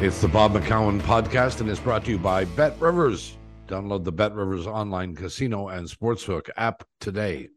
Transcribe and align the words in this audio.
It's 0.00 0.20
the 0.20 0.28
Bob 0.28 0.52
McCown 0.52 1.00
podcast 1.00 1.60
and 1.60 1.68
it's 1.68 1.80
brought 1.80 2.04
to 2.04 2.12
you 2.12 2.18
by 2.18 2.44
Bet 2.44 2.80
Rivers. 2.80 3.36
Download 3.66 4.04
the 4.04 4.12
Bet 4.12 4.32
Rivers 4.32 4.64
online 4.64 5.16
casino 5.16 5.66
and 5.66 5.88
sportsbook 5.88 6.50
app 6.56 6.84
today. 7.00 7.48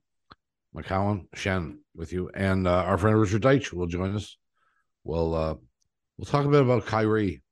McCown, 0.75 1.27
Shen 1.35 1.81
with 1.95 2.11
you, 2.11 2.31
and 2.33 2.67
uh, 2.67 2.71
our 2.71 2.97
friend 2.97 3.21
Richard 3.21 3.43
Deitsch 3.43 3.71
will 3.71 3.85
join 3.85 4.15
us. 4.15 4.37
We'll 5.03 5.35
uh, 5.35 5.53
we'll 6.17 6.25
talk 6.25 6.47
a 6.47 6.49
bit 6.49 6.63
about 6.63 6.87
Kyrie 6.87 7.43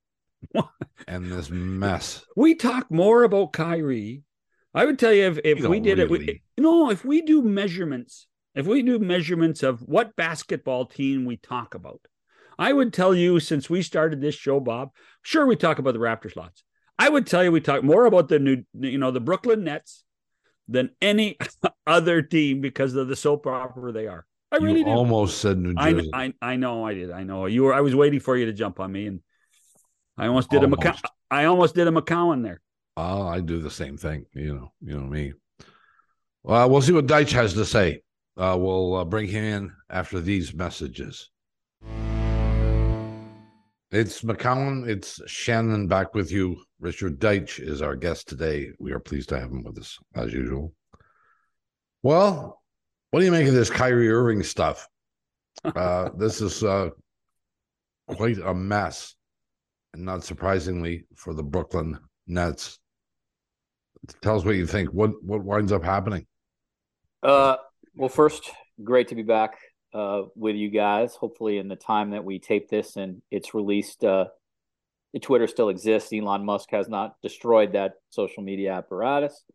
and 1.08 1.32
this 1.32 1.52
mess. 1.52 2.26
We 2.36 2.56
talk 2.56 2.90
more 2.90 3.22
about 3.22 3.54
Kyrie. 3.54 4.24
I 4.74 4.86
would 4.86 4.98
tell 4.98 5.14
you 5.14 5.28
if, 5.28 5.38
if 5.44 5.64
we 5.68 5.80
did 5.80 6.00
really. 6.00 6.26
it, 6.26 6.42
we, 6.58 6.64
no, 6.64 6.90
if 6.90 7.06
we 7.06 7.22
do 7.22 7.44
measurements, 7.44 8.26
if 8.56 8.66
we 8.66 8.82
do 8.82 8.98
measurements 8.98 9.62
of 9.62 9.82
what 9.82 10.16
basketball 10.16 10.88
team 10.88 11.26
we 11.26 11.38
talk 11.38 11.76
about, 11.76 12.02
I 12.60 12.74
would 12.74 12.92
tell 12.92 13.16
you 13.16 13.40
since 13.40 13.70
we 13.70 13.82
started 13.82 14.20
this 14.20 14.36
show, 14.36 14.60
Bob, 14.60 14.90
sure 15.22 15.46
we 15.46 15.56
talk 15.56 15.80
about 15.80 15.94
the 15.94 16.00
Raptors 16.00 16.36
lots. 16.36 16.64
I 17.00 17.08
would 17.08 17.26
tell 17.26 17.42
you 17.42 17.54
we 17.54 17.62
talk 17.62 17.84
more 17.84 18.06
about 18.06 18.28
the 18.28 18.38
new, 18.38 18.64
you 18.78 18.98
know, 18.98 19.12
the 19.12 19.22
Brooklyn 19.22 19.64
Nets 19.64 20.04
than 20.68 20.90
any 21.02 21.38
other 21.88 22.22
team 22.22 22.60
because 22.60 22.94
of 22.96 23.08
the 23.08 23.16
soap 23.16 23.48
opera 23.48 23.94
they 23.94 24.08
are. 24.08 24.26
I 24.52 24.58
really 24.58 24.82
you 24.82 24.88
almost 24.88 25.40
said 25.40 25.58
New 25.58 25.74
Jersey. 25.74 26.10
I, 26.14 26.26
I, 26.26 26.34
I 26.42 26.56
know 26.58 26.86
I 26.86 26.96
did. 26.96 27.12
I 27.12 27.24
know 27.24 27.46
you 27.46 27.64
were. 27.64 27.74
I 27.74 27.82
was 27.82 27.96
waiting 27.96 28.20
for 28.20 28.36
you 28.36 28.48
to 28.48 28.54
jump 28.54 28.80
on 28.80 28.92
me, 28.92 29.06
and 29.06 29.22
I 30.18 30.28
almost 30.28 30.50
did 30.50 30.64
almost. 30.64 30.84
a 30.84 30.86
McCown. 30.86 31.02
I 31.32 31.46
almost 31.46 31.76
did 31.76 31.88
a 31.88 31.92
McCown 31.92 32.44
there. 32.44 32.60
Oh, 32.98 33.28
I 33.28 33.40
do 33.40 33.60
the 33.60 33.72
same 33.72 33.96
thing. 33.96 34.26
You 34.34 34.56
know, 34.56 34.74
you 34.82 35.00
know 35.00 35.06
me. 35.06 35.34
Well, 36.44 36.70
we'll 36.70 36.82
see 36.82 36.94
what 36.94 37.06
Deitsch 37.06 37.32
has 37.32 37.54
to 37.54 37.66
say. 37.66 38.02
Uh, 38.36 38.58
we'll 38.60 38.96
uh, 38.96 39.06
bring 39.06 39.28
him 39.28 39.44
in 39.44 39.72
after 39.90 40.20
these 40.20 40.54
messages. 40.54 41.30
It's 43.92 44.22
McCown. 44.22 44.88
It's 44.88 45.20
Shannon 45.26 45.88
back 45.88 46.14
with 46.14 46.32
you. 46.32 46.62
Richard 46.80 47.20
Deitsch 47.20 47.60
is 47.60 47.82
our 47.82 47.96
guest 47.96 48.30
today. 48.30 48.70
We 48.78 48.92
are 48.92 49.00
pleased 49.00 49.30
to 49.30 49.40
have 49.40 49.50
him 49.50 49.64
with 49.64 49.80
us 49.80 49.98
as 50.14 50.32
usual. 50.32 50.74
Well, 52.04 52.62
what 53.10 53.20
do 53.20 53.26
you 53.26 53.32
make 53.32 53.48
of 53.48 53.56
this 53.56 53.72
Kyrie 53.72 54.12
Irving 54.12 54.44
stuff? 54.44 54.88
Uh, 55.64 56.10
this 56.18 56.40
is 56.40 56.64
uh, 56.64 56.92
quite 58.08 58.38
a 58.38 58.54
mess, 58.54 59.16
and 59.96 60.06
not 60.06 60.24
surprisingly 60.24 61.06
for 61.16 61.34
the 61.34 61.44
Brooklyn 61.44 61.98
Nets. 62.28 62.78
Tell 64.22 64.38
us 64.38 64.46
what 64.46 64.56
you 64.56 64.68
think. 64.68 64.94
What 64.94 65.12
what 65.24 65.44
winds 65.44 65.72
up 65.72 65.84
happening? 65.84 66.28
Uh, 67.24 67.56
well, 67.96 68.08
first, 68.08 68.52
great 68.84 69.08
to 69.08 69.16
be 69.16 69.24
back 69.24 69.58
uh, 69.94 70.24
with 70.36 70.56
you 70.56 70.70
guys. 70.70 71.16
Hopefully, 71.16 71.58
in 71.58 71.68
the 71.68 71.76
time 71.76 72.12
that 72.12 72.24
we 72.24 72.40
tape 72.40 72.70
this 72.70 72.96
and 72.96 73.22
it's 73.32 73.54
released, 73.54 74.04
uh, 74.04 74.26
the 75.14 75.20
Twitter 75.20 75.48
still 75.48 75.70
exists. 75.70 76.14
Elon 76.14 76.46
Musk 76.46 76.70
has 76.72 76.88
not 76.88 77.16
destroyed 77.22 77.74
that 77.74 77.94
social 78.10 78.44
media 78.44 78.74
apparatus. 78.74 79.44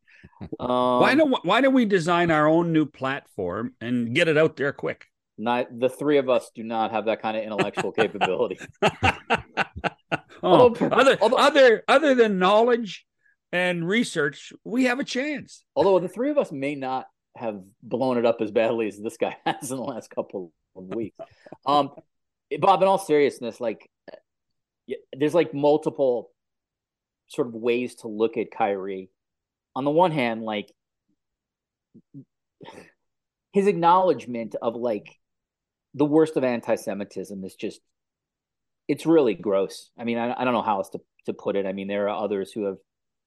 Um, 0.59 1.01
why 1.03 1.15
don't 1.15 1.45
Why 1.45 1.61
don't 1.61 1.75
we 1.75 1.85
design 1.85 2.31
our 2.31 2.49
own 2.49 2.73
new 2.73 2.87
platform 2.87 3.75
and 3.83 4.15
get 4.15 4.27
it 4.27 4.39
out 4.39 4.57
there 4.57 4.73
quick? 4.73 5.05
Not 5.37 5.79
the 5.79 5.91
three 5.91 6.17
of 6.17 6.31
us 6.31 6.51
do 6.55 6.63
not 6.63 6.93
have 6.93 7.05
that 7.07 7.21
kind 7.21 7.37
of 7.37 7.43
intellectual 7.43 7.93
capability. 8.01 8.59
oh, 8.83 9.65
although, 10.43 10.87
other 10.87 11.19
although, 11.21 11.37
other 11.37 11.85
other 11.89 12.15
than 12.15 12.39
knowledge 12.39 13.05
and 13.53 13.87
research, 13.87 14.55
we 14.65 14.85
have 14.85 14.99
a 14.99 15.05
chance. 15.05 15.65
Although 15.77 15.99
the 15.99 16.09
three 16.09 16.31
of 16.31 16.39
us 16.39 16.51
may 16.51 16.75
not 16.75 17.07
have 17.37 17.61
blown 17.83 18.19
it 18.19 18.27
up 18.27 18.41
as 18.41 18.51
badly 18.51 18.89
as 18.89 18.99
this 18.99 19.17
guy 19.17 19.37
has 19.47 19.71
in 19.71 19.77
the 19.77 19.83
last 19.83 20.11
couple 20.11 20.53
of 20.77 20.95
weeks. 20.95 21.17
Um, 21.67 21.91
Bob, 22.59 22.83
in 22.83 22.89
all 22.89 22.99
seriousness, 22.99 23.61
like 23.61 23.91
there's 25.13 25.35
like 25.35 25.55
multiple 25.55 26.31
sort 27.29 27.49
of 27.49 27.55
ways 27.55 27.97
to 27.97 28.09
look 28.09 28.37
at 28.37 28.51
Kyrie. 28.51 29.11
On 29.75 29.85
the 29.85 29.91
one 29.91 30.13
hand, 30.13 30.43
like 30.43 30.71
his 33.53 33.67
acknowledgement 33.67 34.55
of 34.61 34.77
like 34.77 35.19
the 35.95 36.05
worst 36.05 36.37
of 36.37 36.45
anti-Semitism 36.45 37.45
is 37.45 37.55
just 37.55 37.81
it's 38.87 39.07
really 39.07 39.35
gross. 39.35 39.91
I 39.99 40.05
mean, 40.05 40.19
I, 40.19 40.35
I 40.39 40.45
don't 40.45 40.53
know 40.53 40.63
how 40.63 40.79
else 40.79 40.91
to, 40.91 41.01
to 41.27 41.33
put 41.33 41.57
it. 41.57 41.67
I 41.67 41.73
mean, 41.73 41.89
there 41.89 42.09
are 42.09 42.25
others 42.25 42.53
who 42.53 42.67
have 42.67 42.77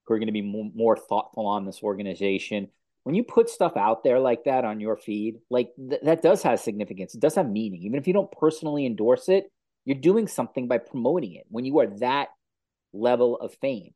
who 0.05 0.13
are 0.13 0.19
going 0.19 0.27
to 0.27 0.33
be 0.33 0.41
more, 0.41 0.71
more 0.73 0.95
thoughtful 0.95 1.47
on 1.47 1.65
this 1.65 1.81
organization 1.83 2.69
when 3.07 3.15
you 3.15 3.23
put 3.23 3.49
stuff 3.49 3.77
out 3.77 4.03
there 4.03 4.19
like 4.19 4.43
that 4.43 4.65
on 4.65 4.81
your 4.81 4.97
feed, 4.97 5.37
like 5.49 5.69
th- 5.77 6.01
that 6.03 6.21
does 6.21 6.43
have 6.43 6.59
significance. 6.59 7.15
It 7.15 7.21
does 7.21 7.35
have 7.35 7.49
meaning. 7.49 7.83
Even 7.83 7.97
if 7.97 8.05
you 8.05 8.11
don't 8.11 8.29
personally 8.33 8.85
endorse 8.85 9.29
it, 9.29 9.49
you're 9.85 9.95
doing 9.95 10.27
something 10.27 10.67
by 10.67 10.79
promoting 10.79 11.35
it 11.35 11.45
when 11.47 11.63
you 11.63 11.79
are 11.79 11.87
that 12.01 12.27
level 12.91 13.37
of 13.37 13.55
fame. 13.61 13.93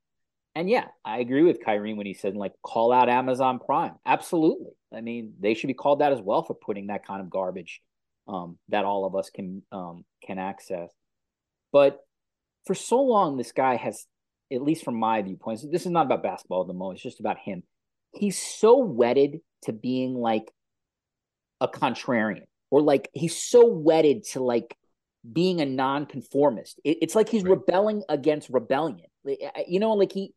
And 0.55 0.69
yeah, 0.69 0.85
I 1.03 1.19
agree 1.19 1.44
with 1.44 1.61
Kyrie 1.61 1.94
when 1.94 2.05
he 2.05 2.13
said, 2.13 2.38
like, 2.38 2.53
call 2.63 2.94
out 2.94 3.09
Amazon 3.09 3.59
Prime. 3.59 3.95
Absolutely. 4.05 4.72
I 4.94 5.01
mean, 5.01 5.33
they 5.41 5.55
should 5.55 5.67
be 5.67 5.73
called 5.73 5.99
that 5.99 6.13
as 6.13 6.22
well 6.22 6.43
for 6.43 6.53
putting 6.53 6.88
that 6.88 7.05
kind 7.05 7.19
of 7.19 7.29
garbage 7.29 7.81
um, 8.29 8.59
that 8.69 8.85
all 8.85 9.03
of 9.03 9.13
us 9.13 9.29
can 9.29 9.61
um, 9.73 10.05
can 10.25 10.39
access. 10.39 10.89
But 11.73 11.99
for 12.66 12.75
so 12.75 13.01
long, 13.01 13.35
this 13.35 13.51
guy 13.51 13.75
has, 13.75 14.05
at 14.53 14.61
least 14.61 14.85
from 14.85 14.95
my 14.95 15.22
viewpoint, 15.22 15.66
this 15.69 15.85
is 15.85 15.91
not 15.91 16.05
about 16.05 16.23
basketball 16.23 16.61
at 16.61 16.67
the 16.67 16.73
moment. 16.73 16.99
It's 16.99 17.03
just 17.03 17.19
about 17.19 17.39
him 17.39 17.63
he's 18.13 18.41
so 18.41 18.77
wedded 18.77 19.39
to 19.63 19.73
being 19.73 20.16
like 20.16 20.51
a 21.59 21.67
contrarian 21.67 22.45
or 22.69 22.81
like 22.81 23.09
he's 23.13 23.41
so 23.41 23.67
wedded 23.67 24.23
to 24.23 24.44
like 24.44 24.75
being 25.31 25.61
a 25.61 25.66
nonconformist. 25.66 26.79
It, 26.83 26.97
it's 27.01 27.16
like 27.16 27.29
he's 27.29 27.44
right. 27.44 27.51
rebelling 27.51 28.03
against 28.09 28.49
rebellion. 28.49 29.07
You 29.67 29.79
know, 29.79 29.94
like 29.94 30.11
he 30.11 30.33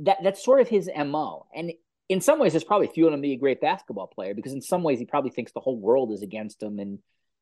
that 0.00 0.18
that's 0.22 0.44
sort 0.44 0.60
of 0.60 0.68
his 0.68 0.90
mo. 0.96 1.46
And 1.54 1.72
in 2.08 2.20
some 2.20 2.38
ways, 2.38 2.54
it's 2.54 2.64
probably 2.64 2.88
fueling 2.88 3.14
him 3.14 3.20
to 3.20 3.26
be 3.26 3.32
a 3.32 3.38
great 3.38 3.60
basketball 3.60 4.06
player 4.06 4.34
because 4.34 4.52
in 4.52 4.60
some 4.60 4.82
ways 4.82 4.98
he 4.98 5.06
probably 5.06 5.30
thinks 5.30 5.52
the 5.52 5.60
whole 5.60 5.78
world 5.78 6.12
is 6.12 6.22
against 6.22 6.62
him 6.62 6.78
and 6.78 6.98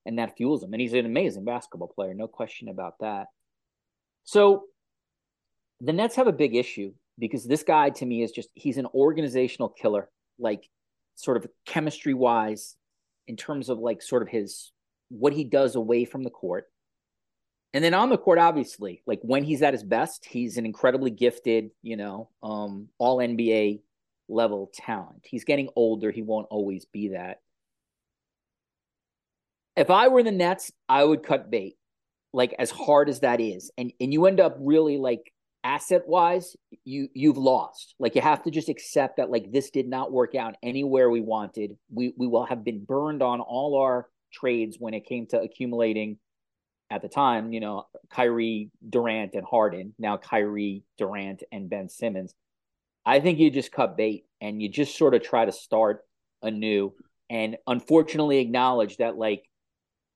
and 0.07 0.19
that 0.19 0.37
fuels 0.37 0.63
him. 0.63 0.73
And 0.73 0.81
he's 0.81 0.93
an 0.93 1.07
amazing 1.07 1.45
basketball 1.45 1.89
player, 1.89 2.15
no 2.15 2.29
question 2.29 2.69
about 2.69 2.95
that. 3.01 3.27
So 4.25 4.65
the 5.81 5.93
Nets 5.93 6.17
have 6.17 6.27
a 6.27 6.33
big 6.33 6.55
issue 6.55 6.93
because 7.19 7.45
this 7.45 7.63
guy 7.63 7.91
to 7.91 8.07
me 8.07 8.23
is 8.23 8.33
just 8.33 8.49
he's 8.55 8.79
an 8.79 8.87
organizational 8.95 9.69
killer, 9.69 10.09
like 10.39 10.69
sort 11.15 11.37
of 11.37 11.47
chemistry 11.67 12.15
wise, 12.15 12.77
in 13.27 13.37
terms 13.37 13.69
of 13.69 13.79
like 13.79 14.03
sort 14.03 14.23
of 14.23 14.29
his 14.29 14.73
what 15.09 15.33
he 15.33 15.45
does 15.45 15.77
away 15.77 16.05
from 16.05 16.23
the 16.23 16.31
court. 16.31 16.67
And 17.73 17.83
then 17.83 17.95
on 17.95 18.09
the 18.09 18.19
court, 18.19 18.39
obviously, 18.39 19.03
like 19.07 19.21
when 19.23 19.43
he's 19.43 19.63
at 19.63 19.75
his 19.75 19.83
best, 19.83 20.25
he's 20.25 20.59
an 20.59 20.67
incredibly 20.67 21.11
gifted, 21.11 21.71
you 21.83 21.97
know, 21.97 22.31
um, 22.43 22.89
all 22.99 23.19
NBA 23.19 23.81
level 24.29 24.71
talent. 24.73 25.23
He's 25.25 25.45
getting 25.45 25.69
older. 25.75 26.11
He 26.11 26.23
won't 26.23 26.47
always 26.51 26.85
be 26.85 27.09
that. 27.09 27.41
If 29.77 29.91
I 29.91 30.07
were 30.07 30.21
in 30.21 30.27
the 30.27 30.31
Nets, 30.31 30.71
I 30.89 31.03
would 31.03 31.25
cut 31.25 31.51
bait, 31.51 31.77
like 32.33 32.55
as 32.59 32.71
hard 32.71 33.09
as 33.09 33.21
that 33.21 33.41
is. 33.41 33.73
And 33.77 33.93
and 34.01 34.13
you 34.13 34.27
end 34.27 34.39
up 34.39 34.57
really 34.61 34.97
like 34.97 35.33
asset 35.65 36.03
wise 36.07 36.57
you 36.85 37.09
you've 37.15 37.39
lost. 37.39 37.95
Like 37.99 38.15
you 38.15 38.21
have 38.21 38.43
to 38.45 38.51
just 38.51 38.69
accept 38.69 39.17
that 39.17 39.31
like 39.31 39.51
this 39.51 39.71
did 39.71 39.89
not 39.89 40.13
work 40.13 40.35
out 40.35 40.55
anywhere 40.63 41.11
we 41.11 41.21
wanted. 41.21 41.77
We 41.91 42.13
we 42.17 42.27
will 42.27 42.45
have 42.45 42.63
been 42.65 42.85
burned 42.85 43.23
on 43.23 43.41
all 43.41 43.81
our 43.81 44.09
trades 44.33 44.77
when 44.79 44.95
it 44.95 45.07
came 45.07 45.27
to 45.29 45.41
accumulating 45.41 46.19
at 46.91 47.01
the 47.03 47.09
time 47.09 47.53
you 47.53 47.61
know 47.61 47.87
Kyrie 48.11 48.71
Durant 48.89 49.35
and 49.35 49.47
Harden 49.47 49.95
now 49.99 50.17
Kyrie 50.19 50.85
Durant 50.99 51.43
and 51.51 51.71
Ben 51.71 51.89
Simmons. 51.89 52.35
I 53.07 53.21
think 53.21 53.39
you 53.39 53.51
just 53.51 53.73
cut 53.73 53.97
bait 53.97 54.25
and 54.41 54.63
you 54.63 54.69
just 54.69 54.97
sort 54.97 55.15
of 55.15 55.23
try 55.23 55.45
to 55.45 55.53
start 55.53 56.03
anew 56.43 56.93
and 57.31 57.57
unfortunately 57.67 58.39
acknowledge 58.39 58.99
that 58.99 59.17
like 59.17 59.45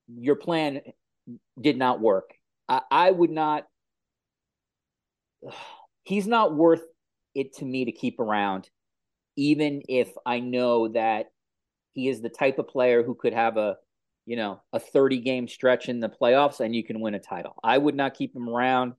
your 0.08 0.36
plan 0.36 0.80
did 1.60 1.76
not 1.76 2.00
work. 2.00 2.30
I, 2.68 2.82
I 2.90 3.10
would 3.10 3.30
not 3.30 3.66
he's 6.02 6.26
not 6.26 6.54
worth 6.54 6.82
it 7.34 7.54
to 7.56 7.64
me 7.64 7.84
to 7.84 7.92
keep 7.92 8.18
around, 8.18 8.68
even 9.36 9.82
if 9.88 10.10
I 10.24 10.40
know 10.40 10.88
that 10.88 11.26
he 11.92 12.08
is 12.08 12.20
the 12.20 12.28
type 12.28 12.58
of 12.58 12.68
player 12.68 13.02
who 13.02 13.14
could 13.14 13.32
have 13.32 13.56
a 13.56 13.76
you 14.26 14.36
know 14.36 14.60
a 14.72 14.78
30 14.80 15.18
game 15.20 15.48
stretch 15.48 15.88
in 15.88 16.00
the 16.00 16.08
playoffs 16.08 16.60
and 16.60 16.74
you 16.74 16.84
can 16.84 17.00
win 17.00 17.14
a 17.14 17.20
title. 17.20 17.54
I 17.62 17.78
would 17.78 17.94
not 17.94 18.14
keep 18.14 18.34
him 18.34 18.48
around. 18.48 18.94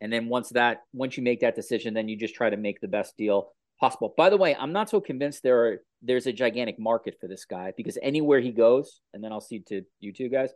And 0.00 0.12
then 0.12 0.28
once 0.28 0.50
that 0.50 0.82
once 0.92 1.16
you 1.16 1.22
make 1.22 1.40
that 1.40 1.56
decision, 1.56 1.94
then 1.94 2.08
you 2.08 2.16
just 2.16 2.34
try 2.34 2.50
to 2.50 2.56
make 2.56 2.80
the 2.80 2.88
best 2.88 3.16
deal 3.16 3.52
possible. 3.80 4.14
By 4.16 4.30
the 4.30 4.36
way, 4.36 4.54
I'm 4.54 4.72
not 4.72 4.88
so 4.88 5.00
convinced 5.00 5.42
there 5.42 5.64
are 5.64 5.82
there's 6.02 6.26
a 6.26 6.32
gigantic 6.32 6.78
market 6.78 7.16
for 7.20 7.26
this 7.26 7.44
guy 7.44 7.72
because 7.76 7.98
anywhere 8.00 8.40
he 8.40 8.52
goes, 8.52 9.00
and 9.12 9.22
then 9.22 9.32
I'll 9.32 9.40
see 9.40 9.60
to 9.68 9.82
you 9.98 10.12
two 10.12 10.28
guys, 10.28 10.50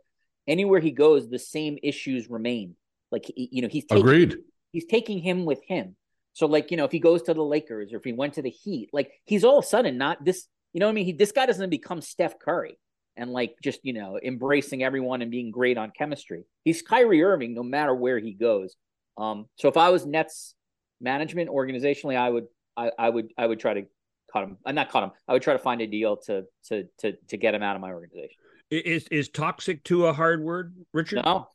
anywhere 0.47 0.79
he 0.79 0.91
goes, 0.91 1.29
the 1.29 1.39
same 1.39 1.77
issues 1.83 2.29
remain. 2.29 2.75
Like 3.11 3.25
you 3.35 3.61
know, 3.61 3.67
he's 3.67 3.85
taking, 3.85 4.03
agreed 4.03 4.37
he's 4.73 4.85
taking 4.85 5.19
him 5.19 5.45
with 5.45 5.61
him. 5.65 5.95
So 6.33 6.47
like, 6.47 6.71
you 6.71 6.77
know, 6.77 6.83
if 6.83 6.91
he 6.91 6.99
goes 6.99 7.21
to 7.23 7.33
the 7.33 7.43
Lakers 7.43 7.93
or 7.93 7.97
if 7.97 8.03
he 8.03 8.11
went 8.11 8.33
to 8.33 8.41
the 8.41 8.49
Heat, 8.49 8.89
like 8.91 9.11
he's 9.23 9.45
all 9.45 9.59
of 9.59 9.63
a 9.63 9.67
sudden 9.67 9.97
not 9.97 10.25
this, 10.25 10.47
you 10.73 10.79
know 10.79 10.87
what 10.87 10.91
I 10.91 10.95
mean? 10.95 11.05
He, 11.05 11.13
this 11.13 11.31
guy 11.31 11.45
doesn't 11.45 11.69
become 11.69 12.01
Steph 12.01 12.39
Curry 12.39 12.77
and 13.15 13.31
like 13.31 13.55
just, 13.63 13.79
you 13.83 13.93
know, 13.93 14.19
embracing 14.21 14.83
everyone 14.83 15.21
and 15.21 15.31
being 15.31 15.51
great 15.51 15.77
on 15.77 15.91
chemistry. 15.95 16.43
He's 16.65 16.81
Kyrie 16.81 17.23
Irving 17.23 17.53
no 17.53 17.63
matter 17.63 17.93
where 17.93 18.19
he 18.19 18.33
goes. 18.33 18.75
Um, 19.15 19.45
so 19.55 19.69
if 19.69 19.77
I 19.77 19.91
was 19.91 20.05
Nets 20.05 20.55
management 20.99 21.49
organizationally, 21.49 22.17
I 22.17 22.29
would 22.29 22.47
I, 22.75 22.91
I 22.97 23.09
would 23.09 23.31
I 23.37 23.45
would 23.45 23.59
try 23.59 23.75
to 23.75 23.83
cut 24.31 24.43
him. 24.43 24.57
I'm 24.65 24.71
uh, 24.71 24.81
not 24.81 24.91
cut 24.91 25.03
him. 25.03 25.11
I 25.27 25.33
would 25.33 25.43
try 25.43 25.53
to 25.53 25.59
find 25.59 25.81
a 25.81 25.87
deal 25.87 26.17
to 26.25 26.45
to 26.69 26.85
to 26.99 27.13
to 27.27 27.37
get 27.37 27.53
him 27.53 27.61
out 27.61 27.75
of 27.75 27.81
my 27.81 27.91
organization. 27.91 28.37
Is 28.71 29.07
is 29.09 29.29
toxic 29.29 29.83
to 29.85 30.07
a 30.07 30.13
hard 30.13 30.41
word, 30.41 30.73
Richard? 30.93 31.23
No. 31.23 31.47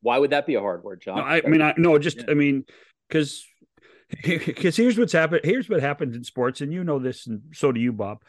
Why 0.00 0.18
would 0.18 0.30
that 0.30 0.46
be 0.46 0.54
a 0.54 0.60
hard 0.60 0.82
word, 0.82 1.00
John? 1.02 1.16
No, 1.16 1.22
I, 1.22 1.42
I 1.44 1.48
mean, 1.48 1.62
I 1.62 1.74
no, 1.76 1.98
just 1.98 2.18
yeah. 2.18 2.24
I 2.28 2.34
mean, 2.34 2.64
because 3.08 3.46
because 4.22 4.76
here's 4.78 4.98
what's 4.98 5.12
happened. 5.12 5.42
Here's 5.44 5.68
what 5.68 5.80
happens 5.80 6.16
in 6.16 6.24
sports, 6.24 6.60
and 6.60 6.72
you 6.72 6.84
know 6.84 6.98
this, 6.98 7.26
and 7.26 7.42
so 7.52 7.72
do 7.72 7.80
you, 7.80 7.92
Bob. 7.92 8.22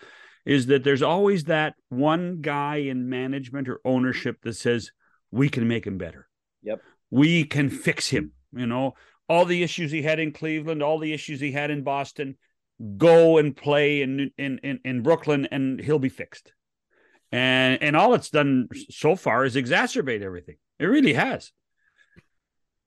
Is 0.45 0.65
that 0.67 0.83
there's 0.83 1.01
always 1.01 1.45
that 1.45 1.75
one 1.87 2.41
guy 2.41 2.77
in 2.77 3.09
management 3.09 3.69
or 3.69 3.79
ownership 3.85 4.37
that 4.43 4.55
says 4.55 4.91
we 5.31 5.47
can 5.47 5.67
make 5.67 5.87
him 5.87 5.97
better. 5.97 6.27
Yep. 6.63 6.81
We 7.11 7.45
can 7.45 7.69
fix 7.69 8.09
him. 8.09 8.33
You 8.51 8.67
know, 8.67 8.95
all 9.29 9.45
the 9.45 9.63
issues 9.63 9.91
he 9.91 10.01
had 10.01 10.19
in 10.19 10.33
Cleveland, 10.33 10.83
all 10.83 10.99
the 10.99 11.13
issues 11.13 11.39
he 11.39 11.51
had 11.51 11.71
in 11.71 11.83
Boston, 11.83 12.37
go 12.97 13.37
and 13.37 13.55
play 13.55 14.01
in 14.01 14.31
in 14.37 14.59
in, 14.59 14.79
in 14.83 15.01
Brooklyn, 15.01 15.47
and 15.51 15.79
he'll 15.79 15.99
be 15.99 16.09
fixed. 16.09 16.51
And 17.31 17.81
and 17.81 17.95
all 17.95 18.13
it's 18.13 18.29
done 18.29 18.67
so 18.89 19.15
far 19.15 19.45
is 19.45 19.55
exacerbate 19.55 20.21
everything. 20.21 20.57
It 20.83 20.87
really 20.87 21.13
has. 21.13 21.51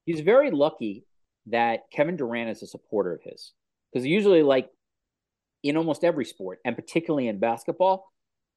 He's 0.04 0.20
very 0.20 0.50
lucky 0.50 1.04
that 1.46 1.90
Kevin 1.90 2.16
Durant 2.16 2.50
is 2.50 2.62
a 2.62 2.66
supporter 2.66 3.14
of 3.14 3.22
his 3.22 3.52
because 3.90 4.06
usually, 4.06 4.43
like 4.43 4.69
in 5.62 5.78
almost 5.78 6.04
every 6.04 6.26
sport, 6.26 6.58
and 6.64 6.76
particularly 6.76 7.26
in 7.26 7.38
basketball, 7.38 8.12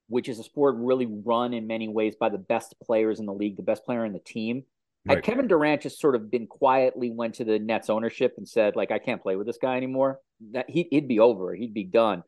which 0.10 0.28
is 0.28 0.40
a 0.40 0.44
sport 0.44 0.76
really 0.78 1.06
run 1.06 1.54
in 1.54 1.68
many 1.68 1.88
ways 1.88 2.16
by 2.20 2.28
the 2.28 2.38
best 2.38 2.76
players 2.84 3.22
in 3.22 3.26
the 3.26 3.34
league, 3.34 3.56
the 3.56 3.64
best 3.64 3.86
player 3.86 4.04
in 4.04 4.12
the 4.12 4.20
team. 4.20 4.64
Right. 5.06 5.16
Had 5.16 5.24
Kevin 5.24 5.48
Durant 5.48 5.84
just 5.84 6.02
sort 6.02 6.16
of 6.16 6.30
been 6.30 6.46
quietly 6.46 7.10
went 7.10 7.36
to 7.36 7.46
the 7.46 7.60
Nets 7.60 7.90
ownership 7.90 8.34
and 8.38 8.48
said, 8.48 8.76
like, 8.76 8.92
I 8.92 9.00
can't 9.00 9.22
play 9.22 9.38
with 9.38 9.48
this 9.48 9.58
guy 9.62 9.78
anymore, 9.78 10.20
that 10.52 10.70
he, 10.70 10.90
would 10.92 11.08
be 11.08 11.22
over. 11.22 11.56
He'd 11.56 11.74
be 11.74 11.86
done. 11.86 12.24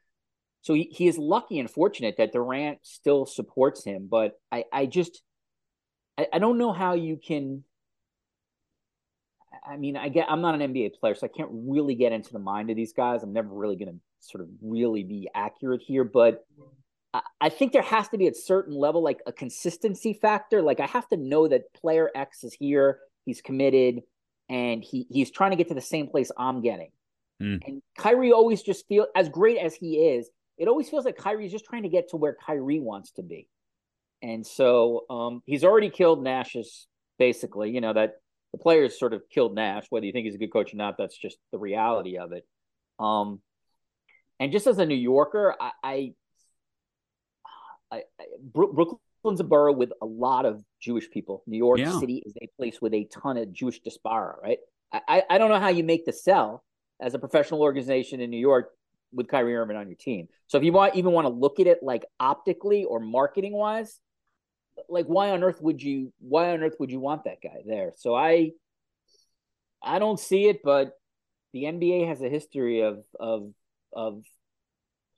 So 0.62 0.74
he, 0.76 0.84
he 0.84 1.10
is 1.10 1.18
lucky 1.18 1.60
and 1.60 1.70
fortunate 1.70 2.16
that 2.18 2.32
Durant 2.32 2.80
still 2.84 3.26
supports 3.26 3.84
him. 3.84 4.08
But 4.10 4.40
I, 4.52 4.64
I 4.72 4.86
just 4.86 5.22
I, 6.22 6.28
I 6.34 6.40
don't 6.40 6.58
know 6.58 6.72
how 6.72 6.94
you 6.94 7.18
can 7.18 7.64
I 9.64 9.78
mean, 9.78 9.96
I 9.96 10.10
get 10.10 10.30
I'm 10.30 10.42
not 10.42 10.60
an 10.60 10.74
NBA 10.74 11.00
player, 11.00 11.16
so 11.16 11.28
I 11.28 11.30
can't 11.36 11.50
really 11.52 11.96
get 11.96 12.12
into 12.12 12.34
the 12.34 12.40
mind 12.40 12.70
of 12.70 12.76
these 12.76 12.94
guys. 12.94 13.24
I'm 13.24 13.34
never 13.34 13.50
really 13.50 13.76
going 13.76 13.90
to 13.90 14.00
sort 14.20 14.44
of 14.44 14.50
really 14.62 15.04
be 15.04 15.30
accurate 15.36 15.82
here, 15.82 16.04
but 16.04 16.46
I, 17.14 17.22
I 17.40 17.50
think 17.50 17.72
there 17.72 17.82
has 17.82 18.08
to 18.10 18.18
be 18.18 18.28
a 18.28 18.34
certain 18.34 18.74
level, 18.74 19.04
like 19.04 19.20
a 19.28 19.32
consistency 19.32 20.14
factor. 20.14 20.62
Like 20.62 20.80
I 20.80 20.88
have 20.88 21.08
to 21.10 21.18
know 21.18 21.48
that 21.48 21.74
player 21.74 22.10
X 22.16 22.44
is 22.44 22.54
here, 22.54 23.00
he's 23.26 23.42
committed, 23.42 24.02
and 24.50 24.84
he 24.84 25.06
he's 25.10 25.32
trying 25.32 25.52
to 25.52 25.58
get 25.58 25.68
to 25.68 25.76
the 25.76 25.82
same 25.82 26.08
place 26.08 26.32
I'm 26.38 26.62
getting. 26.62 26.90
Mm. 27.42 27.60
And 27.66 27.82
Kyrie 27.98 28.32
always 28.32 28.64
just 28.64 28.88
feel 28.88 29.08
as 29.16 29.30
great 29.30 29.58
as 29.58 29.76
he 29.76 30.08
is, 30.08 30.30
it 30.58 30.68
always 30.68 30.90
feels 30.90 31.06
like 31.06 31.18
Kyrie's 31.18 31.52
just 31.52 31.66
trying 31.66 31.84
to 31.84 31.90
get 31.90 32.10
to 32.10 32.18
where 32.18 32.36
Kyrie 32.46 32.80
wants 32.80 33.12
to 33.14 33.24
be. 33.24 33.48
And 34.22 34.46
so 34.46 35.06
um, 35.10 35.42
he's 35.46 35.64
already 35.64 35.90
killed 35.90 36.24
Nash's 36.24 36.88
basically, 37.18 37.72
you 37.72 37.82
know, 37.82 37.94
that 37.94 38.16
the 38.52 38.58
players 38.58 39.00
sort 39.00 39.14
of 39.14 39.24
killed 39.30 39.56
Nash. 39.56 39.86
Whether 39.90 40.06
you 40.06 40.12
think 40.12 40.26
he's 40.26 40.36
a 40.36 40.40
good 40.40 40.52
coach 40.52 40.74
or 40.74 40.78
not, 40.78 40.98
that's 40.98 41.18
just 41.18 41.38
the 41.52 41.58
reality 41.58 42.18
of 42.18 42.32
it. 42.32 42.46
Um, 43.00 43.42
and 44.40 44.52
just 44.52 44.68
as 44.68 44.80
a 44.80 44.86
New 44.86 44.96
Yorker, 44.96 45.56
I, 45.60 45.72
I, 45.84 46.14
I, 47.92 48.02
Brooklyn's 48.42 49.40
a 49.40 49.44
borough 49.44 49.74
with 49.74 49.92
a 50.02 50.06
lot 50.06 50.46
of 50.46 50.64
Jewish 50.80 51.10
people. 51.10 51.44
New 51.48 51.58
York 51.58 51.80
yeah. 51.80 52.00
City 52.00 52.24
is 52.26 52.34
a 52.42 52.48
place 52.58 52.82
with 52.82 52.94
a 52.94 53.06
ton 53.06 53.38
of 53.38 53.52
Jewish 53.54 53.80
diaspora, 53.82 54.36
right? 54.42 54.58
I, 54.92 55.24
I 55.30 55.38
don't 55.38 55.50
know 55.50 55.60
how 55.60 55.70
you 55.70 55.84
make 55.84 56.06
the 56.06 56.12
sell 56.12 56.64
as 57.00 57.14
a 57.14 57.20
professional 57.20 57.62
organization 57.62 58.20
in 58.20 58.30
New 58.30 58.38
York 58.40 58.72
with 59.14 59.28
Kyrie 59.28 59.56
Irving 59.56 59.78
on 59.78 59.88
your 59.88 59.96
team. 59.96 60.28
So 60.48 60.58
if 60.58 60.64
you 60.64 60.74
want 60.74 60.96
even 60.96 61.12
want 61.12 61.26
to 61.26 61.34
look 61.34 61.60
at 61.60 61.68
it 61.68 61.80
like 61.82 62.06
optically 62.20 62.84
or 62.84 63.00
marketing 63.00 63.54
wise, 63.54 64.00
like 64.90 65.06
why 65.06 65.32
on 65.32 65.44
earth 65.44 65.62
would 65.62 65.82
you 65.82 66.14
why 66.20 66.52
on 66.52 66.64
earth 66.64 66.76
would 66.80 66.92
you 66.92 67.00
want 67.00 67.26
that 67.26 67.42
guy 67.42 67.62
there? 67.66 67.92
So 67.98 68.16
I 68.16 68.52
I 69.82 70.00
don't 70.00 70.20
see 70.20 70.48
it, 70.48 70.62
but 70.64 70.94
the 71.54 71.64
NBA 71.64 72.08
has 72.08 72.22
a 72.22 72.30
history 72.30 72.82
of 72.82 73.04
of 73.20 73.54
of 73.94 74.24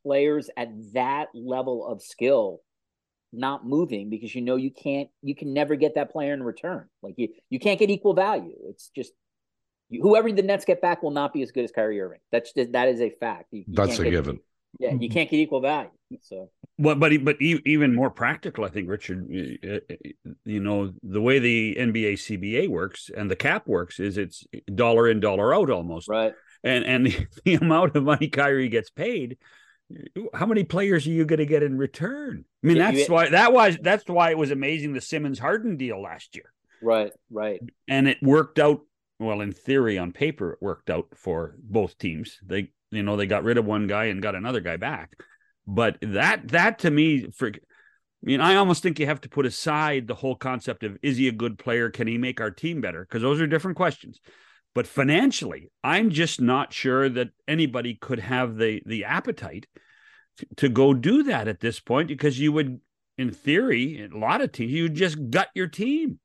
players 0.03 0.49
at 0.57 0.69
that 0.93 1.29
level 1.33 1.87
of 1.87 2.01
skill 2.01 2.61
not 3.31 3.65
moving 3.65 4.09
because 4.09 4.35
you 4.35 4.41
know 4.41 4.55
you 4.55 4.71
can't 4.71 5.09
you 5.21 5.35
can 5.35 5.53
never 5.53 5.75
get 5.75 5.95
that 5.95 6.11
player 6.11 6.33
in 6.33 6.43
return. 6.43 6.87
Like 7.01 7.15
you 7.17 7.29
you 7.49 7.59
can't 7.59 7.79
get 7.79 7.89
equal 7.89 8.13
value. 8.13 8.55
It's 8.69 8.89
just 8.95 9.13
whoever 10.01 10.31
the 10.31 10.41
Nets 10.41 10.65
get 10.65 10.81
back 10.81 11.03
will 11.03 11.11
not 11.11 11.33
be 11.33 11.41
as 11.41 11.51
good 11.51 11.63
as 11.63 11.71
Kyrie 11.71 11.99
Irving. 11.99 12.19
That's 12.31 12.51
just, 12.53 12.71
that 12.71 12.87
is 12.87 13.01
a 13.01 13.09
fact. 13.09 13.47
You, 13.51 13.63
you 13.67 13.75
That's 13.75 13.99
a 13.99 14.03
get, 14.03 14.11
given. 14.11 14.39
Yeah, 14.79 14.91
you 14.91 14.97
mm-hmm. 14.97 15.13
can't 15.13 15.29
get 15.29 15.37
equal 15.37 15.61
value. 15.61 15.91
So, 16.21 16.49
but 16.77 16.99
but 16.99 17.11
but 17.23 17.41
even 17.41 17.93
more 17.93 18.09
practical, 18.09 18.65
I 18.65 18.69
think, 18.69 18.89
Richard. 18.89 19.27
You 19.29 20.59
know 20.59 20.93
the 21.03 21.21
way 21.21 21.39
the 21.39 21.75
NBA 21.79 22.13
CBA 22.13 22.69
works 22.69 23.09
and 23.15 23.29
the 23.29 23.35
cap 23.35 23.67
works 23.67 23.99
is 23.99 24.17
it's 24.17 24.45
dollar 24.73 25.09
in, 25.09 25.19
dollar 25.19 25.53
out, 25.53 25.69
almost. 25.69 26.07
Right. 26.07 26.33
And 26.63 26.85
and 26.85 27.05
the, 27.05 27.27
the 27.45 27.55
amount 27.55 27.95
of 27.95 28.03
money 28.03 28.27
Kyrie 28.27 28.69
gets 28.69 28.89
paid, 28.89 29.37
how 30.33 30.45
many 30.45 30.63
players 30.63 31.05
are 31.07 31.11
you 31.11 31.25
going 31.25 31.39
to 31.39 31.45
get 31.45 31.63
in 31.63 31.77
return? 31.77 32.45
I 32.63 32.67
mean, 32.67 32.77
that's 32.77 33.07
you, 33.07 33.13
why 33.13 33.29
that 33.29 33.53
was 33.53 33.77
that's 33.81 34.07
why 34.07 34.31
it 34.31 34.37
was 34.37 34.51
amazing 34.51 34.93
the 34.93 35.01
Simmons 35.01 35.39
Harden 35.39 35.77
deal 35.77 36.01
last 36.01 36.35
year. 36.35 36.51
Right. 36.81 37.11
Right. 37.31 37.61
And 37.87 38.07
it 38.07 38.17
worked 38.21 38.59
out 38.59 38.81
well 39.19 39.41
in 39.41 39.51
theory 39.51 39.97
on 39.97 40.11
paper 40.11 40.53
it 40.53 40.61
worked 40.61 40.89
out 40.89 41.07
for 41.15 41.55
both 41.59 41.97
teams 41.97 42.39
they 42.45 42.69
you 42.91 43.03
know 43.03 43.15
they 43.15 43.25
got 43.25 43.43
rid 43.43 43.57
of 43.57 43.65
one 43.65 43.87
guy 43.87 44.05
and 44.05 44.21
got 44.21 44.35
another 44.35 44.59
guy 44.59 44.77
back 44.77 45.15
but 45.65 45.97
that 46.01 46.47
that 46.49 46.79
to 46.79 46.91
me 46.91 47.29
for 47.31 47.51
I 48.23 48.25
mean, 48.25 48.39
I 48.39 48.55
almost 48.55 48.81
think 48.81 48.99
you 48.99 49.05
have 49.05 49.21
to 49.21 49.29
put 49.29 49.45
aside 49.45 50.07
the 50.07 50.15
whole 50.15 50.35
concept 50.35 50.83
of 50.83 50.97
is 51.01 51.17
he 51.17 51.27
a 51.27 51.33
good 51.33 51.59
player? 51.59 51.89
Can 51.89 52.07
he 52.07 52.17
make 52.17 52.39
our 52.39 52.51
team 52.51 52.79
better? 52.79 53.01
Because 53.01 53.21
those 53.21 53.41
are 53.41 53.47
different 53.47 53.75
questions. 53.75 54.21
But 54.73 54.87
financially, 54.87 55.69
I'm 55.83 56.09
just 56.09 56.39
not 56.39 56.71
sure 56.71 57.09
that 57.09 57.29
anybody 57.49 57.95
could 57.95 58.19
have 58.19 58.55
the 58.55 58.81
the 58.85 59.03
appetite 59.03 59.67
to, 60.57 60.69
go 60.69 60.93
do 60.93 61.23
that 61.23 61.47
at 61.47 61.59
this 61.59 61.79
point 61.79 62.07
because 62.07 62.39
you 62.39 62.51
would, 62.51 62.79
in 63.17 63.31
theory, 63.31 64.09
a 64.11 64.17
lot 64.17 64.41
of 64.41 64.51
teams, 64.51 64.71
you 64.71 64.89
just 64.89 65.29
gut 65.29 65.49
your 65.53 65.67
team. 65.67 66.19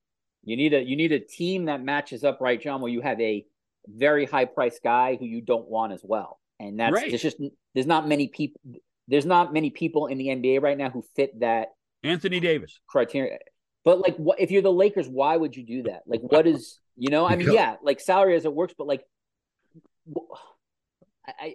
You 0.45 0.57
need 0.57 0.73
a 0.73 0.83
you 0.83 0.97
need 0.97 1.13
a 1.13 1.21
team 1.21 1.65
that 1.65 1.83
matches 1.83 2.23
up 2.23 2.41
right, 2.41 2.61
John, 2.61 2.81
where 2.81 2.93
you 2.93 3.01
have 3.01 3.21
a 3.21 3.45
very 3.87 4.25
high 4.25 4.45
priced 4.45 4.83
guy 4.83 5.17
who 5.17 5.27
you 5.27 5.41
don't 5.41 5.69
want 5.69 5.93
as 5.93 6.01
well. 6.05 6.39
And 6.61 6.79
that's 6.79 6.95
right. 6.95 7.11
there's 7.11 7.23
just 7.23 7.37
there's 7.75 7.87
not 7.87 8.09
many 8.09 8.29
people 8.29 8.61
there's 9.09 9.27
not 9.27 9.53
many 9.53 9.71
people 9.71 10.07
in 10.07 10.19
the 10.19 10.29
NBA 10.29 10.63
right 10.63 10.79
now 10.79 10.91
who 10.91 11.03
fit 11.17 11.41
that 11.41 11.69
Anthony 12.05 12.41
Davis 12.41 12.79
criteria. 12.87 13.39
But 13.85 14.01
like 14.01 14.17
what 14.17 14.39
if 14.39 14.51
you're 14.51 14.63
the 14.63 14.73
Lakers, 14.73 15.09
why 15.09 15.37
would 15.37 15.57
you 15.57 15.65
do 15.65 15.83
that? 15.85 16.03
Like 16.07 16.21
what 16.21 16.47
is 16.47 16.79
you 16.97 17.11
know, 17.11 17.27
I 17.27 17.37
mean, 17.37 17.53
yeah, 17.53 17.77
like 17.83 18.01
salary 18.01 18.37
as 18.37 18.45
it 18.45 18.53
works, 18.53 18.75
but 18.77 18.87
like 18.87 19.05
I, 21.27 21.55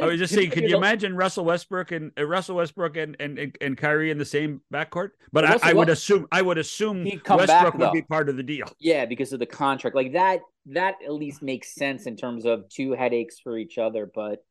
I 0.00 0.06
was 0.06 0.18
just 0.18 0.34
saying, 0.34 0.50
could 0.50 0.64
you 0.64 0.76
imagine 0.76 1.14
Russell 1.14 1.44
Westbrook 1.44 1.92
and 1.92 2.12
uh, 2.18 2.24
Russell 2.24 2.56
Westbrook 2.56 2.96
and, 2.96 3.16
and 3.20 3.56
and 3.60 3.76
Kyrie 3.76 4.10
in 4.10 4.18
the 4.18 4.24
same 4.24 4.60
backcourt? 4.72 5.10
But 5.32 5.44
I, 5.44 5.70
I, 5.70 5.72
would 5.72 5.88
assume 5.88 6.26
I 6.32 6.42
would 6.42 6.58
assume 6.58 7.04
Westbrook 7.04 7.46
back, 7.46 7.78
would 7.78 7.92
be 7.92 8.02
part 8.02 8.28
of 8.28 8.36
the 8.36 8.42
deal. 8.42 8.66
Yeah, 8.80 9.04
because 9.06 9.32
of 9.32 9.38
the 9.38 9.46
contract, 9.46 9.94
like 9.94 10.12
that. 10.12 10.40
That 10.66 10.96
at 11.04 11.12
least 11.12 11.42
makes 11.42 11.74
sense 11.74 12.06
in 12.06 12.16
terms 12.16 12.44
of 12.44 12.68
two 12.68 12.92
headaches 12.92 13.38
for 13.40 13.56
each 13.56 13.78
other. 13.78 14.10
But, 14.12 14.44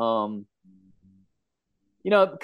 um, 0.00 0.46
you 2.04 2.10
know, 2.10 2.36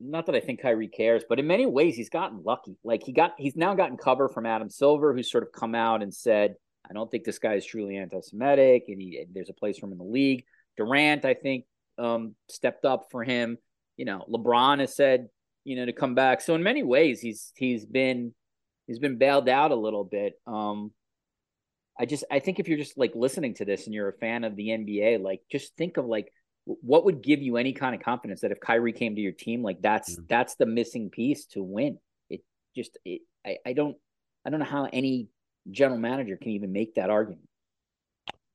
not 0.00 0.26
that 0.26 0.34
I 0.34 0.40
think 0.40 0.60
Kyrie 0.60 0.88
cares, 0.88 1.24
but 1.28 1.38
in 1.38 1.46
many 1.46 1.66
ways 1.66 1.96
he's 1.96 2.10
gotten 2.10 2.42
lucky. 2.44 2.76
Like 2.84 3.02
he 3.02 3.12
got, 3.12 3.34
he's 3.38 3.56
now 3.56 3.74
gotten 3.74 3.96
cover 3.96 4.28
from 4.28 4.46
Adam 4.46 4.70
Silver, 4.70 5.14
who's 5.14 5.30
sort 5.30 5.42
of 5.42 5.52
come 5.52 5.74
out 5.74 6.02
and 6.02 6.12
said, 6.14 6.54
"I 6.88 6.92
don't 6.92 7.10
think 7.10 7.24
this 7.24 7.38
guy 7.38 7.54
is 7.54 7.66
truly 7.66 7.96
anti-Semitic, 7.96 8.84
and 8.88 9.00
he, 9.00 9.26
there's 9.32 9.50
a 9.50 9.54
place 9.54 9.78
for 9.78 9.86
him 9.86 9.92
in 9.92 9.98
the 9.98 10.04
league." 10.04 10.44
Durant, 10.76 11.24
I 11.24 11.34
think, 11.34 11.64
um, 11.98 12.34
stepped 12.48 12.84
up 12.84 13.06
for 13.10 13.24
him. 13.24 13.58
You 13.96 14.04
know, 14.04 14.24
LeBron 14.30 14.78
has 14.78 14.94
said, 14.94 15.28
you 15.64 15.76
know, 15.76 15.84
to 15.84 15.92
come 15.92 16.14
back. 16.14 16.40
So 16.40 16.54
in 16.54 16.62
many 16.62 16.82
ways, 16.82 17.20
he's 17.20 17.52
he's 17.56 17.84
been 17.84 18.34
he's 18.86 18.98
been 18.98 19.18
bailed 19.18 19.48
out 19.48 19.72
a 19.72 19.76
little 19.76 20.04
bit. 20.04 20.34
Um, 20.46 20.92
I 21.98 22.06
just 22.06 22.24
I 22.30 22.38
think 22.38 22.60
if 22.60 22.68
you're 22.68 22.78
just 22.78 22.96
like 22.96 23.12
listening 23.14 23.54
to 23.54 23.64
this 23.64 23.86
and 23.86 23.94
you're 23.94 24.08
a 24.08 24.18
fan 24.18 24.44
of 24.44 24.54
the 24.54 24.68
NBA, 24.68 25.20
like 25.20 25.40
just 25.50 25.76
think 25.76 25.96
of 25.96 26.06
like 26.06 26.32
what 26.82 27.04
would 27.04 27.22
give 27.22 27.40
you 27.40 27.56
any 27.56 27.72
kind 27.72 27.94
of 27.94 28.02
confidence 28.02 28.42
that 28.42 28.52
if 28.52 28.60
Kyrie 28.60 28.92
came 28.92 29.14
to 29.14 29.20
your 29.20 29.32
team, 29.32 29.62
like 29.62 29.80
that's 29.80 30.14
mm-hmm. 30.14 30.24
that's 30.28 30.56
the 30.56 30.66
missing 30.66 31.10
piece 31.10 31.46
to 31.46 31.62
win. 31.62 31.98
It 32.28 32.42
just 32.76 32.98
it, 33.04 33.22
I 33.46 33.56
I 33.64 33.72
don't 33.72 33.96
I 34.46 34.50
don't 34.50 34.60
know 34.60 34.66
how 34.66 34.88
any 34.92 35.28
general 35.70 35.98
manager 35.98 36.36
can 36.36 36.52
even 36.52 36.72
make 36.72 36.94
that 36.94 37.10
argument. 37.10 37.48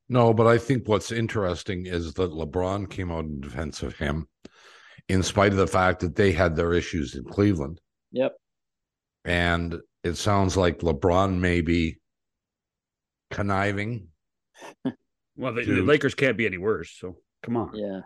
No, 0.09 0.33
but 0.33 0.47
I 0.47 0.57
think 0.57 0.87
what's 0.87 1.11
interesting 1.11 1.85
is 1.85 2.13
that 2.13 2.31
LeBron 2.31 2.89
came 2.89 3.11
out 3.11 3.25
in 3.25 3.39
defense 3.39 3.81
of 3.81 3.95
him, 3.97 4.27
in 5.07 5.23
spite 5.23 5.51
of 5.51 5.57
the 5.57 5.67
fact 5.67 6.01
that 6.01 6.15
they 6.15 6.31
had 6.31 6.55
their 6.55 6.73
issues 6.73 7.15
in 7.15 7.23
Cleveland. 7.23 7.79
Yep. 8.11 8.35
And 9.25 9.79
it 10.03 10.15
sounds 10.15 10.57
like 10.57 10.79
LeBron 10.79 11.39
maybe 11.39 11.99
conniving. 13.31 14.09
well, 15.35 15.53
the, 15.53 15.63
the, 15.63 15.81
Lakers 15.81 16.13
can't 16.13 16.37
be 16.37 16.45
any 16.45 16.57
worse. 16.57 16.95
So 16.99 17.17
come 17.43 17.57
on. 17.57 17.71
Yeah. 17.75 18.01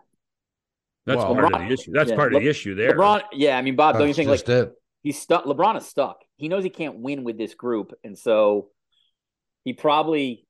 That's 1.06 1.20
well, 1.20 1.36
part 1.36 1.46
LeBron, 1.46 1.62
of 1.62 1.68
the 1.70 1.74
issue. 1.74 1.92
That's 1.94 2.10
yeah. 2.10 2.16
part 2.18 2.34
of 2.34 2.42
the 2.42 2.50
issue 2.50 2.76
there. 2.76 2.98
LeBron, 2.98 3.22
yeah, 3.32 3.58
I 3.58 3.62
mean, 3.62 3.78
Bob, 3.78 3.98
don't 3.98 4.10
you 4.10 4.14
think 4.14 4.30
like 4.30 4.48
it. 4.50 4.74
he's 5.04 5.18
stuck? 5.18 5.46
LeBron 5.46 5.78
is 5.78 5.86
stuck. 5.86 6.18
He 6.36 6.50
knows 6.50 6.66
he 6.66 6.70
can't 6.70 7.00
win 7.00 7.24
with 7.24 7.38
this 7.38 7.56
group, 7.56 7.94
and 8.04 8.18
so 8.18 8.70
he 9.64 9.72
probably, 9.72 10.46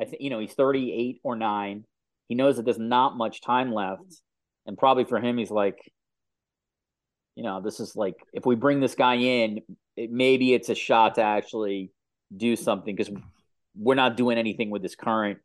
I 0.00 0.04
think, 0.04 0.20
you 0.20 0.30
know, 0.30 0.40
he's 0.40 0.54
thirty-eight 0.54 1.20
or 1.22 1.36
nine. 1.36 1.84
He 2.28 2.34
knows 2.34 2.56
that 2.56 2.64
there's 2.64 2.78
not 2.78 3.16
much 3.16 3.40
time 3.40 3.72
left, 3.72 4.20
and 4.66 4.76
probably 4.76 5.04
for 5.04 5.20
him, 5.20 5.38
he's 5.38 5.52
like, 5.52 5.78
you 7.36 7.44
know, 7.44 7.60
this 7.60 7.78
is 7.78 7.94
like 7.94 8.16
if 8.32 8.44
we 8.44 8.56
bring 8.56 8.80
this 8.80 8.96
guy 8.96 9.14
in, 9.14 9.60
it, 9.96 10.10
maybe 10.10 10.54
it's 10.54 10.70
a 10.70 10.74
shot 10.74 11.14
to 11.16 11.22
actually 11.22 11.92
do 12.36 12.56
something 12.56 12.96
because 12.96 13.14
we're 13.76 13.94
not 13.94 14.16
doing 14.16 14.38
anything 14.38 14.70
with 14.70 14.82
this 14.82 14.96
current 14.96 15.38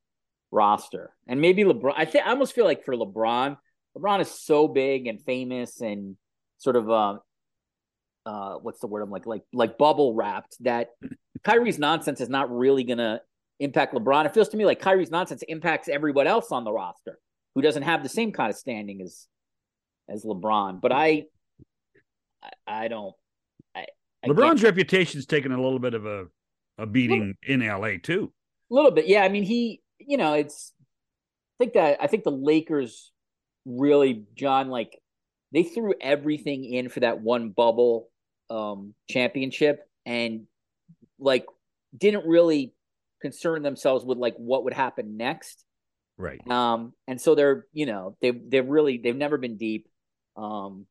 roster. 0.51 1.11
And 1.27 1.41
maybe 1.41 1.63
LeBron, 1.63 1.93
I 1.95 2.05
think 2.05 2.25
I 2.25 2.29
almost 2.29 2.53
feel 2.53 2.65
like 2.65 2.83
for 2.83 2.95
LeBron 2.95 3.57
LeBron 3.97 4.21
is 4.21 4.29
so 4.31 4.67
big 4.67 5.07
and 5.07 5.21
famous 5.21 5.81
and 5.81 6.15
sort 6.57 6.75
of 6.75 6.89
uh, 6.89 7.17
uh, 8.25 8.55
what's 8.55 8.79
the 8.79 8.87
word 8.87 9.01
I'm 9.01 9.09
like 9.09 9.25
like 9.25 9.43
like 9.53 9.77
bubble 9.77 10.13
wrapped 10.13 10.55
that 10.61 10.89
Kyrie's 11.43 11.79
nonsense 11.79 12.21
is 12.21 12.29
not 12.29 12.51
really 12.55 12.83
gonna 12.83 13.21
impact 13.59 13.93
LeBron. 13.93 14.25
It 14.25 14.33
feels 14.33 14.49
to 14.49 14.57
me 14.57 14.65
like 14.65 14.79
Kyrie's 14.79 15.11
nonsense 15.11 15.43
impacts 15.47 15.87
everyone 15.87 16.27
else 16.27 16.51
on 16.51 16.63
the 16.63 16.71
roster 16.71 17.19
who 17.55 17.61
doesn't 17.61 17.83
have 17.83 18.03
the 18.03 18.09
same 18.09 18.31
kind 18.31 18.49
of 18.49 18.57
standing 18.57 19.01
as 19.01 19.27
as 20.09 20.23
LeBron. 20.23 20.81
But 20.81 20.91
I 20.91 21.25
I, 22.43 22.49
I 22.67 22.87
don't 22.87 23.15
I, 23.75 23.85
I 24.23 24.27
LeBron's 24.27 24.63
reputation's 24.63 25.25
taken 25.25 25.51
a 25.51 25.61
little 25.61 25.79
bit 25.79 25.93
of 25.93 26.05
a 26.05 26.25
a 26.79 26.85
beating 26.85 27.35
little, 27.47 27.65
in 27.65 27.81
LA 27.81 27.97
too. 28.01 28.31
A 28.71 28.73
little 28.73 28.91
bit, 28.91 29.07
yeah. 29.07 29.23
I 29.23 29.29
mean, 29.29 29.43
he, 29.43 29.81
you 29.99 30.17
know, 30.17 30.33
it's. 30.33 30.73
I 31.59 31.63
think 31.63 31.73
that 31.73 31.97
I 32.01 32.07
think 32.07 32.23
the 32.23 32.31
Lakers 32.31 33.11
really, 33.65 34.23
John, 34.35 34.69
like 34.69 34.99
they 35.51 35.63
threw 35.63 35.93
everything 35.99 36.63
in 36.63 36.89
for 36.89 37.01
that 37.01 37.21
one 37.21 37.49
bubble 37.49 38.09
um, 38.49 38.93
championship 39.09 39.87
and 40.05 40.47
like 41.19 41.45
didn't 41.97 42.25
really 42.25 42.73
concern 43.21 43.61
themselves 43.61 44.05
with 44.05 44.17
like 44.17 44.35
what 44.37 44.63
would 44.63 44.73
happen 44.73 45.17
next. 45.17 45.65
Right. 46.17 46.39
Um, 46.49 46.93
and 47.07 47.19
so 47.19 47.35
they're, 47.35 47.65
you 47.73 47.85
know, 47.85 48.15
they've 48.21 48.49
they've 48.49 48.67
really 48.67 48.97
they've 48.97 49.15
never 49.15 49.37
been 49.37 49.57
deep. 49.57 49.87
Um 50.35 50.85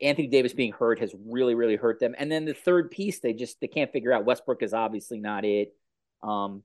Anthony 0.00 0.28
Davis 0.28 0.52
being 0.52 0.72
hurt 0.72 1.00
has 1.00 1.12
really, 1.26 1.54
really 1.54 1.76
hurt 1.76 1.98
them. 1.98 2.14
And 2.16 2.30
then 2.30 2.44
the 2.44 2.54
third 2.54 2.90
piece, 2.90 3.18
they 3.20 3.32
just 3.32 3.60
they 3.60 3.66
can't 3.66 3.92
figure 3.92 4.12
out. 4.12 4.24
Westbrook 4.24 4.62
is 4.62 4.72
obviously 4.72 5.18
not 5.18 5.44
it. 5.44 5.74
Um, 6.22 6.62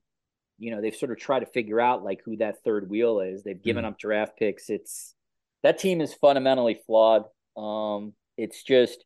you 0.58 0.72
know 0.72 0.82
they've 0.82 0.96
sort 0.96 1.12
of 1.12 1.18
tried 1.18 1.40
to 1.40 1.46
figure 1.46 1.80
out 1.80 2.04
like 2.04 2.22
who 2.24 2.38
that 2.38 2.64
third 2.64 2.90
wheel 2.90 3.20
is. 3.20 3.44
They've 3.44 3.62
given 3.62 3.86
mm. 3.86 3.90
up 3.90 4.00
draft 4.00 4.38
picks. 4.38 4.70
It's 4.70 5.16
that 5.64 5.80
team 5.80 6.02
is 6.02 6.14
fundamentally 6.14 6.80
flawed. 6.86 7.24
Um, 7.58 8.14
it's 8.38 8.64
just 8.64 9.06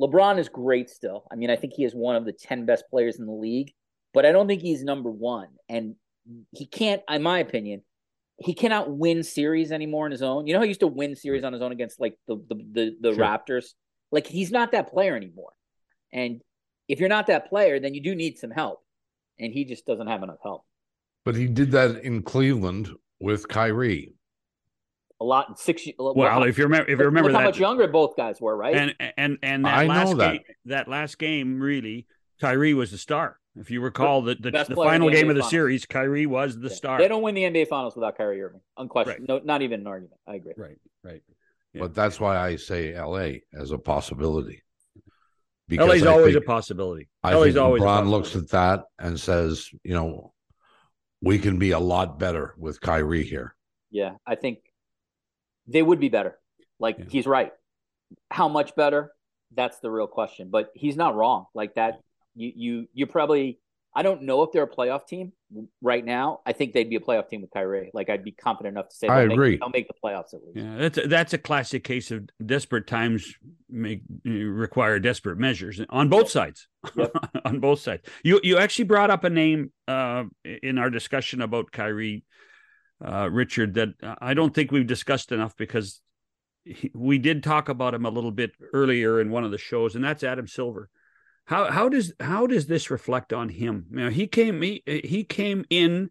LeBron 0.00 0.38
is 0.38 0.48
great 0.48 0.90
still. 0.90 1.26
I 1.30 1.36
mean, 1.36 1.50
I 1.50 1.56
think 1.56 1.74
he 1.74 1.84
is 1.84 1.94
one 1.94 2.16
of 2.16 2.24
the 2.24 2.32
ten 2.32 2.66
best 2.66 2.84
players 2.90 3.18
in 3.18 3.26
the 3.26 3.32
league, 3.32 3.72
but 4.12 4.26
I 4.26 4.32
don't 4.32 4.46
think 4.46 4.62
he's 4.62 4.82
number 4.82 5.10
one. 5.10 5.48
And 5.68 5.96
he 6.52 6.66
can't, 6.66 7.02
in 7.08 7.22
my 7.22 7.38
opinion, 7.38 7.82
he 8.38 8.54
cannot 8.54 8.90
win 8.90 9.22
series 9.22 9.70
anymore 9.70 10.06
on 10.06 10.10
his 10.10 10.22
own. 10.22 10.46
You 10.46 10.54
know, 10.54 10.60
he 10.62 10.68
used 10.68 10.80
to 10.80 10.86
win 10.86 11.14
series 11.14 11.44
on 11.44 11.52
his 11.52 11.62
own 11.62 11.72
against 11.72 12.00
like 12.00 12.18
the 12.26 12.36
the 12.36 12.54
the, 12.54 12.96
the 13.00 13.14
sure. 13.14 13.24
Raptors. 13.24 13.66
Like 14.10 14.26
he's 14.26 14.50
not 14.50 14.72
that 14.72 14.90
player 14.90 15.16
anymore. 15.16 15.52
And 16.12 16.40
if 16.88 17.00
you're 17.00 17.08
not 17.08 17.28
that 17.28 17.48
player, 17.48 17.80
then 17.80 17.94
you 17.94 18.02
do 18.02 18.14
need 18.14 18.38
some 18.38 18.50
help. 18.50 18.80
And 19.38 19.52
he 19.52 19.64
just 19.64 19.86
doesn't 19.86 20.06
have 20.06 20.22
enough 20.22 20.38
help. 20.42 20.64
But 21.24 21.36
he 21.36 21.46
did 21.46 21.70
that 21.72 22.02
in 22.02 22.22
Cleveland 22.22 22.90
with 23.20 23.48
Kyrie. 23.48 24.12
A 25.20 25.24
lot 25.24 25.58
six. 25.58 25.86
Well, 25.98 26.42
if 26.42 26.58
you 26.58 26.64
remember, 26.64 26.90
if 26.90 26.98
you 26.98 27.04
remember 27.04 27.32
that, 27.32 27.38
how 27.38 27.44
much 27.44 27.58
younger 27.58 27.86
both 27.88 28.16
guys 28.16 28.40
were, 28.40 28.56
right? 28.56 28.74
And 28.74 29.12
and 29.16 29.38
and 29.42 29.64
that 29.64 29.74
I 29.74 29.86
last 29.86 30.16
that. 30.18 30.32
game, 30.32 30.40
that 30.66 30.88
last 30.88 31.18
game, 31.18 31.60
really, 31.60 32.06
Kyrie 32.40 32.74
was 32.74 32.90
the 32.90 32.98
star. 32.98 33.38
If 33.56 33.70
you 33.70 33.80
recall, 33.80 34.22
the 34.22 34.34
the, 34.34 34.50
the 34.50 34.74
final 34.74 35.08
the 35.08 35.14
game 35.14 35.30
of 35.30 35.36
the 35.36 35.42
Finals. 35.42 35.50
series, 35.50 35.86
Kyrie 35.86 36.26
was 36.26 36.58
the 36.58 36.68
yeah. 36.68 36.74
star. 36.74 36.98
They 36.98 37.08
don't 37.08 37.22
win 37.22 37.34
the 37.34 37.44
NBA 37.44 37.68
Finals 37.68 37.94
without 37.94 38.18
Kyrie 38.18 38.42
Irving, 38.42 38.60
unquestioned. 38.76 39.26
Right. 39.28 39.28
No, 39.28 39.40
not 39.44 39.62
even 39.62 39.80
an 39.80 39.86
argument. 39.86 40.20
I 40.26 40.34
agree. 40.34 40.54
Right, 40.56 40.78
right. 41.04 41.22
Yeah. 41.72 41.82
But 41.82 41.94
that's 41.94 42.18
why 42.18 42.36
I 42.36 42.56
say 42.56 43.00
LA 43.00 43.38
as 43.58 43.70
a 43.70 43.78
possibility. 43.78 44.62
Because 45.68 45.88
LA's 45.88 46.02
I 46.04 46.12
always 46.12 46.36
a 46.36 46.40
possibility. 46.40 47.08
I 47.22 47.34
LA's 47.34 47.54
think 47.54 47.64
always 47.64 47.82
LeBron 47.82 48.08
looks 48.08 48.36
at 48.36 48.50
that 48.50 48.84
and 48.98 49.18
says, 49.18 49.70
you 49.82 49.94
know, 49.94 50.33
we 51.24 51.38
can 51.38 51.58
be 51.58 51.70
a 51.70 51.78
lot 51.78 52.18
better 52.18 52.54
with 52.58 52.80
Kyrie 52.80 53.24
here. 53.24 53.54
Yeah, 53.90 54.16
I 54.26 54.34
think 54.34 54.58
they 55.66 55.82
would 55.82 55.98
be 55.98 56.10
better. 56.10 56.38
Like 56.78 56.98
yeah. 56.98 57.04
he's 57.08 57.26
right. 57.26 57.52
How 58.30 58.48
much 58.48 58.76
better? 58.76 59.12
That's 59.54 59.78
the 59.78 59.90
real 59.90 60.06
question. 60.06 60.50
But 60.50 60.70
he's 60.74 60.96
not 60.96 61.16
wrong. 61.16 61.46
Like 61.54 61.74
that, 61.76 62.00
you 62.34 62.52
you 62.54 62.88
you 62.92 63.06
probably 63.06 63.58
I 63.94 64.02
don't 64.02 64.22
know 64.22 64.42
if 64.42 64.52
they're 64.52 64.64
a 64.64 64.68
playoff 64.68 65.06
team 65.06 65.32
right 65.80 66.04
now. 66.04 66.40
I 66.46 66.52
think 66.52 66.72
they'd 66.72 66.88
be 66.88 66.96
a 66.96 67.00
playoff 67.00 67.28
team 67.28 67.42
with 67.42 67.50
Kyrie. 67.50 67.90
Like 67.94 68.10
I'd 68.10 68.24
be 68.24 68.32
confident 68.32 68.74
enough 68.74 68.88
to 68.88 68.94
say 68.94 69.08
I 69.08 69.22
agree. 69.22 69.52
Make, 69.52 69.60
they'll 69.60 69.68
make 69.70 69.88
the 69.88 69.94
playoffs 70.02 70.34
at 70.34 70.44
least. 70.44 70.56
Yeah, 70.56 70.76
that's 70.76 70.98
a, 70.98 71.08
that's 71.08 71.32
a 71.32 71.38
classic 71.38 71.84
case 71.84 72.10
of 72.10 72.28
desperate 72.44 72.86
times 72.86 73.34
make 73.68 74.02
require 74.24 74.98
desperate 74.98 75.38
measures 75.38 75.80
on 75.90 76.08
both 76.08 76.28
sides. 76.28 76.68
Yep. 76.96 77.12
on 77.44 77.60
both 77.60 77.80
sides. 77.80 78.02
You 78.22 78.40
you 78.42 78.58
actually 78.58 78.86
brought 78.86 79.10
up 79.10 79.24
a 79.24 79.30
name 79.30 79.72
uh, 79.88 80.24
in 80.44 80.78
our 80.78 80.90
discussion 80.90 81.40
about 81.40 81.72
Kyrie, 81.72 82.24
uh, 83.04 83.28
Richard, 83.30 83.74
that 83.74 83.88
I 84.20 84.34
don't 84.34 84.54
think 84.54 84.70
we've 84.70 84.86
discussed 84.86 85.32
enough 85.32 85.56
because 85.56 86.00
he, 86.64 86.90
we 86.94 87.18
did 87.18 87.42
talk 87.42 87.68
about 87.68 87.94
him 87.94 88.06
a 88.06 88.10
little 88.10 88.32
bit 88.32 88.52
earlier 88.72 89.20
in 89.20 89.30
one 89.30 89.44
of 89.44 89.50
the 89.50 89.58
shows, 89.58 89.94
and 89.94 90.04
that's 90.04 90.24
Adam 90.24 90.46
Silver. 90.46 90.88
How 91.46 91.70
how 91.70 91.88
does 91.88 92.12
how 92.18 92.46
does 92.46 92.66
this 92.66 92.90
reflect 92.90 93.32
on 93.32 93.48
him? 93.48 93.86
You 93.90 93.96
know, 93.96 94.10
he 94.10 94.26
came 94.26 94.62
he, 94.62 94.82
he 94.86 95.24
came 95.24 95.64
in, 95.68 96.10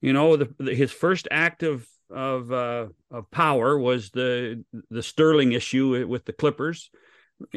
you 0.00 0.12
know, 0.12 0.36
the, 0.36 0.54
the, 0.58 0.74
his 0.74 0.92
first 0.92 1.26
act 1.30 1.62
of 1.62 1.86
of 2.10 2.52
uh, 2.52 2.88
of 3.10 3.30
power 3.30 3.78
was 3.78 4.10
the 4.10 4.64
the 4.90 5.02
Sterling 5.02 5.52
issue 5.52 6.06
with 6.06 6.24
the 6.24 6.32
Clippers. 6.32 6.90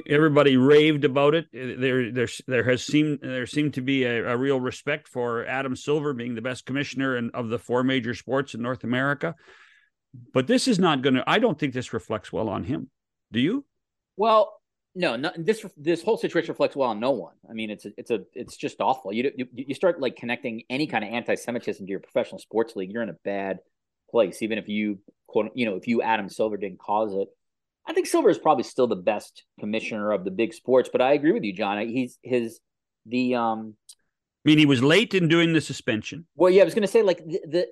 Everybody 0.07 0.57
raved 0.57 1.03
about 1.03 1.35
it. 1.35 1.47
There 1.51 2.11
there 2.11 2.29
there 2.47 2.63
has 2.63 2.83
seemed 2.83 3.19
there 3.21 3.45
seemed 3.45 3.73
to 3.73 3.81
be 3.81 4.03
a, 4.05 4.31
a 4.31 4.37
real 4.37 4.59
respect 4.59 5.07
for 5.07 5.45
Adam 5.45 5.75
Silver 5.75 6.13
being 6.13 6.33
the 6.33 6.41
best 6.41 6.65
commissioner 6.65 7.17
in, 7.17 7.29
of 7.31 7.49
the 7.49 7.59
four 7.59 7.83
major 7.83 8.13
sports 8.13 8.53
in 8.53 8.61
North 8.61 8.83
America. 8.83 9.35
But 10.33 10.47
this 10.47 10.67
is 10.67 10.79
not 10.79 11.01
going 11.01 11.15
to. 11.15 11.23
I 11.27 11.39
don't 11.39 11.59
think 11.59 11.73
this 11.73 11.93
reflects 11.93 12.31
well 12.31 12.47
on 12.47 12.63
him. 12.63 12.89
Do 13.31 13.41
you? 13.41 13.65
Well, 14.15 14.61
no, 14.95 15.17
no, 15.17 15.31
this 15.37 15.65
this 15.75 16.01
whole 16.01 16.17
situation 16.17 16.49
reflects 16.49 16.75
well 16.75 16.89
on 16.89 17.01
no 17.01 17.11
one. 17.11 17.35
I 17.49 17.53
mean, 17.53 17.69
it's 17.69 17.85
a, 17.85 17.91
it's 17.97 18.11
a 18.11 18.21
it's 18.33 18.55
just 18.55 18.79
awful. 18.79 19.11
You, 19.11 19.29
you 19.35 19.47
you 19.53 19.75
start 19.75 19.99
like 19.99 20.15
connecting 20.15 20.63
any 20.69 20.87
kind 20.87 21.03
of 21.03 21.11
anti-Semitism 21.11 21.85
to 21.85 21.89
your 21.89 21.99
professional 21.99 22.39
sports 22.39 22.75
league, 22.75 22.91
you're 22.91 23.03
in 23.03 23.09
a 23.09 23.17
bad 23.25 23.59
place. 24.09 24.41
Even 24.41 24.57
if 24.57 24.69
you 24.69 24.99
quote, 25.27 25.51
you 25.53 25.65
know, 25.65 25.75
if 25.75 25.87
you 25.87 26.01
Adam 26.01 26.29
Silver 26.29 26.55
didn't 26.55 26.79
cause 26.79 27.13
it, 27.13 27.27
I 27.85 27.93
think 27.93 28.07
Silver 28.07 28.29
is 28.29 28.37
probably 28.37 28.63
still 28.63 28.87
the 28.87 28.95
best 28.95 29.43
commissioner 29.59 30.11
of 30.11 30.23
the 30.23 30.31
big 30.31 30.53
sports. 30.53 30.89
But 30.91 31.01
I 31.01 31.13
agree 31.13 31.33
with 31.33 31.43
you, 31.43 31.53
John. 31.53 31.85
He's 31.87 32.17
his 32.23 32.59
the 33.05 33.35
um. 33.35 33.75
I 34.45 34.49
mean, 34.49 34.59
he 34.59 34.65
was 34.65 34.81
late 34.81 35.13
in 35.13 35.27
doing 35.27 35.53
the 35.53 35.61
suspension. 35.61 36.27
Well, 36.35 36.51
yeah, 36.51 36.61
I 36.61 36.65
was 36.65 36.75
going 36.75 36.83
to 36.83 36.87
say 36.87 37.01
like 37.01 37.17
the, 37.17 37.41
the 37.47 37.67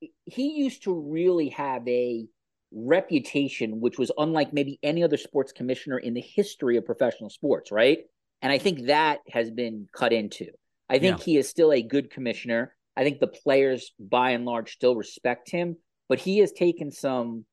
the 0.00 0.10
he 0.26 0.58
used 0.58 0.84
to 0.84 0.94
really 0.94 1.48
have 1.48 1.86
a 1.88 2.26
reputation, 2.74 3.80
which 3.80 3.98
was 3.98 4.10
unlike 4.18 4.52
maybe 4.52 4.78
any 4.82 5.02
other 5.02 5.16
sports 5.16 5.52
commissioner 5.52 5.98
in 5.98 6.14
the 6.14 6.20
history 6.20 6.76
of 6.76 6.86
professional 6.86 7.30
sports, 7.30 7.70
right? 7.70 7.98
And 8.40 8.52
I 8.52 8.58
think 8.58 8.86
that 8.86 9.20
has 9.30 9.50
been 9.50 9.88
cut 9.92 10.12
into. 10.12 10.46
I 10.88 10.98
think 10.98 11.18
yeah. 11.18 11.24
he 11.24 11.36
is 11.36 11.48
still 11.48 11.72
a 11.72 11.82
good 11.82 12.10
commissioner. 12.10 12.74
I 12.96 13.04
think 13.04 13.20
the 13.20 13.28
players, 13.28 13.92
by 13.98 14.30
and 14.30 14.44
large, 14.44 14.72
still 14.72 14.96
respect 14.96 15.50
him, 15.50 15.76
but 16.08 16.18
he 16.18 16.38
has 16.38 16.52
taken 16.52 16.90
some 16.90 17.44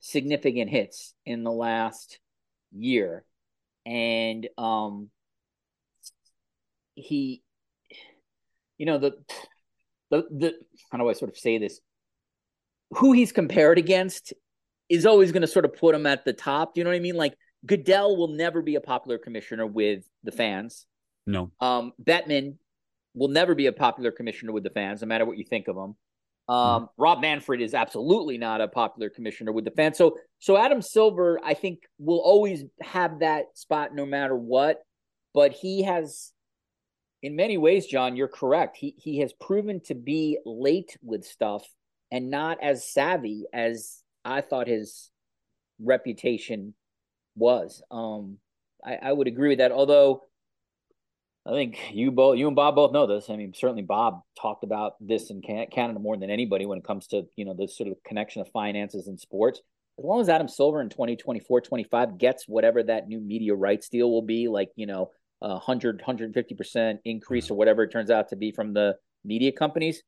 significant 0.00 0.70
hits 0.70 1.14
in 1.24 1.44
the 1.44 1.52
last 1.52 2.18
year. 2.72 3.24
And 3.86 4.48
um, 4.58 5.08
he, 6.94 7.42
you 8.76 8.86
know, 8.86 8.98
the, 8.98 9.12
the, 10.10 10.24
the, 10.30 10.54
how 10.90 10.98
do 10.98 11.08
I 11.08 11.14
sort 11.14 11.30
of 11.30 11.38
say 11.38 11.58
this? 11.58 11.80
Who 12.90 13.12
he's 13.12 13.32
compared 13.32 13.78
against 13.78 14.32
is 14.88 15.06
always 15.06 15.32
going 15.32 15.42
to 15.42 15.48
sort 15.48 15.64
of 15.64 15.74
put 15.74 15.94
him 15.94 16.06
at 16.06 16.24
the 16.24 16.32
top. 16.32 16.74
Do 16.74 16.80
you 16.80 16.84
know 16.84 16.90
what 16.90 16.96
I 16.96 17.00
mean? 17.00 17.16
Like 17.16 17.34
Goodell 17.66 18.16
will 18.16 18.28
never 18.28 18.62
be 18.62 18.76
a 18.76 18.80
popular 18.80 19.18
commissioner 19.18 19.66
with 19.66 20.04
the 20.22 20.32
fans. 20.32 20.86
No. 21.26 21.50
Um, 21.60 21.92
Bettman 22.02 22.56
will 23.14 23.28
never 23.28 23.54
be 23.54 23.66
a 23.66 23.72
popular 23.72 24.10
commissioner 24.10 24.52
with 24.52 24.62
the 24.62 24.70
fans, 24.70 25.02
no 25.02 25.08
matter 25.08 25.26
what 25.26 25.38
you 25.38 25.44
think 25.44 25.68
of 25.68 25.76
him. 25.76 25.96
Um, 26.48 26.84
mm. 26.84 26.88
Rob 26.96 27.20
Manfred 27.20 27.60
is 27.60 27.74
absolutely 27.74 28.38
not 28.38 28.62
a 28.62 28.68
popular 28.68 29.10
commissioner 29.10 29.52
with 29.52 29.64
the 29.64 29.70
fans. 29.72 29.98
So, 29.98 30.16
so 30.38 30.56
Adam 30.56 30.80
Silver, 30.80 31.38
I 31.44 31.52
think, 31.52 31.80
will 31.98 32.20
always 32.20 32.64
have 32.80 33.20
that 33.20 33.46
spot 33.54 33.94
no 33.94 34.06
matter 34.06 34.36
what. 34.36 34.78
But 35.34 35.52
he 35.52 35.82
has 35.82 36.32
in 37.22 37.36
many 37.36 37.58
ways, 37.58 37.86
John, 37.86 38.16
you're 38.16 38.28
correct. 38.28 38.76
He 38.76 38.94
he 38.96 39.18
has 39.18 39.32
proven 39.34 39.80
to 39.86 39.94
be 39.94 40.38
late 40.46 40.96
with 41.02 41.24
stuff 41.24 41.64
and 42.10 42.30
not 42.30 42.58
as 42.62 42.88
savvy 42.88 43.44
as 43.52 44.02
I 44.24 44.40
thought 44.40 44.66
his 44.66 45.10
reputation 45.80 46.74
was. 47.36 47.82
Um, 47.90 48.38
I, 48.84 48.96
I 48.96 49.12
would 49.12 49.28
agree 49.28 49.50
with 49.50 49.58
that. 49.58 49.72
Although 49.72 50.22
I 51.46 51.52
think 51.52 51.78
you 51.92 52.10
both, 52.10 52.36
you 52.36 52.46
and 52.46 52.56
Bob 52.56 52.74
both 52.74 52.92
know 52.92 53.06
this. 53.06 53.30
I 53.30 53.36
mean, 53.36 53.54
certainly 53.54 53.82
Bob 53.82 54.20
talked 54.40 54.64
about 54.64 54.94
this 55.00 55.30
in 55.30 55.40
Canada 55.40 55.98
more 55.98 56.16
than 56.16 56.30
anybody 56.30 56.66
when 56.66 56.78
it 56.78 56.84
comes 56.84 57.06
to 57.08 57.22
you 57.36 57.44
know 57.44 57.54
this 57.54 57.76
sort 57.76 57.88
of 57.88 58.02
connection 58.04 58.42
of 58.42 58.48
finances 58.50 59.08
and 59.08 59.18
sports. 59.18 59.60
As 59.98 60.04
long 60.04 60.20
as 60.20 60.28
Adam 60.28 60.46
Silver 60.46 60.80
in 60.80 60.90
2024, 60.90 61.60
25 61.60 62.18
gets 62.18 62.46
whatever 62.46 62.82
that 62.84 63.08
new 63.08 63.18
media 63.18 63.54
rights 63.54 63.88
deal 63.88 64.10
will 64.10 64.22
be, 64.22 64.46
like 64.46 64.70
you 64.76 64.86
know, 64.86 65.10
a 65.40 65.50
100, 65.50 65.96
150 65.96 66.54
percent 66.54 67.00
increase 67.04 67.50
or 67.50 67.54
whatever 67.54 67.82
it 67.82 67.90
turns 67.90 68.10
out 68.10 68.28
to 68.28 68.36
be 68.36 68.52
from 68.52 68.74
the 68.74 68.96
media 69.24 69.50
companies, 69.50 70.02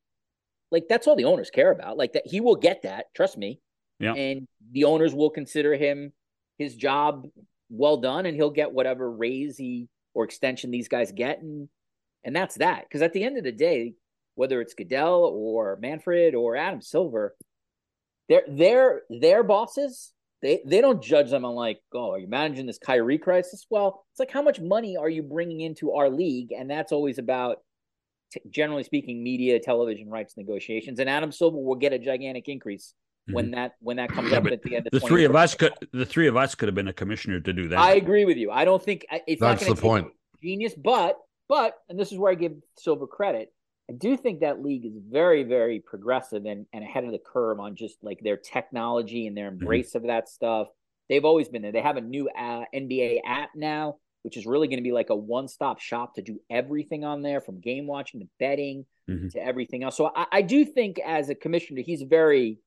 like 0.70 0.84
that's 0.88 1.06
all 1.06 1.16
the 1.16 1.24
owners 1.24 1.50
care 1.50 1.70
about. 1.70 1.96
Like 1.96 2.12
that, 2.14 2.26
he 2.26 2.40
will 2.40 2.56
get 2.56 2.82
that. 2.82 3.06
Trust 3.14 3.36
me. 3.36 3.60
Yeah. 3.98 4.14
And 4.14 4.48
the 4.72 4.84
owners 4.84 5.14
will 5.14 5.30
consider 5.30 5.74
him 5.74 6.12
his 6.58 6.74
job 6.74 7.26
well 7.68 7.98
done, 7.98 8.26
and 8.26 8.36
he'll 8.36 8.50
get 8.50 8.72
whatever 8.72 9.10
raise 9.10 9.56
he 9.56 9.88
or 10.14 10.24
extension 10.24 10.70
these 10.70 10.88
guys 10.88 11.12
get, 11.12 11.40
and 11.40 11.68
and 12.24 12.34
that's 12.34 12.56
that. 12.56 12.84
Because 12.84 13.02
at 13.02 13.12
the 13.12 13.22
end 13.22 13.38
of 13.38 13.44
the 13.44 13.52
day, 13.52 13.94
whether 14.34 14.60
it's 14.60 14.74
Goodell 14.74 15.24
or 15.24 15.78
Manfred 15.80 16.34
or 16.34 16.56
Adam 16.56 16.82
Silver, 16.82 17.34
they're 18.28 18.42
they're 18.48 19.02
their 19.10 19.42
bosses. 19.42 20.12
They 20.42 20.60
they 20.64 20.80
don't 20.80 21.02
judge 21.02 21.30
them 21.30 21.44
on 21.44 21.54
like, 21.54 21.80
oh, 21.92 22.12
are 22.12 22.18
you 22.18 22.28
managing 22.28 22.66
this 22.66 22.78
Kyrie 22.78 23.18
crisis? 23.18 23.66
Well, 23.68 24.04
it's 24.12 24.20
like 24.20 24.30
how 24.30 24.42
much 24.42 24.58
money 24.58 24.96
are 24.96 25.08
you 25.08 25.22
bringing 25.22 25.60
into 25.60 25.92
our 25.92 26.08
league, 26.08 26.52
and 26.52 26.70
that's 26.70 26.92
always 26.92 27.18
about, 27.18 27.58
t- 28.30 28.40
generally 28.50 28.82
speaking, 28.82 29.22
media, 29.22 29.58
television 29.58 30.08
rights 30.08 30.36
negotiations. 30.36 30.98
And 30.98 31.08
Adam 31.08 31.32
Silver 31.32 31.58
will 31.58 31.76
get 31.76 31.92
a 31.92 31.98
gigantic 31.98 32.48
increase 32.48 32.94
when 33.32 33.46
mm-hmm. 33.46 33.54
that 33.54 33.72
when 33.80 33.96
that 33.96 34.10
comes 34.10 34.30
yeah, 34.30 34.38
up 34.38 34.46
at 34.46 34.62
the 34.62 34.76
end 34.76 34.86
of 34.86 34.92
the 34.92 35.00
three 35.00 35.24
of 35.24 35.36
us 35.36 35.54
could 35.54 35.72
the 35.92 36.06
three 36.06 36.26
of 36.26 36.36
us 36.36 36.54
could 36.54 36.68
have 36.68 36.74
been 36.74 36.88
a 36.88 36.92
commissioner 36.92 37.40
to 37.40 37.52
do 37.52 37.68
that. 37.68 37.78
I 37.78 37.94
agree 37.94 38.24
with 38.24 38.36
you. 38.36 38.50
I 38.50 38.64
don't 38.64 38.82
think 38.82 39.06
it's 39.26 39.40
that's 39.40 39.66
the 39.66 39.74
point. 39.74 40.08
Genius, 40.42 40.74
but 40.74 41.16
but 41.48 41.74
and 41.88 41.98
this 41.98 42.12
is 42.12 42.18
where 42.18 42.32
I 42.32 42.34
give 42.34 42.52
Silver 42.78 43.06
credit. 43.06 43.52
I 43.88 43.94
do 43.94 44.16
think 44.16 44.40
that 44.40 44.62
league 44.62 44.86
is 44.86 44.94
very 45.08 45.42
very 45.44 45.80
progressive 45.80 46.44
and, 46.44 46.66
and 46.72 46.84
ahead 46.84 47.04
of 47.04 47.12
the 47.12 47.18
curve 47.18 47.60
on 47.60 47.76
just 47.76 47.98
like 48.02 48.20
their 48.22 48.36
technology 48.36 49.26
and 49.26 49.36
their 49.36 49.50
mm-hmm. 49.50 49.60
embrace 49.60 49.90
mm-hmm. 49.90 49.98
of 49.98 50.06
that 50.06 50.28
stuff. 50.28 50.68
They've 51.08 51.24
always 51.24 51.48
been 51.48 51.62
there. 51.62 51.72
They 51.72 51.82
have 51.82 51.96
a 51.96 52.02
new 52.02 52.28
uh, 52.28 52.64
NBA 52.74 53.20
app 53.26 53.50
now, 53.56 53.96
which 54.22 54.36
is 54.36 54.46
really 54.46 54.68
going 54.68 54.78
to 54.78 54.82
be 54.82 54.92
like 54.92 55.10
a 55.10 55.16
one 55.16 55.48
stop 55.48 55.80
shop 55.80 56.14
to 56.14 56.22
do 56.22 56.40
everything 56.50 57.04
on 57.04 57.22
there, 57.22 57.40
from 57.40 57.60
game 57.60 57.86
watching 57.86 58.20
to 58.20 58.28
betting 58.38 58.84
mm-hmm. 59.08 59.28
to 59.28 59.44
everything 59.44 59.82
else. 59.82 59.96
So 59.96 60.10
I, 60.14 60.26
I 60.32 60.42
do 60.42 60.64
think 60.64 60.98
as 60.98 61.28
a 61.30 61.34
commissioner, 61.34 61.82
he's 61.82 62.02
very 62.02 62.58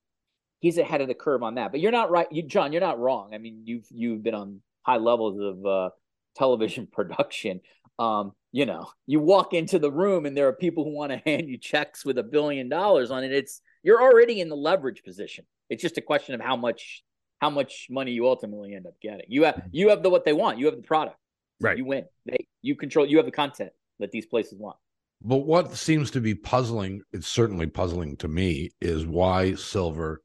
he's 0.60 0.78
ahead 0.78 1.02
of 1.02 1.10
the 1.10 1.14
curve 1.14 1.44
on 1.44 1.56
that. 1.56 1.72
But 1.72 1.82
you're 1.82 1.92
not 1.92 2.10
right, 2.10 2.28
you, 2.32 2.42
John. 2.44 2.72
You're 2.72 2.82
not 2.82 3.00
wrong. 3.00 3.34
I 3.34 3.38
mean, 3.38 3.64
you've 3.66 3.86
you've 3.92 4.24
been 4.24 4.34
on 4.34 4.62
high 4.82 4.98
levels 4.98 5.40
of 5.40 5.66
uh, 5.66 5.90
television 6.36 6.88
production. 6.92 7.62
Um, 8.00 8.32
you 8.52 8.66
know, 8.66 8.90
you 9.06 9.20
walk 9.20 9.54
into 9.54 9.78
the 9.78 9.92
room 9.92 10.26
and 10.26 10.36
there 10.36 10.48
are 10.48 10.54
people 10.54 10.84
who 10.84 10.96
want 10.96 11.12
to 11.12 11.18
hand 11.26 11.50
you 11.50 11.58
checks 11.58 12.04
with 12.04 12.18
a 12.18 12.24
billion 12.24 12.70
dollars 12.70 13.12
on 13.12 13.24
it. 13.24 13.32
It's 13.32 13.62
you're 13.84 14.02
already 14.02 14.42
in 14.42 14.50
the 14.50 14.56
leverage 14.56 15.04
position. 15.04 15.46
It's 15.70 15.82
just 15.82 15.98
a 15.98 16.02
question 16.02 16.34
of 16.36 16.42
how 16.42 16.56
much 16.56 17.04
how 17.40 17.50
much 17.50 17.88
money 17.90 18.12
you 18.12 18.28
ultimately 18.28 18.74
end 18.74 18.88
up 18.88 18.94
getting. 19.02 19.26
You 19.28 19.44
have 19.44 19.62
you 19.72 19.90
have 19.90 20.02
the 20.02 20.10
what 20.10 20.24
they 20.26 20.34
want. 20.34 20.60
You 20.60 20.68
have 20.68 20.76
the 20.76 20.82
product. 20.82 21.18
Right. 21.64 21.78
You 21.78 21.86
win. 21.86 22.06
They 22.26 22.48
you 22.62 22.76
control. 22.76 23.06
You 23.06 23.18
have 23.18 23.26
the 23.26 23.32
content 23.32 23.72
that 24.00 24.12
these 24.12 24.26
places 24.26 24.60
want. 24.60 24.78
But 25.22 25.38
what 25.38 25.74
seems 25.76 26.12
to 26.12 26.22
be 26.22 26.36
puzzling, 26.36 27.02
it's 27.14 27.28
certainly 27.28 27.68
puzzling 27.68 28.18
to 28.18 28.28
me, 28.28 28.72
is 28.82 29.06
why 29.06 29.56
Silver 29.56 30.22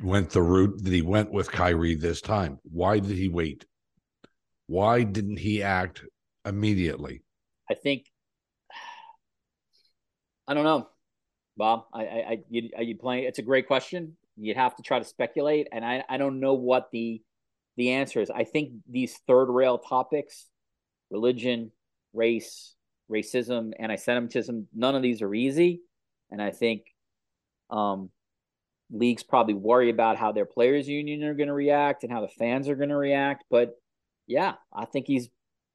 went 0.00 0.30
the 0.30 0.42
route 0.42 0.82
that 0.84 0.92
he 0.92 1.02
went 1.02 1.32
with 1.32 1.50
Kyrie 1.50 1.96
this 1.96 2.20
time. 2.20 2.60
Why 2.62 3.00
did 3.00 3.16
he 3.16 3.28
wait? 3.28 3.66
Why 4.68 5.02
didn't 5.02 5.38
he 5.38 5.62
act 5.62 6.04
immediately? 6.46 7.22
I 7.68 7.74
think 7.74 8.06
I 10.46 10.54
don't 10.54 10.64
know, 10.64 10.88
Bob. 11.56 11.86
I, 11.92 12.02
I, 12.02 12.04
I 12.04 12.38
you, 12.48 12.70
are 12.76 12.82
you 12.82 12.96
playing? 12.96 13.24
It's 13.24 13.38
a 13.38 13.42
great 13.42 13.66
question. 13.66 14.16
You'd 14.36 14.56
have 14.56 14.76
to 14.76 14.82
try 14.82 14.98
to 14.98 15.04
speculate, 15.04 15.68
and 15.72 15.84
I, 15.84 16.04
I 16.08 16.16
don't 16.16 16.40
know 16.40 16.54
what 16.54 16.90
the 16.92 17.22
the 17.76 17.90
answer 17.92 18.20
is. 18.20 18.30
I 18.30 18.44
think 18.44 18.72
these 18.88 19.16
third 19.26 19.46
rail 19.46 19.78
topics, 19.78 20.46
religion, 21.10 21.72
race, 22.12 22.74
racism, 23.10 23.72
anti-Semitism, 23.78 24.68
none 24.74 24.94
of 24.94 25.02
these 25.02 25.22
are 25.22 25.34
easy, 25.34 25.80
and 26.30 26.40
I 26.40 26.50
think 26.50 26.84
um, 27.70 28.10
leagues 28.92 29.22
probably 29.22 29.54
worry 29.54 29.90
about 29.90 30.18
how 30.18 30.32
their 30.32 30.44
players 30.44 30.86
union 30.86 31.24
are 31.24 31.34
going 31.34 31.48
to 31.48 31.54
react 31.54 32.04
and 32.04 32.12
how 32.12 32.20
the 32.20 32.28
fans 32.28 32.68
are 32.68 32.76
going 32.76 32.90
to 32.90 32.96
react 32.96 33.44
but 33.50 33.74
yeah 34.26 34.54
i 34.72 34.84
think 34.84 35.06
he's 35.06 35.28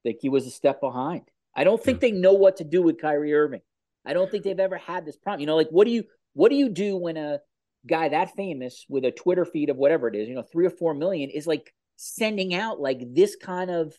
think 0.04 0.18
he 0.22 0.30
was 0.30 0.46
a 0.46 0.52
step 0.52 0.80
behind 0.80 1.24
i 1.56 1.64
don't 1.64 1.84
think 1.84 2.02
yeah. 2.02 2.10
they 2.10 2.12
know 2.12 2.34
what 2.34 2.58
to 2.58 2.64
do 2.64 2.82
with 2.82 3.02
Kyrie 3.02 3.34
Irving 3.34 3.62
i 4.06 4.14
don't 4.14 4.30
think 4.30 4.44
they've 4.44 4.60
ever 4.60 4.78
had 4.78 5.06
this 5.06 5.18
problem 5.18 5.42
you 5.42 5.48
know 5.48 5.56
like 5.56 5.70
what 5.70 5.86
do 5.86 5.92
you 5.92 6.04
what 6.34 6.50
do 6.50 6.56
you 6.56 6.70
do 6.70 6.96
when 6.96 7.18
a 7.18 7.40
guy 7.88 8.10
that 8.10 8.36
famous 8.36 8.86
with 8.88 9.04
a 9.04 9.12
twitter 9.12 9.46
feed 9.46 9.70
of 9.70 9.78
whatever 9.78 10.08
it 10.08 10.16
is 10.16 10.30
you 10.30 10.36
know 10.36 10.44
3 10.44 10.68
or 10.68 10.70
4 10.70 10.94
million 10.94 11.30
is 11.30 11.48
like 11.48 11.74
sending 11.98 12.54
out 12.54 12.80
like 12.80 13.00
this 13.14 13.36
kind 13.36 13.70
of 13.70 13.94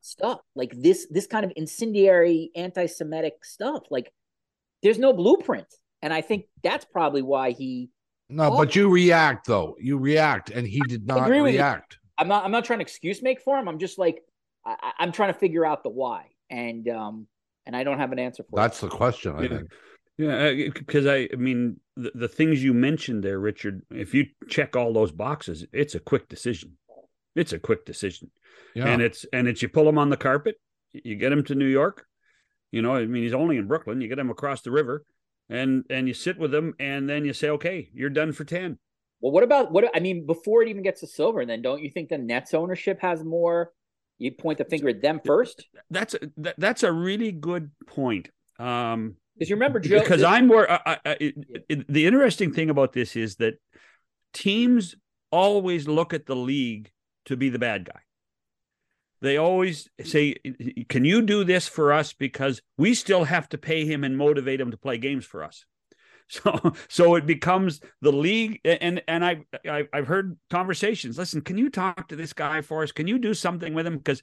stuff 0.00 0.40
like 0.54 0.72
this 0.76 1.06
this 1.10 1.26
kind 1.26 1.44
of 1.44 1.52
incendiary 1.56 2.50
anti-semitic 2.56 3.44
stuff 3.44 3.82
like 3.90 4.12
there's 4.82 4.98
no 4.98 5.12
blueprint 5.12 5.66
and 6.02 6.12
i 6.12 6.20
think 6.20 6.46
that's 6.62 6.84
probably 6.84 7.22
why 7.22 7.50
he 7.50 7.90
no, 8.32 8.50
oh. 8.52 8.56
but 8.56 8.74
you 8.74 8.88
react 8.88 9.46
though. 9.46 9.76
You 9.78 9.98
react, 9.98 10.50
and 10.50 10.66
he 10.66 10.80
did 10.88 11.06
not 11.06 11.28
react. 11.28 11.98
I'm 12.16 12.28
not. 12.28 12.44
I'm 12.44 12.50
not 12.50 12.64
trying 12.64 12.78
to 12.78 12.82
excuse 12.82 13.22
make 13.22 13.42
for 13.42 13.58
him. 13.58 13.68
I'm 13.68 13.78
just 13.78 13.98
like 13.98 14.22
I, 14.64 14.92
am 15.00 15.12
trying 15.12 15.32
to 15.32 15.38
figure 15.38 15.66
out 15.66 15.82
the 15.82 15.90
why, 15.90 16.28
and 16.48 16.88
um, 16.88 17.26
and 17.66 17.76
I 17.76 17.84
don't 17.84 17.98
have 17.98 18.12
an 18.12 18.18
answer 18.18 18.42
for. 18.48 18.56
That's 18.56 18.82
it. 18.82 18.90
the 18.90 18.96
question. 18.96 19.36
I 19.36 19.42
yeah. 19.42 19.48
think. 19.48 19.72
Yeah, 20.18 20.52
because 20.74 21.06
I, 21.06 21.28
I 21.32 21.36
mean, 21.36 21.80
the, 21.96 22.12
the 22.14 22.28
things 22.28 22.62
you 22.62 22.74
mentioned 22.74 23.24
there, 23.24 23.38
Richard. 23.38 23.82
If 23.90 24.14
you 24.14 24.26
check 24.48 24.76
all 24.76 24.92
those 24.92 25.10
boxes, 25.10 25.66
it's 25.72 25.94
a 25.94 26.00
quick 26.00 26.28
decision. 26.28 26.76
It's 27.34 27.52
a 27.52 27.58
quick 27.58 27.84
decision, 27.84 28.30
yeah. 28.74 28.88
and 28.88 29.00
it's 29.00 29.24
and 29.32 29.48
it's 29.48 29.62
you 29.62 29.68
pull 29.68 29.88
him 29.88 29.98
on 29.98 30.10
the 30.10 30.16
carpet, 30.16 30.56
you 30.92 31.16
get 31.16 31.32
him 31.32 31.44
to 31.44 31.54
New 31.54 31.66
York. 31.66 32.06
You 32.70 32.82
know, 32.82 32.94
I 32.94 33.06
mean, 33.06 33.22
he's 33.22 33.34
only 33.34 33.56
in 33.58 33.66
Brooklyn. 33.66 34.00
You 34.00 34.08
get 34.08 34.18
him 34.18 34.30
across 34.30 34.62
the 34.62 34.70
river 34.70 35.04
and 35.52 35.84
and 35.90 36.08
you 36.08 36.14
sit 36.14 36.38
with 36.38 36.50
them 36.50 36.74
and 36.80 37.08
then 37.08 37.24
you 37.24 37.32
say 37.32 37.50
okay 37.50 37.88
you're 37.92 38.10
done 38.10 38.32
for 38.32 38.44
10 38.44 38.78
well 39.20 39.32
what 39.32 39.42
about 39.42 39.70
what 39.70 39.84
i 39.94 40.00
mean 40.00 40.26
before 40.26 40.62
it 40.62 40.68
even 40.68 40.82
gets 40.82 41.00
to 41.00 41.06
silver 41.06 41.44
then 41.44 41.62
don't 41.62 41.82
you 41.82 41.90
think 41.90 42.08
the 42.08 42.18
nets 42.18 42.54
ownership 42.54 43.00
has 43.00 43.22
more 43.22 43.70
you 44.18 44.32
point 44.32 44.58
the 44.58 44.64
finger 44.64 44.88
at 44.88 45.02
them 45.02 45.20
first 45.24 45.66
that's 45.90 46.14
a, 46.14 46.20
that, 46.36 46.54
that's 46.58 46.82
a 46.82 46.92
really 46.92 47.32
good 47.32 47.70
point 47.86 48.30
um 48.58 49.16
because 49.34 49.48
you 49.48 49.56
remember 49.56 49.80
Joe, 49.80 50.00
because 50.00 50.22
i'm 50.22 50.46
more 50.46 50.70
I, 50.70 50.98
I, 51.04 51.16
it, 51.20 51.34
it, 51.68 51.92
the 51.92 52.06
interesting 52.06 52.52
thing 52.52 52.70
about 52.70 52.92
this 52.92 53.16
is 53.16 53.36
that 53.36 53.54
teams 54.32 54.94
always 55.30 55.88
look 55.88 56.14
at 56.14 56.26
the 56.26 56.36
league 56.36 56.90
to 57.26 57.36
be 57.36 57.48
the 57.48 57.58
bad 57.58 57.84
guy 57.84 58.00
they 59.22 59.36
always 59.36 59.88
say, 60.02 60.34
Can 60.88 61.04
you 61.04 61.22
do 61.22 61.44
this 61.44 61.68
for 61.68 61.92
us? 61.92 62.12
Because 62.12 62.60
we 62.76 62.92
still 62.92 63.24
have 63.24 63.48
to 63.50 63.58
pay 63.58 63.86
him 63.86 64.04
and 64.04 64.18
motivate 64.18 64.60
him 64.60 64.72
to 64.72 64.76
play 64.76 64.98
games 64.98 65.24
for 65.24 65.42
us. 65.42 65.64
So, 66.28 66.72
so 66.88 67.14
it 67.16 67.26
becomes 67.26 67.80
the 68.00 68.12
league, 68.12 68.60
and 68.64 69.02
and 69.06 69.22
I, 69.22 69.42
I 69.68 69.82
I've 69.92 70.06
heard 70.06 70.38
conversations. 70.48 71.18
Listen, 71.18 71.42
can 71.42 71.58
you 71.58 71.68
talk 71.68 72.08
to 72.08 72.16
this 72.16 72.32
guy 72.32 72.62
for 72.62 72.82
us? 72.82 72.90
Can 72.90 73.06
you 73.06 73.18
do 73.18 73.34
something 73.34 73.74
with 73.74 73.86
him? 73.86 73.98
Because 73.98 74.22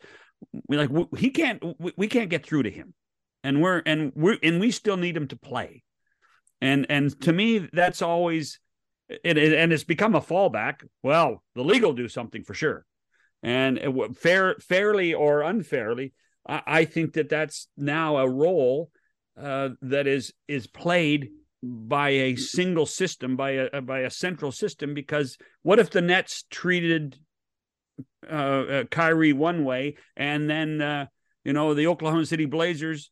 we 0.68 0.78
like 0.78 0.90
he 1.18 1.30
can't, 1.30 1.62
we 1.96 2.08
can't 2.08 2.32
get 2.32 2.44
through 2.44 2.64
to 2.64 2.72
him, 2.72 2.96
and 3.44 3.62
we're 3.62 3.84
and 3.86 4.12
we're 4.16 4.38
and 4.42 4.60
we 4.60 4.72
still 4.72 4.98
need 4.98 5.16
him 5.16 5.28
to 5.28 5.36
play, 5.36 5.84
and 6.62 6.88
and 6.90 7.22
to 7.22 7.34
me 7.34 7.70
that's 7.72 8.02
always, 8.02 8.60
it, 9.10 9.38
and 9.38 9.72
it's 9.72 9.84
become 9.84 10.16
a 10.16 10.22
fallback. 10.22 10.88
Well, 11.04 11.44
the 11.54 11.64
league 11.64 11.84
will 11.84 11.94
do 11.94 12.08
something 12.08 12.44
for 12.44 12.56
sure 12.56 12.88
and 13.42 13.80
fair, 14.18 14.56
fairly 14.60 15.14
or 15.14 15.42
unfairly, 15.42 16.14
I, 16.48 16.62
I 16.66 16.86
think 16.86 17.14
that 17.14 17.30
that's 17.30 17.68
now 17.78 18.18
a 18.18 18.30
role 18.30 18.92
uh, 19.40 19.70
that 19.82 20.08
is 20.08 20.34
is 20.48 20.68
played 20.68 21.30
by 21.62 22.10
a 22.10 22.36
single 22.36 22.86
system, 22.86 23.36
by 23.36 23.52
a 23.52 23.82
by 23.82 24.00
a 24.00 24.10
central 24.10 24.52
system. 24.52 24.94
Because 24.94 25.38
what 25.62 25.80
if 25.80 25.90
the 25.90 26.02
Nets 26.02 26.44
treated 26.50 27.18
uh, 28.30 28.34
uh, 28.34 28.84
Kyrie 28.86 29.34
one 29.34 29.64
way, 29.64 29.96
and 30.16 30.50
then 30.50 30.82
uh, 30.82 31.06
you 31.44 31.54
know 31.54 31.74
the 31.74 31.88
Oklahoma 31.88 32.26
City 32.26 32.46
Blazers 32.46 33.12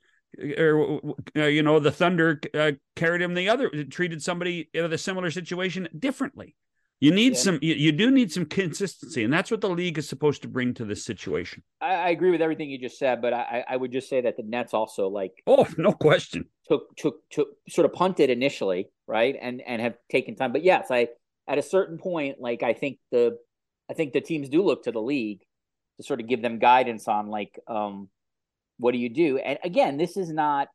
or 0.58 1.16
uh, 1.36 1.46
you 1.46 1.64
know 1.64 1.80
the 1.80 1.92
Thunder 1.92 2.40
uh, 2.54 2.74
carried 2.96 3.22
him 3.22 3.34
the 3.34 3.50
other, 3.50 3.70
treated 3.86 4.22
somebody 4.22 4.70
in 4.74 4.92
a 4.92 4.98
similar 4.98 5.32
situation 5.32 5.88
differently. 5.98 6.56
You 7.00 7.12
need 7.12 7.34
yeah. 7.34 7.40
some. 7.40 7.60
You, 7.62 7.76
you, 7.76 7.92
do 7.92 8.10
need 8.10 8.32
some 8.32 8.46
consistency, 8.46 9.24
and 9.24 9.32
that's 9.32 9.52
what 9.52 9.62
the 9.62 9.70
league 9.70 10.00
is 10.00 10.10
supposed 10.10 10.42
to 10.42 10.48
bring 10.48 10.74
to 10.76 10.86
this 10.86 11.06
situation. 11.06 11.62
I, 11.80 11.94
I 11.94 12.10
agree 12.10 12.32
with 12.32 12.42
everything 12.42 12.72
you 12.72 12.80
just 12.80 12.98
said, 12.98 13.22
but 13.22 13.34
I, 13.34 13.64
I, 13.70 13.78
would 13.78 13.92
just 13.92 14.10
say 14.10 14.22
that 14.22 14.36
the 14.36 14.42
Nets 14.42 14.74
also 14.74 15.08
like. 15.08 15.44
Oh, 15.46 15.68
no 15.78 15.92
question. 15.92 16.46
Took 16.68 16.96
took 16.98 17.30
took 17.30 17.50
sort 17.70 17.86
of 17.86 17.94
punted 17.94 18.32
initially, 18.32 18.90
right, 19.06 19.36
and 19.40 19.62
and 19.62 19.80
have 19.80 19.96
taken 20.10 20.36
time. 20.36 20.52
But 20.52 20.64
yes, 20.64 20.88
I 20.90 21.10
at 21.48 21.58
a 21.58 21.64
certain 21.64 21.98
point, 21.98 22.42
like 22.42 22.64
I 22.64 22.74
think 22.74 23.00
the, 23.12 23.38
I 23.90 23.94
think 23.94 24.14
the 24.14 24.22
teams 24.22 24.50
do 24.50 24.64
look 24.64 24.84
to 24.84 24.92
the 24.92 25.02
league 25.02 25.42
to 25.98 26.04
sort 26.04 26.20
of 26.20 26.28
give 26.28 26.42
them 26.42 26.60
guidance 26.60 27.08
on 27.08 27.28
like, 27.28 27.60
um, 27.68 28.10
what 28.78 28.92
do 28.92 28.98
you 28.98 29.10
do? 29.10 29.38
And 29.38 29.58
again, 29.64 29.98
this 29.98 30.18
is 30.18 30.30
not 30.30 30.68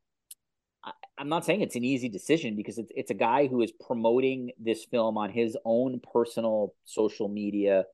I'm 1.18 1.28
not 1.28 1.44
saying 1.44 1.60
it's 1.60 1.76
an 1.76 1.84
easy 1.84 2.08
decision 2.08 2.56
because 2.56 2.78
it's 2.78 2.90
it's 2.94 3.10
a 3.10 3.14
guy 3.14 3.46
who 3.46 3.62
is 3.62 3.70
promoting 3.70 4.50
this 4.58 4.84
film 4.84 5.16
on 5.16 5.30
his 5.30 5.56
own 5.64 6.00
personal 6.12 6.74
social 6.84 7.28
media 7.28 7.84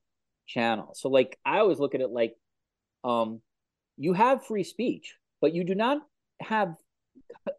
channel. 0.46 0.94
So 0.94 1.08
like 1.08 1.38
I 1.44 1.58
always 1.58 1.78
look 1.78 1.94
at 1.94 2.00
it 2.00 2.10
like 2.10 2.36
um 3.04 3.40
you 3.96 4.12
have 4.14 4.46
free 4.46 4.64
speech, 4.64 5.14
but 5.40 5.52
you 5.52 5.64
do 5.64 5.74
not 5.74 5.98
have 6.40 6.74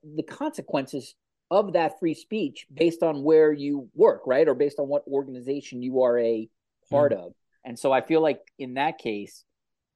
the 0.03 0.23
consequences 0.23 1.15
of 1.51 1.73
that 1.73 1.99
free 1.99 2.13
speech 2.13 2.65
based 2.73 3.03
on 3.03 3.23
where 3.23 3.51
you 3.51 3.89
work, 3.93 4.21
right? 4.25 4.47
Or 4.47 4.55
based 4.55 4.79
on 4.79 4.87
what 4.87 5.03
organization 5.07 5.81
you 5.81 6.03
are 6.03 6.17
a 6.17 6.49
part 6.89 7.11
mm. 7.11 7.17
of. 7.25 7.33
And 7.65 7.77
so 7.77 7.91
I 7.91 8.01
feel 8.01 8.21
like 8.21 8.39
in 8.57 8.75
that 8.75 8.97
case, 8.97 9.43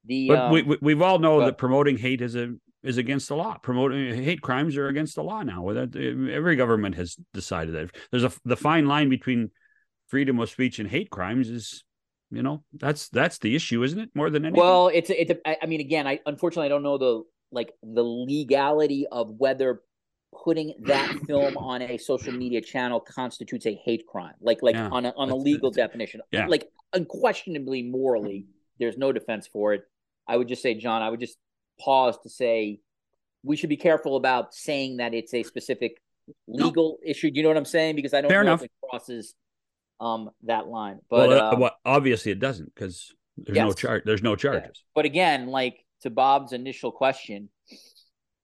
the 0.06 0.28
but 0.28 0.38
um, 0.38 0.52
we, 0.52 0.78
we 0.82 0.92
have 0.94 1.02
all 1.02 1.20
know 1.20 1.40
but, 1.40 1.46
that 1.46 1.58
promoting 1.58 1.98
hate 1.98 2.22
is 2.22 2.36
a 2.36 2.54
is 2.84 2.98
against 2.98 3.30
the 3.30 3.36
law. 3.36 3.58
Promoting 3.58 4.22
hate 4.24 4.42
crimes 4.42 4.78
are 4.78 4.88
against 4.88 5.16
the 5.16 5.24
law 5.24 5.42
now. 5.42 5.68
Eh, 5.70 5.88
every 6.32 6.56
government 6.56 6.96
has 6.96 7.18
decided 7.34 7.74
that. 7.76 7.96
There's 8.12 8.24
a 8.24 8.32
the 8.46 8.58
fine 8.58 8.88
line 8.88 9.10
between 9.10 9.52
freedom 10.08 10.40
of 10.40 10.50
speech 10.50 10.80
and 10.80 10.90
hate 10.90 11.10
crimes 11.10 11.50
is, 11.50 11.84
you 12.30 12.44
know, 12.44 12.64
that's 12.74 13.10
that's 13.10 13.40
the 13.40 13.56
issue, 13.56 13.84
isn't 13.84 14.00
it? 14.00 14.10
More 14.14 14.30
than 14.30 14.46
anything. 14.46 14.62
Well, 14.62 14.90
it's 14.90 15.10
a, 15.10 15.22
it's. 15.22 15.32
A, 15.32 15.64
I 15.64 15.66
mean, 15.66 15.80
again, 15.80 16.08
I 16.08 16.20
unfortunately 16.26 16.66
I 16.66 16.70
don't 16.70 16.84
know 16.84 16.98
the 16.98 17.24
like 17.52 17.74
the 17.82 18.04
legality 18.04 19.08
of 19.12 19.30
whether 19.38 19.82
putting 20.44 20.74
that 20.82 21.18
film 21.28 21.58
on 21.58 21.82
a 21.82 21.98
social 21.98 22.34
media 22.34 22.62
channel 22.62 23.00
constitutes 23.00 23.66
a 23.66 23.80
hate 23.86 24.06
crime 24.08 24.34
like 24.42 24.64
like 24.64 24.74
yeah. 24.74 24.90
on 24.90 25.06
a 25.06 25.14
on 25.16 25.30
a 25.30 25.36
legal 25.36 25.70
definition 25.70 26.22
yeah. 26.32 26.48
like 26.48 26.68
unquestionably 26.94 27.84
morally 27.84 28.48
there's 28.80 28.98
no 28.98 29.12
defense 29.12 29.46
for 29.46 29.74
it 29.74 29.84
i 30.28 30.36
would 30.36 30.48
just 30.48 30.64
say 30.64 30.74
john 30.74 31.04
i 31.04 31.10
would 31.10 31.20
just 31.20 31.38
pause 31.80 32.18
to 32.24 32.30
say 32.30 32.80
we 33.44 33.56
should 33.56 33.70
be 33.70 33.78
careful 33.78 34.16
about 34.16 34.54
saying 34.54 34.98
that 34.98 35.14
it's 35.14 35.34
a 35.34 35.44
specific 35.44 36.02
legal 36.48 36.98
no. 37.02 37.10
issue. 37.10 37.30
You 37.34 37.44
know 37.44 37.50
what 37.50 37.58
I'm 37.58 37.66
saying? 37.66 37.96
Because 37.96 38.14
I 38.14 38.22
don't 38.22 38.30
Fair 38.30 38.44
know 38.44 38.52
enough. 38.52 38.62
if 38.62 38.66
it 38.66 38.72
crosses 38.90 39.36
um, 40.00 40.30
that 40.44 40.68
line. 40.68 41.00
But 41.10 41.30
well, 41.30 41.42
uh, 41.42 41.54
um, 41.54 41.60
well, 41.60 41.76
obviously 41.86 42.32
it 42.32 42.40
doesn't 42.40 42.74
because 42.74 43.14
there's 43.38 43.56
yes. 43.56 43.66
no 43.66 43.74
charge. 43.74 44.04
There's 44.06 44.24
no 44.24 44.36
charges. 44.36 44.72
Yeah. 44.74 44.92
But 44.96 45.06
again, 45.06 45.48
like 45.48 45.86
to 46.02 46.10
Bob's 46.10 46.54
initial 46.54 46.92
question, 46.92 47.50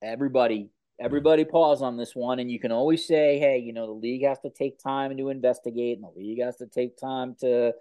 everybody 0.02 0.70
everybody 1.00 1.46
pause 1.46 1.82
on 1.82 1.98
this 1.98 2.16
one 2.16 2.40
and 2.40 2.52
you 2.52 2.60
can 2.60 2.72
always 2.72 3.06
say 3.06 3.40
hey 3.40 3.58
you 3.58 3.72
know 3.74 3.86
the 3.86 3.94
league 3.94 4.24
has 4.24 4.40
to 4.40 4.50
take 4.50 4.78
time 4.80 5.16
to 5.16 5.30
investigate 5.30 5.98
and 5.98 6.06
the 6.06 6.20
league 6.20 6.42
has 6.42 6.58
to 6.58 6.68
take 6.68 6.98
time 6.98 7.36
to 7.40 7.72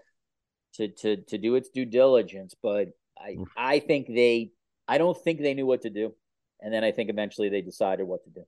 to 0.75 0.89
to 0.89 1.17
to 1.17 1.39
do 1.39 1.57
its 1.57 1.69
due 1.71 1.85
diligence 1.85 2.55
but 2.63 2.89
i 3.19 3.37
i 3.57 3.79
think 3.81 4.07
they 4.07 4.51
I 4.89 4.99
don't 4.99 5.17
think 5.17 5.41
they 5.41 5.55
knew 5.55 5.67
what 5.67 5.83
to 5.83 5.91
do. 5.91 6.15
And 6.61 6.73
then 6.73 6.83
I 6.83 6.91
think 6.91 7.11
eventually 7.11 7.49
they 7.49 7.61
decided 7.61 8.05
what 8.05 8.25
to 8.25 8.31
do. 8.31 8.45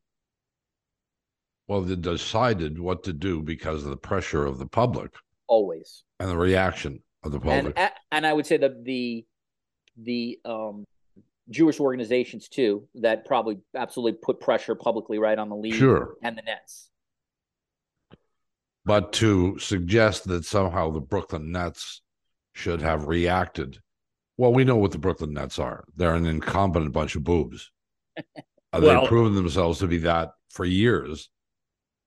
Well, 1.68 1.82
they 1.82 1.94
decided 1.94 2.80
what 2.80 3.04
to 3.04 3.12
do 3.12 3.42
because 3.42 3.84
of 3.84 3.90
the 3.90 3.96
pressure 3.96 4.44
of 4.44 4.58
the 4.58 4.66
public. 4.66 5.12
Always. 5.46 6.02
And 6.18 6.28
the 6.28 6.36
reaction 6.36 7.02
of 7.22 7.32
the 7.32 7.38
public. 7.38 7.74
And, 7.76 7.92
and 8.10 8.26
I 8.26 8.32
would 8.32 8.46
say 8.46 8.56
that 8.56 8.84
the 8.84 9.24
the 9.96 10.40
um, 10.44 10.84
Jewish 11.50 11.78
organizations 11.78 12.48
too 12.48 12.88
that 12.94 13.26
probably 13.26 13.58
absolutely 13.76 14.18
put 14.22 14.40
pressure 14.40 14.74
publicly 14.74 15.18
right 15.18 15.38
on 15.38 15.48
the 15.48 15.56
league 15.56 15.74
sure. 15.74 16.14
and 16.22 16.36
the 16.36 16.42
Nets. 16.42 16.88
But 18.84 19.12
to 19.14 19.58
suggest 19.58 20.26
that 20.28 20.44
somehow 20.44 20.90
the 20.90 21.00
Brooklyn 21.00 21.52
Nets 21.52 22.02
should 22.54 22.80
have 22.80 23.06
reacted 23.06 23.78
well, 24.40 24.54
we 24.54 24.64
know 24.64 24.76
what 24.76 24.90
the 24.90 24.98
Brooklyn 24.98 25.34
Nets 25.34 25.58
are. 25.58 25.84
They're 25.96 26.14
an 26.14 26.24
incompetent 26.24 26.94
bunch 26.94 27.14
of 27.14 27.24
boobs. 27.24 27.70
Uh, 28.72 28.78
well, 28.80 29.00
They've 29.00 29.08
proven 29.08 29.34
themselves 29.34 29.80
to 29.80 29.88
be 29.88 29.98
that 29.98 30.30
for 30.50 30.64
years. 30.64 31.28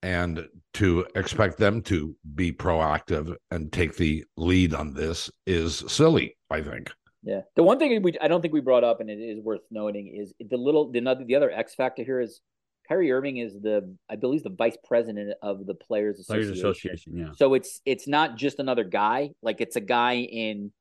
And 0.01 0.47
to 0.75 1.05
expect 1.13 1.57
them 1.57 1.81
to 1.81 2.15
be 2.35 2.53
proactive 2.53 3.35
and 3.51 3.69
take 3.69 3.97
the 3.97 4.23
lead 4.37 4.73
on 4.73 4.93
this 4.93 5.29
is 5.45 5.83
silly, 5.89 6.37
I 6.49 6.61
think. 6.61 6.89
Yeah. 7.21 7.41
The 7.57 7.63
one 7.63 7.79
thing 7.79 8.01
we 8.01 8.17
I 8.21 8.29
don't 8.29 8.41
think 8.41 8.53
we 8.53 8.61
brought 8.61 8.85
up, 8.85 9.01
and 9.01 9.09
it 9.09 9.19
is 9.19 9.41
worth 9.41 9.59
noting, 9.71 10.07
is 10.07 10.33
the 10.39 10.55
little 10.55 10.89
the 10.89 10.99
another 10.99 11.25
the 11.25 11.35
other 11.35 11.51
X 11.51 11.75
factor 11.75 12.01
here 12.01 12.21
is 12.21 12.39
Kyrie 12.87 13.11
Irving 13.11 13.37
is 13.39 13.59
the 13.59 13.93
I 14.09 14.15
believe 14.15 14.43
the 14.43 14.49
vice 14.49 14.77
president 14.85 15.33
of 15.41 15.65
the 15.65 15.73
Players 15.73 16.17
Association. 16.21 16.53
Players 16.53 16.59
Association, 16.59 17.17
yeah. 17.17 17.31
So 17.35 17.55
it's 17.55 17.81
it's 17.85 18.07
not 18.07 18.37
just 18.37 18.59
another 18.59 18.85
guy, 18.85 19.31
like 19.41 19.59
it's 19.59 19.75
a 19.75 19.81
guy 19.81 20.15
in 20.15 20.71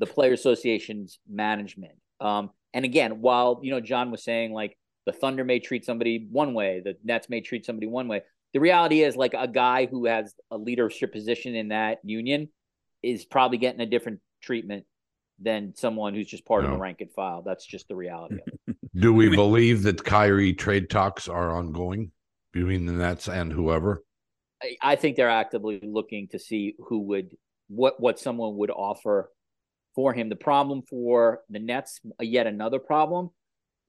the 0.00 0.06
player 0.06 0.32
association's 0.32 1.20
management. 1.28 1.92
Um, 2.20 2.50
and 2.74 2.84
again, 2.84 3.20
while 3.20 3.60
you 3.62 3.70
know 3.70 3.80
John 3.80 4.10
was 4.10 4.24
saying 4.24 4.52
like 4.52 4.76
the 5.06 5.12
Thunder 5.12 5.44
may 5.44 5.60
treat 5.60 5.84
somebody 5.84 6.26
one 6.30 6.54
way, 6.54 6.80
the 6.84 6.96
Nets 7.04 7.28
may 7.28 7.40
treat 7.40 7.64
somebody 7.64 7.86
one 7.86 8.08
way. 8.08 8.22
The 8.52 8.60
reality 8.60 9.02
is 9.02 9.14
like 9.14 9.34
a 9.34 9.46
guy 9.46 9.86
who 9.86 10.06
has 10.06 10.34
a 10.50 10.58
leadership 10.58 11.12
position 11.12 11.54
in 11.54 11.68
that 11.68 11.98
union 12.02 12.48
is 13.02 13.24
probably 13.24 13.58
getting 13.58 13.80
a 13.80 13.86
different 13.86 14.20
treatment 14.42 14.84
than 15.40 15.74
someone 15.76 16.14
who's 16.14 16.28
just 16.28 16.44
part 16.44 16.62
no. 16.62 16.68
of 16.68 16.74
the 16.74 16.80
rank 16.80 17.00
and 17.00 17.12
file. 17.12 17.42
That's 17.42 17.64
just 17.64 17.88
the 17.88 17.96
reality 17.96 18.36
of 18.46 18.52
it. 18.66 18.76
Do 18.94 19.12
we 19.12 19.28
believe 19.34 19.84
that 19.84 20.04
Kyrie 20.04 20.52
trade 20.52 20.90
talks 20.90 21.28
are 21.28 21.50
ongoing 21.50 22.10
between 22.52 22.86
the 22.86 22.92
Nets 22.92 23.28
and 23.28 23.52
whoever? 23.52 24.04
I, 24.62 24.76
I 24.82 24.96
think 24.96 25.16
they're 25.16 25.30
actively 25.30 25.80
looking 25.82 26.28
to 26.28 26.38
see 26.38 26.74
who 26.88 27.00
would 27.02 27.36
what 27.68 28.00
what 28.00 28.18
someone 28.18 28.56
would 28.56 28.70
offer 28.70 29.30
for 29.94 30.12
him. 30.12 30.28
The 30.28 30.36
problem 30.36 30.82
for 30.82 31.40
the 31.50 31.58
Nets, 31.58 32.00
yet 32.20 32.46
another 32.46 32.78
problem, 32.78 33.30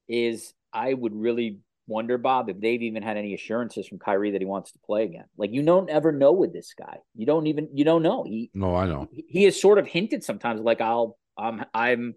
is 0.08 0.54
I 0.74 0.94
would 0.94 1.16
really 1.16 1.60
wonder, 1.88 2.18
Bob, 2.18 2.50
if 2.50 2.60
they've 2.60 2.82
even 2.82 3.04
had 3.04 3.18
any 3.18 3.34
assurances 3.34 3.88
from 3.88 4.00
Kyrie 4.00 4.32
that 4.32 4.42
he 4.42 4.46
wants 4.46 4.72
to 4.72 4.80
play 4.80 5.04
again. 5.04 5.26
Like 5.38 5.52
you 5.52 5.64
don't 5.64 5.90
ever 5.90 6.12
know 6.12 6.32
with 6.32 6.54
this 6.54 6.74
guy. 6.78 6.98
You 7.16 7.26
don't 7.26 7.48
even 7.48 7.70
you 7.74 7.84
don't 7.84 8.04
know. 8.04 8.24
He 8.24 8.50
no, 8.54 8.76
I 8.76 8.88
know. 8.88 9.08
He, 9.12 9.26
he 9.28 9.44
has 9.44 9.60
sort 9.60 9.78
of 9.78 9.88
hinted 9.88 10.24
sometimes, 10.24 10.62
like 10.62 10.82
I'll 10.82 11.18
I'm 11.38 11.66
I'm 11.74 12.16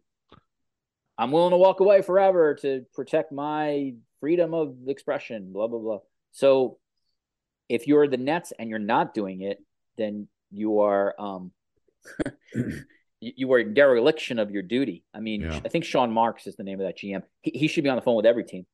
I'm 1.18 1.30
willing 1.30 1.50
to 1.50 1.56
walk 1.56 1.80
away 1.80 2.02
forever 2.02 2.54
to 2.62 2.84
protect 2.94 3.32
my 3.32 3.94
freedom 4.20 4.54
of 4.54 4.76
expression. 4.86 5.52
Blah 5.52 5.68
blah 5.68 5.80
blah. 5.80 5.98
So 6.32 6.78
if 7.68 7.86
you're 7.86 8.08
the 8.08 8.16
Nets 8.16 8.52
and 8.58 8.70
you're 8.70 8.78
not 8.78 9.14
doing 9.14 9.42
it, 9.42 9.58
then 9.96 10.28
you 10.50 10.80
are 10.80 11.14
um 11.18 11.52
you 13.36 13.48
were 13.48 13.58
in 13.58 13.74
dereliction 13.74 14.38
of 14.38 14.50
your 14.50 14.62
duty. 14.62 15.04
I 15.14 15.20
mean, 15.20 15.42
yeah. 15.42 15.60
I 15.64 15.68
think 15.68 15.84
Sean 15.84 16.12
Marks 16.12 16.46
is 16.46 16.56
the 16.56 16.64
name 16.64 16.80
of 16.80 16.86
that 16.86 16.98
GM. 16.98 17.22
He, 17.42 17.50
he, 17.54 17.68
should 17.68 17.84
be 17.84 17.90
on 17.90 17.96
the 17.96 18.02
phone 18.02 18.16
with 18.16 18.26
every 18.26 18.44
team 18.44 18.66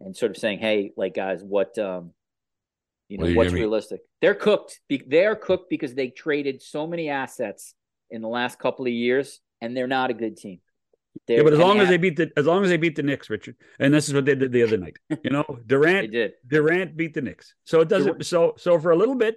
and 0.00 0.16
sort 0.16 0.30
of 0.30 0.36
saying, 0.36 0.58
"Hey, 0.58 0.92
like 0.96 1.14
guys, 1.14 1.42
what 1.42 1.76
um, 1.78 2.12
you 3.08 3.18
know, 3.18 3.24
well, 3.26 3.34
what's 3.34 3.52
realistic? 3.52 4.00
They're 4.20 4.34
cooked. 4.34 4.80
They're 5.06 5.34
cooked 5.36 5.70
because 5.70 5.94
they 5.94 6.08
traded 6.08 6.62
so 6.62 6.86
many 6.86 7.08
assets 7.08 7.74
in 8.10 8.22
the 8.22 8.28
last 8.28 8.58
couple 8.58 8.86
of 8.86 8.92
years, 8.92 9.40
and 9.60 9.76
they're 9.76 9.86
not 9.86 10.10
a 10.10 10.14
good 10.14 10.36
team. 10.36 10.60
They're, 11.26 11.38
yeah, 11.38 11.42
but 11.42 11.52
as 11.54 11.58
long 11.58 11.80
as 11.80 11.88
they 11.88 11.96
beat 11.96 12.16
the 12.16 12.30
as 12.36 12.46
long 12.46 12.62
as 12.64 12.70
they 12.70 12.76
beat 12.76 12.96
the 12.96 13.02
Knicks, 13.02 13.30
Richard, 13.30 13.56
and 13.80 13.92
this 13.92 14.08
is 14.08 14.14
what 14.14 14.24
they 14.24 14.34
did 14.34 14.52
the 14.52 14.62
other 14.62 14.76
night. 14.76 14.96
You 15.22 15.30
know, 15.30 15.44
Durant 15.66 16.12
did. 16.12 16.32
Durant 16.46 16.96
beat 16.96 17.14
the 17.14 17.22
Knicks, 17.22 17.54
so 17.64 17.80
it 17.80 17.88
doesn't. 17.88 18.24
So 18.24 18.54
so 18.56 18.78
for 18.78 18.90
a 18.90 18.96
little 18.96 19.14
bit, 19.14 19.36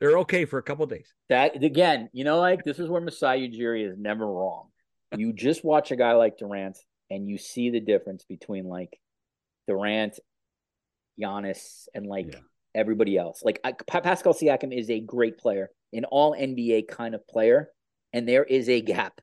they're 0.00 0.18
okay 0.18 0.46
for 0.46 0.58
a 0.58 0.62
couple 0.62 0.86
days. 0.86 1.12
That 1.28 1.62
again, 1.62 2.08
you 2.12 2.24
know, 2.24 2.38
like 2.38 2.64
this 2.64 2.78
is 2.78 2.88
where 2.88 3.00
Masai 3.00 3.48
Ujiri 3.48 3.88
is 3.88 3.96
never 3.98 4.26
wrong. 4.26 4.68
You 5.16 5.32
just 5.32 5.64
watch 5.64 5.90
a 5.90 5.96
guy 5.96 6.12
like 6.12 6.38
Durant 6.38 6.78
and 7.10 7.28
you 7.28 7.36
see 7.36 7.70
the 7.70 7.80
difference 7.80 8.24
between 8.24 8.66
like 8.66 8.98
Durant, 9.66 10.18
Giannis, 11.20 11.88
and 11.94 12.06
like 12.06 12.32
yeah. 12.32 12.40
everybody 12.74 13.18
else. 13.18 13.42
Like 13.44 13.60
I, 13.64 13.72
Pascal 13.72 14.32
Siakam 14.32 14.76
is 14.76 14.88
a 14.88 15.00
great 15.00 15.38
player, 15.38 15.70
an 15.92 16.04
all 16.04 16.34
NBA 16.34 16.88
kind 16.88 17.14
of 17.14 17.26
player, 17.26 17.68
and 18.12 18.28
there 18.28 18.44
is 18.44 18.68
a 18.68 18.80
gap 18.80 19.20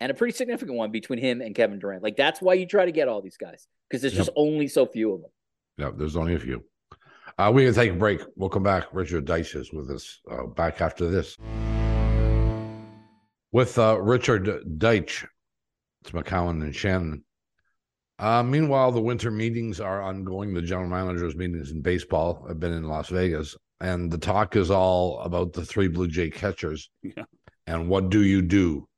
and 0.00 0.10
a 0.10 0.14
pretty 0.14 0.36
significant 0.36 0.76
one 0.76 0.90
between 0.90 1.18
him 1.18 1.40
and 1.40 1.54
Kevin 1.54 1.78
Durant. 1.78 2.02
Like 2.02 2.16
that's 2.16 2.40
why 2.40 2.54
you 2.54 2.66
try 2.66 2.84
to 2.84 2.92
get 2.92 3.08
all 3.08 3.22
these 3.22 3.38
guys 3.38 3.66
because 3.88 4.02
there's 4.02 4.14
yep. 4.14 4.26
just 4.26 4.36
only 4.36 4.68
so 4.68 4.86
few 4.86 5.14
of 5.14 5.22
them. 5.22 5.30
Yeah, 5.78 5.90
there's 5.96 6.16
only 6.16 6.34
a 6.34 6.38
few. 6.38 6.62
Uh, 7.38 7.50
we're 7.52 7.62
going 7.62 7.74
to 7.74 7.78
take 7.78 7.92
a 7.92 7.96
break. 7.96 8.22
We'll 8.34 8.48
come 8.48 8.62
back. 8.62 8.86
Richard 8.94 9.26
Deitsch 9.26 9.54
is 9.56 9.70
with 9.70 9.90
us 9.90 10.20
uh, 10.30 10.46
back 10.46 10.80
after 10.80 11.10
this. 11.10 11.36
With 13.52 13.78
uh, 13.78 14.00
Richard 14.00 14.46
Deitsch, 14.78 15.26
it's 16.00 16.12
McCown 16.12 16.62
and 16.62 16.74
Shannon. 16.74 17.24
Uh, 18.18 18.42
meanwhile, 18.42 18.90
the 18.90 19.02
winter 19.02 19.30
meetings 19.30 19.80
are 19.80 20.00
ongoing. 20.00 20.54
The 20.54 20.62
general 20.62 20.88
managers' 20.88 21.36
meetings 21.36 21.72
in 21.72 21.82
baseball 21.82 22.42
have 22.48 22.58
been 22.58 22.72
in 22.72 22.84
Las 22.84 23.10
Vegas, 23.10 23.54
and 23.82 24.10
the 24.10 24.16
talk 24.16 24.56
is 24.56 24.70
all 24.70 25.20
about 25.20 25.52
the 25.52 25.64
three 25.64 25.88
Blue 25.88 26.08
Jay 26.08 26.30
catchers. 26.30 26.88
Yeah. 27.02 27.24
And 27.66 27.90
what 27.90 28.08
do 28.08 28.22
you 28.22 28.40
do? 28.40 28.88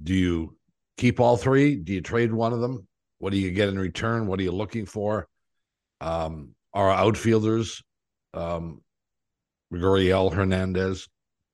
Do 0.00 0.14
you 0.14 0.56
keep 0.96 1.18
all 1.18 1.36
three? 1.36 1.74
Do 1.74 1.92
you 1.92 2.02
trade 2.02 2.32
one 2.32 2.52
of 2.52 2.60
them? 2.60 2.86
What 3.18 3.30
do 3.30 3.38
you 3.38 3.50
get 3.50 3.68
in 3.68 3.78
return? 3.80 4.28
What 4.28 4.38
are 4.38 4.44
you 4.44 4.52
looking 4.52 4.86
for? 4.86 5.26
Um, 6.00 6.54
our 6.74 6.90
outfielders, 6.90 7.82
um, 8.34 8.82
Gurriel 9.72 10.32
Hernandez, 10.32 11.08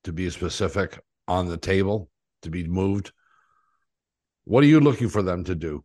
to 0.04 0.12
be 0.12 0.30
specific, 0.30 0.98
on 1.26 1.48
the 1.48 1.56
table 1.56 2.10
to 2.42 2.50
be 2.50 2.64
moved. 2.64 3.12
What 4.44 4.62
are 4.62 4.68
you 4.68 4.80
looking 4.80 5.08
for 5.08 5.22
them 5.22 5.44
to 5.44 5.54
do? 5.54 5.84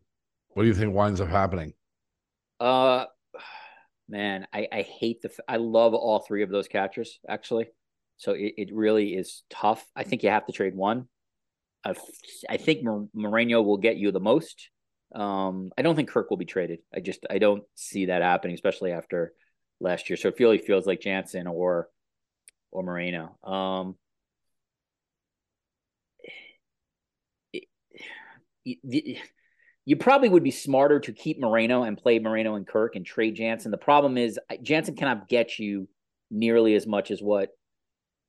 What 0.50 0.64
do 0.64 0.68
you 0.68 0.76
think 0.76 0.94
winds 0.94 1.22
up 1.22 1.30
happening? 1.30 1.74
Uh, 2.60 3.06
man, 4.10 4.48
I, 4.52 4.68
I 4.72 4.82
hate 4.82 5.22
the. 5.22 5.32
I 5.48 5.58
love 5.58 5.94
all 5.94 6.20
three 6.20 6.44
of 6.44 6.50
those 6.50 6.68
catchers 6.68 7.20
actually. 7.28 7.68
So 8.18 8.34
it, 8.34 8.54
it 8.58 8.70
really 8.74 9.14
is 9.14 9.44
tough. 9.50 9.86
I 9.96 10.04
think 10.04 10.24
you 10.24 10.30
have 10.30 10.46
to 10.48 10.52
trade 10.52 10.76
one. 10.76 11.08
I, 11.86 11.94
I 12.50 12.58
think 12.58 12.86
Moreno 13.14 13.62
will 13.62 13.78
get 13.78 13.96
you 13.96 14.12
the 14.12 14.20
most. 14.20 14.70
Um, 15.14 15.72
I 15.78 15.82
don't 15.82 15.96
think 15.96 16.10
Kirk 16.10 16.30
will 16.30 16.38
be 16.38 16.46
traded. 16.46 16.80
I 16.94 17.00
just 17.00 17.26
I 17.30 17.40
don't 17.40 17.64
see 17.76 18.08
that 18.08 18.22
happening, 18.22 18.54
especially 18.54 18.92
after 18.92 19.34
last 19.80 20.10
year. 20.10 20.18
So 20.18 20.30
it 20.30 20.40
really 20.40 20.58
feels 20.60 20.86
like 20.86 21.02
Jansen 21.02 21.48
or 21.48 21.90
or 22.72 22.84
Moreno. 22.84 23.38
Um, 23.44 23.96
you 29.90 29.96
probably 29.96 30.30
would 30.30 30.44
be 30.44 30.52
smarter 30.52 31.00
to 31.00 31.12
keep 31.12 31.40
Moreno 31.40 31.84
and 31.84 31.98
play 31.98 32.20
Moreno 32.20 32.56
and 32.56 32.68
Kirk 32.68 32.96
and 32.96 33.06
trade 33.06 33.36
Jansen. 33.36 33.72
The 33.72 33.78
problem 33.78 34.18
is 34.18 34.40
Jansen 34.62 34.96
cannot 34.96 35.28
get 35.28 35.58
you 35.58 35.88
nearly 36.30 36.76
as 36.76 36.86
much 36.86 37.10
as 37.10 37.22
what 37.22 37.50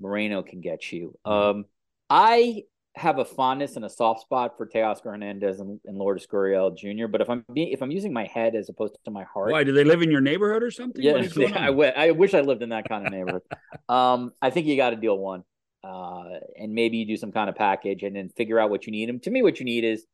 Moreno 0.00 0.42
can 0.42 0.62
get 0.62 0.90
you. 0.90 1.18
Mm-hmm. 1.26 1.58
Um, 1.58 1.64
I 2.08 2.62
have 2.96 3.18
a 3.18 3.24
fondness 3.24 3.76
and 3.76 3.84
a 3.84 3.88
soft 3.88 4.22
spot 4.22 4.56
for 4.56 4.66
Teoscar 4.66 5.04
Hernandez 5.04 5.60
and, 5.60 5.78
and 5.84 5.96
Lourdes 5.96 6.26
Gurriel 6.26 6.76
Jr. 6.76 7.06
But 7.06 7.20
if 7.20 7.30
I'm 7.30 7.44
being, 7.52 7.68
if 7.68 7.82
I'm 7.82 7.90
using 7.90 8.12
my 8.12 8.26
head 8.26 8.54
as 8.56 8.68
opposed 8.68 8.98
to 9.04 9.10
my 9.10 9.24
heart, 9.24 9.52
why 9.52 9.64
do 9.64 9.72
they 9.72 9.84
live 9.84 10.02
in 10.02 10.10
your 10.10 10.20
neighborhood 10.20 10.62
or 10.62 10.70
something? 10.70 11.02
Yeah, 11.02 11.18
yeah 11.36 11.62
I, 11.62 11.66
w- 11.66 11.92
I 11.96 12.10
wish 12.10 12.34
I 12.34 12.40
lived 12.40 12.62
in 12.62 12.70
that 12.70 12.88
kind 12.88 13.06
of 13.06 13.12
neighborhood. 13.12 13.42
um, 13.88 14.32
I 14.42 14.50
think 14.50 14.66
you 14.66 14.76
got 14.76 14.90
to 14.90 14.96
deal 14.96 15.16
one, 15.16 15.44
uh, 15.84 16.24
and 16.58 16.72
maybe 16.72 16.96
you 16.96 17.06
do 17.06 17.16
some 17.16 17.30
kind 17.30 17.48
of 17.48 17.54
package 17.54 18.02
and 18.02 18.16
then 18.16 18.28
figure 18.30 18.58
out 18.58 18.70
what 18.70 18.86
you 18.86 18.92
need. 18.92 19.08
And 19.08 19.22
to 19.22 19.30
me, 19.30 19.42
what 19.42 19.60
you 19.60 19.64
need 19.64 19.84
is 19.84 20.04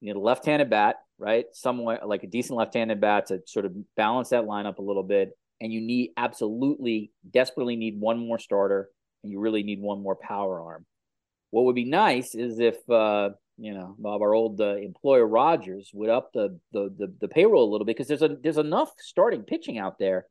you 0.00 0.12
need 0.12 0.16
a 0.16 0.22
left-handed 0.22 0.68
bat, 0.68 0.96
right? 1.18 1.46
Somewhere 1.52 2.00
like 2.04 2.24
a 2.24 2.28
decent 2.28 2.58
left-handed 2.58 3.00
bat 3.00 3.28
to 3.28 3.40
sort 3.46 3.64
of 3.64 3.74
balance 3.96 4.30
that 4.30 4.44
lineup 4.44 4.78
a 4.78 4.82
little 4.82 5.02
bit. 5.02 5.30
And 5.62 5.72
you 5.72 5.80
need 5.80 6.10
absolutely, 6.16 7.12
desperately 7.30 7.76
need 7.76 7.98
one 7.98 8.18
more 8.18 8.38
starter, 8.38 8.90
and 9.22 9.32
you 9.32 9.38
really 9.38 9.62
need 9.62 9.80
one 9.80 10.02
more 10.02 10.16
power 10.16 10.60
arm. 10.60 10.84
What 11.52 11.66
would 11.66 11.74
be 11.74 11.84
nice 11.84 12.34
is 12.34 12.58
if 12.58 12.76
uh, 12.90 13.28
you 13.58 13.74
know 13.74 13.94
Bob, 13.98 14.22
our 14.22 14.34
old 14.34 14.58
uh, 14.60 14.76
employer 14.76 15.26
Rogers 15.26 15.90
would 15.92 16.08
up 16.08 16.32
the, 16.32 16.58
the 16.72 16.92
the 16.98 17.14
the 17.20 17.28
payroll 17.28 17.68
a 17.68 17.70
little 17.70 17.84
bit 17.84 17.94
because 17.94 18.08
there's 18.08 18.22
a 18.22 18.36
there's 18.42 18.56
enough 18.56 18.90
starting 18.98 19.42
pitching 19.42 19.78
out 19.78 19.98
there 19.98 20.26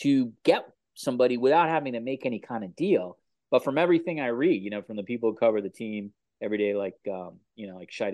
to 0.00 0.32
get 0.44 0.66
somebody 0.94 1.36
without 1.36 1.68
having 1.68 1.92
to 1.92 2.00
make 2.00 2.26
any 2.26 2.40
kind 2.40 2.64
of 2.64 2.74
deal. 2.74 3.16
But 3.52 3.62
from 3.62 3.78
everything 3.78 4.20
I 4.20 4.26
read, 4.26 4.64
you 4.64 4.70
know, 4.70 4.82
from 4.82 4.96
the 4.96 5.04
people 5.04 5.30
who 5.30 5.36
cover 5.36 5.60
the 5.60 5.70
team 5.70 6.12
every 6.42 6.58
day, 6.58 6.74
like 6.74 6.98
um, 7.08 7.38
you 7.54 7.68
know, 7.68 7.76
like 7.76 7.92
Shi 7.92 8.04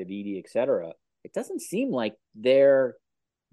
et 0.45 0.51
cetera, 0.51 0.93
it 1.25 1.33
doesn't 1.33 1.63
seem 1.63 1.91
like 1.91 2.15
they're 2.35 2.95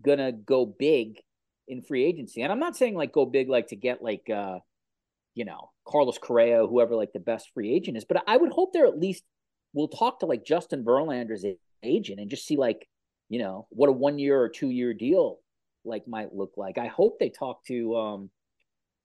gonna 0.02 0.34
go 0.34 0.66
big 0.66 1.22
in 1.66 1.82
free 1.82 2.04
agency. 2.04 2.42
And 2.42 2.52
I'm 2.52 2.60
not 2.60 2.76
saying 2.76 2.96
like 2.96 3.14
go 3.14 3.26
big 3.26 3.48
like 3.48 3.68
to 3.68 3.78
get 3.78 4.04
like 4.04 4.30
uh, 4.30 4.60
you 5.38 5.46
know, 5.46 5.70
Carlos 5.88 6.18
Correa, 6.18 6.66
whoever 6.66 6.96
like 6.96 7.14
the 7.14 7.20
best 7.20 7.52
free 7.54 7.72
agent 7.72 7.96
is, 7.96 8.04
but 8.04 8.24
I 8.26 8.38
would 8.38 8.52
hope 8.52 8.74
they're 8.74 8.88
at 8.88 8.98
least 8.98 9.24
will 9.72 9.88
talk 9.88 10.20
to 10.20 10.26
like 10.26 10.44
Justin 10.44 10.84
Verlander's 10.84 11.46
agent 11.84 12.20
and 12.20 12.28
just 12.28 12.48
see 12.48 12.58
like, 12.58 12.88
you 13.30 13.38
know, 13.38 13.68
what 13.70 13.88
a 13.88 13.92
one 13.92 14.18
year 14.18 14.42
or 14.42 14.50
two 14.50 14.72
year 14.72 14.96
deal 14.96 15.38
like 15.86 16.08
might 16.08 16.34
look 16.34 16.54
like. 16.58 16.80
I 16.80 16.88
hope 16.88 17.20
they 17.20 17.30
talk 17.30 17.64
to 17.66 17.96
um 17.96 18.30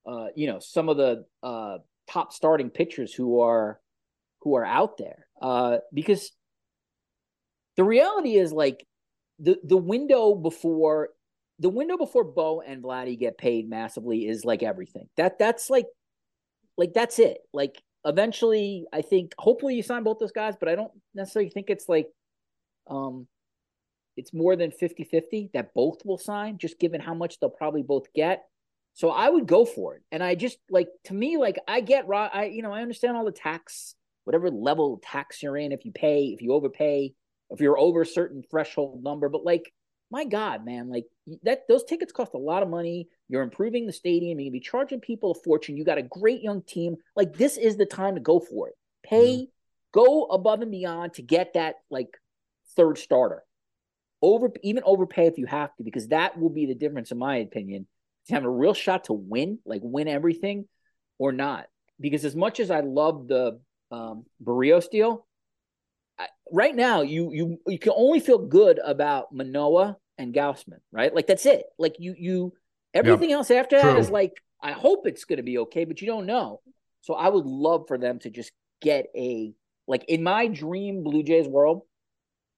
uh, 0.06 0.28
you 0.34 0.46
know, 0.46 0.58
some 0.58 0.88
of 0.88 0.96
the 0.96 1.26
uh 1.42 1.78
top 2.10 2.32
starting 2.32 2.70
pitchers 2.70 3.12
who 3.12 3.40
are 3.40 3.78
who 4.40 4.56
are 4.56 4.64
out 4.64 4.96
there. 4.96 5.26
Uh 5.40 5.78
because 5.92 6.32
the 7.76 7.84
reality 7.84 8.36
is 8.36 8.52
like 8.52 8.86
the 9.38 9.58
the 9.64 9.76
window 9.76 10.34
before 10.34 11.10
the 11.58 11.68
window 11.68 11.98
before 11.98 12.24
Bo 12.24 12.62
and 12.62 12.82
Vladdy 12.82 13.18
get 13.18 13.36
paid 13.36 13.68
massively 13.68 14.26
is 14.26 14.46
like 14.46 14.62
everything. 14.62 15.10
That 15.18 15.38
that's 15.38 15.68
like 15.68 15.84
like 16.82 16.94
that's 16.94 17.20
it. 17.20 17.38
Like 17.52 17.80
eventually 18.04 18.86
I 18.92 19.02
think 19.02 19.34
hopefully 19.38 19.76
you 19.76 19.82
sign 19.84 20.02
both 20.02 20.18
those 20.18 20.32
guys, 20.32 20.54
but 20.58 20.68
I 20.68 20.74
don't 20.74 20.90
necessarily 21.14 21.48
think 21.48 21.70
it's 21.70 21.88
like 21.88 22.08
um 22.90 23.28
it's 24.16 24.34
more 24.34 24.56
than 24.56 24.72
50-50 24.72 25.52
that 25.52 25.72
both 25.74 26.04
will 26.04 26.18
sign 26.18 26.58
just 26.58 26.80
given 26.80 27.00
how 27.00 27.14
much 27.14 27.38
they'll 27.38 27.48
probably 27.50 27.82
both 27.82 28.12
get. 28.14 28.44
So 28.94 29.10
I 29.10 29.30
would 29.30 29.46
go 29.46 29.64
for 29.64 29.94
it. 29.94 30.02
And 30.10 30.22
I 30.22 30.34
just 30.34 30.58
like 30.70 30.88
to 31.04 31.14
me 31.14 31.36
like 31.36 31.58
I 31.68 31.80
get 31.80 32.06
I 32.10 32.46
you 32.46 32.62
know 32.62 32.72
I 32.72 32.82
understand 32.82 33.16
all 33.16 33.24
the 33.24 33.30
tax 33.30 33.94
whatever 34.24 34.50
level 34.50 35.00
tax 35.02 35.42
you're 35.42 35.56
in 35.56 35.70
if 35.70 35.84
you 35.84 35.92
pay 35.92 36.26
if 36.26 36.42
you 36.42 36.52
overpay 36.52 37.14
if 37.52 37.60
you're 37.60 37.78
over 37.78 38.02
a 38.02 38.06
certain 38.06 38.42
threshold 38.50 39.04
number. 39.04 39.28
But 39.28 39.44
like, 39.44 39.72
my 40.12 40.24
God, 40.24 40.64
man, 40.64 40.90
like 40.90 41.06
that 41.42 41.66
those 41.68 41.84
tickets 41.84 42.12
cost 42.12 42.34
a 42.34 42.38
lot 42.38 42.62
of 42.62 42.68
money. 42.68 43.08
You're 43.28 43.42
improving 43.42 43.86
the 43.86 43.92
stadium. 43.92 44.38
You're 44.38 44.50
gonna 44.50 44.52
be 44.52 44.60
charging 44.60 45.00
people 45.00 45.30
a 45.30 45.34
fortune. 45.34 45.78
You 45.78 45.84
got 45.84 45.96
a 45.96 46.02
great 46.02 46.42
young 46.42 46.60
team. 46.60 46.96
Like 47.16 47.34
this 47.34 47.56
is 47.56 47.78
the 47.78 47.86
time 47.86 48.14
to 48.16 48.20
go 48.20 48.38
for 48.38 48.68
it. 48.68 48.74
Pay, 49.02 49.36
mm-hmm. 49.36 49.44
go 49.92 50.24
above 50.26 50.60
and 50.60 50.70
beyond 50.70 51.14
to 51.14 51.22
get 51.22 51.54
that 51.54 51.76
like 51.90 52.18
third 52.76 52.98
starter. 52.98 53.42
Over 54.20 54.52
even 54.62 54.82
overpay 54.84 55.26
if 55.26 55.38
you 55.38 55.46
have 55.46 55.74
to, 55.76 55.82
because 55.82 56.08
that 56.08 56.38
will 56.38 56.50
be 56.50 56.66
the 56.66 56.74
difference, 56.74 57.10
in 57.10 57.18
my 57.18 57.36
opinion, 57.36 57.86
to 58.28 58.34
have 58.34 58.44
a 58.44 58.50
real 58.50 58.74
shot 58.74 59.04
to 59.04 59.14
win, 59.14 59.60
like 59.64 59.80
win 59.82 60.08
everything, 60.08 60.68
or 61.18 61.32
not. 61.32 61.68
Because 61.98 62.26
as 62.26 62.36
much 62.36 62.60
as 62.60 62.70
I 62.70 62.80
love 62.80 63.28
the 63.28 63.60
um, 63.90 64.26
Berrios 64.44 64.90
deal, 64.90 65.26
right 66.52 66.76
now 66.76 67.00
you 67.00 67.32
you 67.32 67.58
you 67.66 67.78
can 67.78 67.92
only 67.96 68.20
feel 68.20 68.38
good 68.38 68.78
about 68.84 69.32
Manoah 69.32 69.96
and 70.22 70.34
Gausman, 70.34 70.80
right? 70.92 71.14
Like 71.14 71.26
that's 71.26 71.46
it. 71.46 71.64
Like 71.78 71.96
you 71.98 72.14
you 72.16 72.52
everything 72.94 73.30
yep. 73.30 73.38
else 73.38 73.50
after 73.50 73.80
True. 73.80 73.90
that 73.90 73.98
is 73.98 74.10
like 74.10 74.34
I 74.62 74.72
hope 74.72 75.06
it's 75.06 75.24
going 75.24 75.38
to 75.38 75.42
be 75.42 75.58
okay, 75.58 75.84
but 75.84 76.00
you 76.00 76.06
don't 76.06 76.26
know. 76.26 76.60
So 77.00 77.14
I 77.14 77.28
would 77.28 77.46
love 77.46 77.86
for 77.88 77.98
them 77.98 78.20
to 78.20 78.30
just 78.30 78.52
get 78.80 79.06
a 79.16 79.52
like 79.88 80.04
in 80.08 80.22
my 80.22 80.46
dream 80.46 81.02
Blue 81.02 81.22
Jays 81.22 81.48
world, 81.48 81.82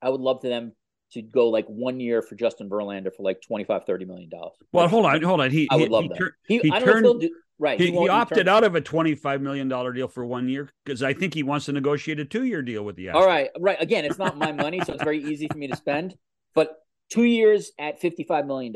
I 0.02 0.10
would 0.10 0.20
love 0.20 0.42
for 0.42 0.48
them 0.48 0.72
to 1.12 1.22
go 1.22 1.48
like 1.48 1.66
one 1.66 2.00
year 2.00 2.20
for 2.20 2.34
Justin 2.34 2.68
Verlander 2.68 3.14
for 3.14 3.22
like 3.22 3.40
25 3.40 3.84
30 3.86 4.04
million 4.04 4.28
dollars. 4.28 4.52
Well, 4.72 4.88
hold 4.88 5.06
on, 5.06 5.22
hold 5.22 5.40
on. 5.40 5.50
He 5.50 5.66
I 5.70 5.76
would 5.76 5.84
he, 5.84 5.88
love 5.88 6.02
he 6.04 6.08
that. 6.08 6.32
he, 6.46 6.58
he 6.58 6.70
turned, 6.70 7.20
do, 7.20 7.30
Right. 7.58 7.78
He, 7.80 7.92
he, 7.92 8.08
opted 8.08 8.48
out 8.48 8.64
of 8.64 8.74
a 8.74 8.80
$25 8.80 9.40
million 9.40 9.68
deal 9.68 10.08
for 10.08 10.26
one 10.26 10.48
year 10.48 10.68
because 10.84 11.02
I 11.02 11.14
think 11.14 11.34
he 11.34 11.44
wants 11.44 11.66
to 11.66 11.72
negotiate 11.72 12.18
a 12.18 12.24
two 12.24 12.44
year 12.44 12.62
deal 12.62 12.84
with 12.84 12.96
the 12.96 13.06
Astros. 13.06 13.14
All 13.14 13.26
right. 13.26 13.50
Right. 13.58 13.80
Again, 13.80 14.04
it's 14.04 14.18
not 14.18 14.36
my 14.36 14.50
money, 14.50 14.80
so 14.84 14.92
it's 14.94 15.04
very 15.04 15.22
easy 15.22 15.46
for 15.50 15.56
me 15.56 15.68
to 15.68 15.76
spend. 15.76 16.16
But 16.54 16.83
two 17.10 17.24
years 17.24 17.72
at 17.78 18.00
$55 18.00 18.46
million. 18.46 18.74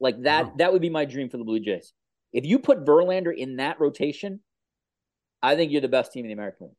Like 0.00 0.22
that, 0.22 0.46
wow. 0.46 0.52
that 0.58 0.72
would 0.72 0.82
be 0.82 0.90
my 0.90 1.04
dream 1.04 1.28
for 1.28 1.36
the 1.36 1.44
Blue 1.44 1.60
Jays. 1.60 1.92
If 2.32 2.44
you 2.44 2.58
put 2.58 2.84
Verlander 2.84 3.34
in 3.34 3.56
that 3.56 3.80
rotation, 3.80 4.40
I 5.42 5.56
think 5.56 5.72
you're 5.72 5.80
the 5.80 5.88
best 5.88 6.12
team 6.12 6.24
in 6.24 6.28
the 6.28 6.34
American 6.34 6.66
League. 6.66 6.76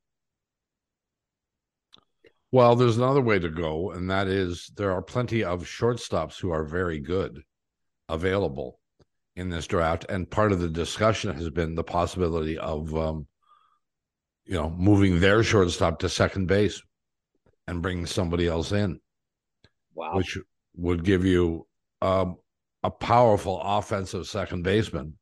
Well, 2.51 2.75
there's 2.75 2.97
another 2.97 3.21
way 3.21 3.39
to 3.39 3.49
go, 3.49 3.91
and 3.91 4.09
that 4.09 4.27
is 4.27 4.71
there 4.75 4.91
are 4.91 5.01
plenty 5.01 5.43
of 5.43 5.63
shortstops 5.63 6.39
who 6.39 6.51
are 6.51 6.63
very 6.63 6.99
good 6.99 7.41
available 8.07 8.79
in 9.35 9.49
this 9.49 9.67
draft, 9.67 10.05
and 10.09 10.29
part 10.29 10.51
of 10.51 10.59
the 10.59 10.69
discussion 10.69 11.33
has 11.35 11.49
been 11.49 11.75
the 11.75 11.83
possibility 11.83 12.57
of, 12.57 12.95
um, 12.95 13.27
you 14.45 14.53
know, 14.53 14.69
moving 14.69 15.19
their 15.19 15.43
shortstop 15.43 15.99
to 15.99 16.09
second 16.09 16.47
base 16.47 16.81
and 17.67 17.81
bringing 17.81 18.05
somebody 18.05 18.47
else 18.47 18.71
in. 18.71 18.99
Wow, 19.93 20.15
which 20.15 20.37
would 20.77 21.03
give 21.03 21.25
you 21.25 21.67
um, 22.01 22.37
a 22.83 22.91
powerful 22.91 23.59
offensive 23.61 24.27
second 24.27 24.63
baseman 24.63 25.13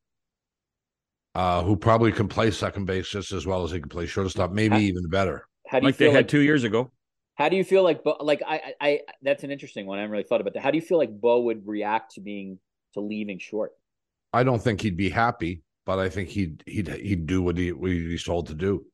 uh, 1.34 1.64
who 1.64 1.76
probably 1.76 2.12
can 2.12 2.28
play 2.28 2.52
second 2.52 2.86
base 2.86 3.10
just 3.10 3.32
as 3.32 3.46
well 3.46 3.64
as 3.64 3.72
he 3.72 3.80
can 3.80 3.90
play 3.90 4.06
shortstop, 4.06 4.52
maybe 4.52 4.76
how, 4.76 4.82
even 4.82 5.10
better. 5.10 5.48
How 5.68 5.80
do 5.80 5.86
you 5.86 5.90
like 5.90 5.96
feel 5.96 6.12
they 6.12 6.16
had 6.16 6.30
two 6.30 6.42
years 6.42 6.64
ago? 6.64 6.92
How 7.36 7.50
do 7.50 7.58
you 7.58 7.64
feel 7.64 7.84
like 7.84 8.04
Bo? 8.04 8.18
Like 8.22 8.42
I, 8.48 8.74
I, 8.80 8.88
I, 8.88 9.00
that's 9.22 9.44
an 9.44 9.52
interesting 9.52 9.86
one. 9.86 9.98
I 9.98 10.02
haven't 10.02 10.12
really 10.12 10.24
thought 10.24 10.42
about 10.42 10.54
that. 10.54 10.64
How 10.64 10.72
do 10.72 10.78
you 10.78 10.82
feel 10.82 10.98
like 10.98 11.12
Bo 11.12 11.42
would 11.42 11.68
react 11.68 12.16
to 12.16 12.22
being 12.22 12.60
to 12.94 13.02
leaving 13.02 13.40
short? 13.40 13.72
I 14.32 14.44
don't 14.44 14.62
think 14.62 14.82
he'd 14.82 14.98
be 14.98 15.10
happy, 15.10 15.62
but 15.86 16.00
I 16.00 16.10
think 16.10 16.30
he'd 16.30 16.64
he'd 16.66 16.88
he'd 16.88 17.26
do 17.26 17.42
what 17.42 17.58
he 17.58 17.74
what 17.74 17.92
he's 17.92 18.24
told 18.24 18.48
to 18.48 18.54
do. 18.54 18.86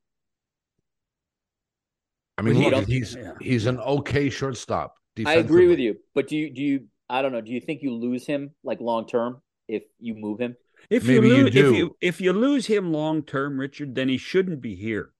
I 2.38 2.42
mean, 2.42 2.58
look, 2.58 2.86
he's 2.86 3.14
yeah. 3.14 3.32
he's 3.40 3.66
an 3.66 3.78
okay 3.78 4.28
shortstop. 4.28 4.94
I 5.26 5.34
agree 5.34 5.68
with 5.68 5.78
you, 5.78 5.96
but 6.14 6.28
do 6.28 6.36
you 6.36 6.52
do 6.52 6.62
you? 6.62 6.86
I 7.08 7.22
don't 7.22 7.32
know. 7.32 7.40
Do 7.40 7.50
you 7.50 7.60
think 7.60 7.82
you 7.82 7.92
lose 7.92 8.26
him 8.26 8.52
like 8.64 8.80
long 8.80 9.06
term 9.06 9.42
if 9.68 9.82
you 9.98 10.14
move 10.14 10.40
him? 10.40 10.56
If 10.90 11.06
Maybe 11.06 11.28
you 11.28 11.44
lose, 11.44 11.54
you 11.54 11.68
if 11.68 11.76
you 11.76 11.96
if 12.00 12.20
you 12.20 12.32
lose 12.32 12.66
him 12.66 12.92
long 12.92 13.22
term, 13.22 13.58
Richard, 13.58 13.94
then 13.94 14.08
he 14.08 14.16
shouldn't 14.16 14.60
be 14.60 14.74
here. 14.74 15.12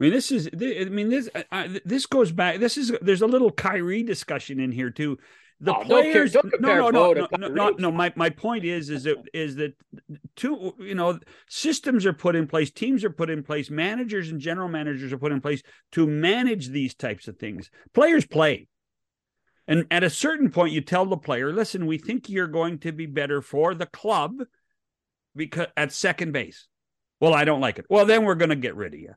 I 0.00 0.04
mean, 0.04 0.12
this 0.12 0.30
is. 0.30 0.48
I 0.54 0.84
mean, 0.84 1.10
this. 1.10 1.28
I, 1.52 1.80
this 1.84 2.06
goes 2.06 2.32
back. 2.32 2.58
This 2.58 2.78
is. 2.78 2.92
There's 3.02 3.22
a 3.22 3.26
little 3.26 3.50
Kyrie 3.50 4.02
discussion 4.02 4.58
in 4.58 4.72
here 4.72 4.90
too. 4.90 5.18
The 5.60 5.74
oh, 5.74 5.84
players. 5.84 6.32
Don't, 6.32 6.50
don't 6.50 6.62
no, 6.62 6.88
no, 6.88 7.12
no, 7.12 7.28
no, 7.36 7.48
no, 7.48 7.68
no. 7.70 7.92
My 7.92 8.10
my 8.16 8.30
point 8.30 8.64
is, 8.64 8.88
is 8.88 9.02
that 9.04 9.16
is 9.34 9.56
that 9.56 9.74
two. 10.36 10.74
You 10.78 10.94
know, 10.94 11.18
systems 11.50 12.06
are 12.06 12.14
put 12.14 12.34
in 12.34 12.46
place, 12.46 12.70
teams 12.70 13.04
are 13.04 13.10
put 13.10 13.28
in 13.28 13.42
place, 13.42 13.68
managers 13.68 14.30
and 14.30 14.40
general 14.40 14.68
managers 14.68 15.12
are 15.12 15.18
put 15.18 15.32
in 15.32 15.42
place 15.42 15.62
to 15.92 16.06
manage 16.06 16.68
these 16.68 16.94
types 16.94 17.28
of 17.28 17.36
things. 17.36 17.70
Players 17.92 18.24
play. 18.24 18.68
And 19.70 19.86
at 19.88 20.02
a 20.02 20.10
certain 20.10 20.50
point, 20.50 20.72
you 20.72 20.80
tell 20.80 21.06
the 21.06 21.16
player, 21.16 21.52
listen, 21.52 21.86
we 21.86 21.96
think 21.96 22.28
you're 22.28 22.48
going 22.48 22.80
to 22.80 22.90
be 22.90 23.06
better 23.06 23.40
for 23.40 23.72
the 23.72 23.86
club 23.86 24.32
because 25.36 25.68
at 25.76 25.92
second 25.92 26.32
base. 26.32 26.66
Well, 27.20 27.32
I 27.32 27.44
don't 27.44 27.60
like 27.60 27.78
it. 27.78 27.86
Well, 27.88 28.04
then 28.04 28.24
we're 28.24 28.34
going 28.34 28.50
to 28.50 28.56
get 28.56 28.74
rid 28.74 28.94
of 28.94 29.00
you. 29.00 29.14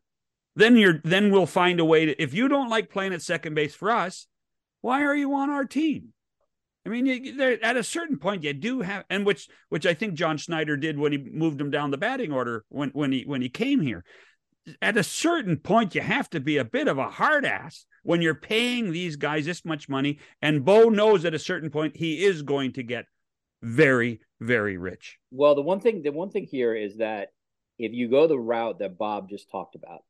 Then 0.56 0.78
you're 0.78 1.02
then 1.04 1.32
we'll 1.32 1.48
find 1.48 1.80
a 1.80 1.86
way 1.86 2.06
to 2.06 2.22
if 2.22 2.36
you 2.36 2.48
don't 2.48 2.70
like 2.70 2.92
playing 2.92 3.14
at 3.14 3.24
second 3.24 3.56
base 3.56 3.74
for 3.74 3.90
us, 3.90 4.28
why 4.82 5.02
are 5.02 5.16
you 5.16 5.34
on 5.34 5.50
our 5.50 5.66
team? 5.66 6.14
I 6.86 6.90
mean, 6.90 7.08
you, 7.08 7.58
at 7.64 7.76
a 7.76 7.84
certain 7.84 8.20
point, 8.20 8.44
you 8.44 8.54
do 8.54 8.82
have, 8.82 9.06
and 9.10 9.26
which 9.26 9.48
which 9.70 9.88
I 9.88 9.96
think 9.96 10.14
John 10.14 10.38
Schneider 10.38 10.78
did 10.78 11.00
when 11.00 11.14
he 11.14 11.18
moved 11.18 11.60
him 11.60 11.72
down 11.72 11.90
the 11.90 11.98
batting 11.98 12.32
order 12.32 12.64
when 12.70 12.90
when 12.90 13.12
he 13.12 13.24
when 13.24 13.42
he 13.42 13.50
came 13.50 13.82
here. 13.82 14.04
At 14.84 14.98
a 14.98 15.04
certain 15.04 15.58
point, 15.58 15.96
you 15.96 16.02
have 16.02 16.30
to 16.30 16.40
be 16.40 16.58
a 16.58 16.66
bit 16.66 16.88
of 16.88 17.00
a 17.00 17.10
hard 17.10 17.44
ass 17.44 17.88
when 18.04 18.22
you're 18.22 18.36
paying 18.36 18.92
these 18.92 19.16
guys 19.16 19.46
this 19.46 19.66
much 19.66 19.90
money. 19.90 20.20
And 20.42 20.64
Bo 20.64 20.90
knows 20.90 21.26
at 21.26 21.34
a 21.34 21.40
certain 21.40 21.70
point 21.70 21.98
he 21.98 22.24
is 22.24 22.42
going 22.42 22.74
to 22.74 22.84
get 22.84 23.06
very 23.62 24.20
very 24.40 24.78
rich. 24.78 25.18
Well, 25.32 25.56
the 25.56 25.62
one 25.62 25.80
thing 25.80 26.04
the 26.04 26.12
one 26.12 26.30
thing 26.30 26.46
here 26.46 26.76
is 26.76 26.98
that 26.98 27.30
if 27.80 27.94
you 27.94 28.10
go 28.10 28.28
the 28.28 28.38
route 28.38 28.80
that 28.80 28.98
Bob 28.98 29.30
just 29.30 29.50
talked 29.50 29.76
about, 29.76 30.02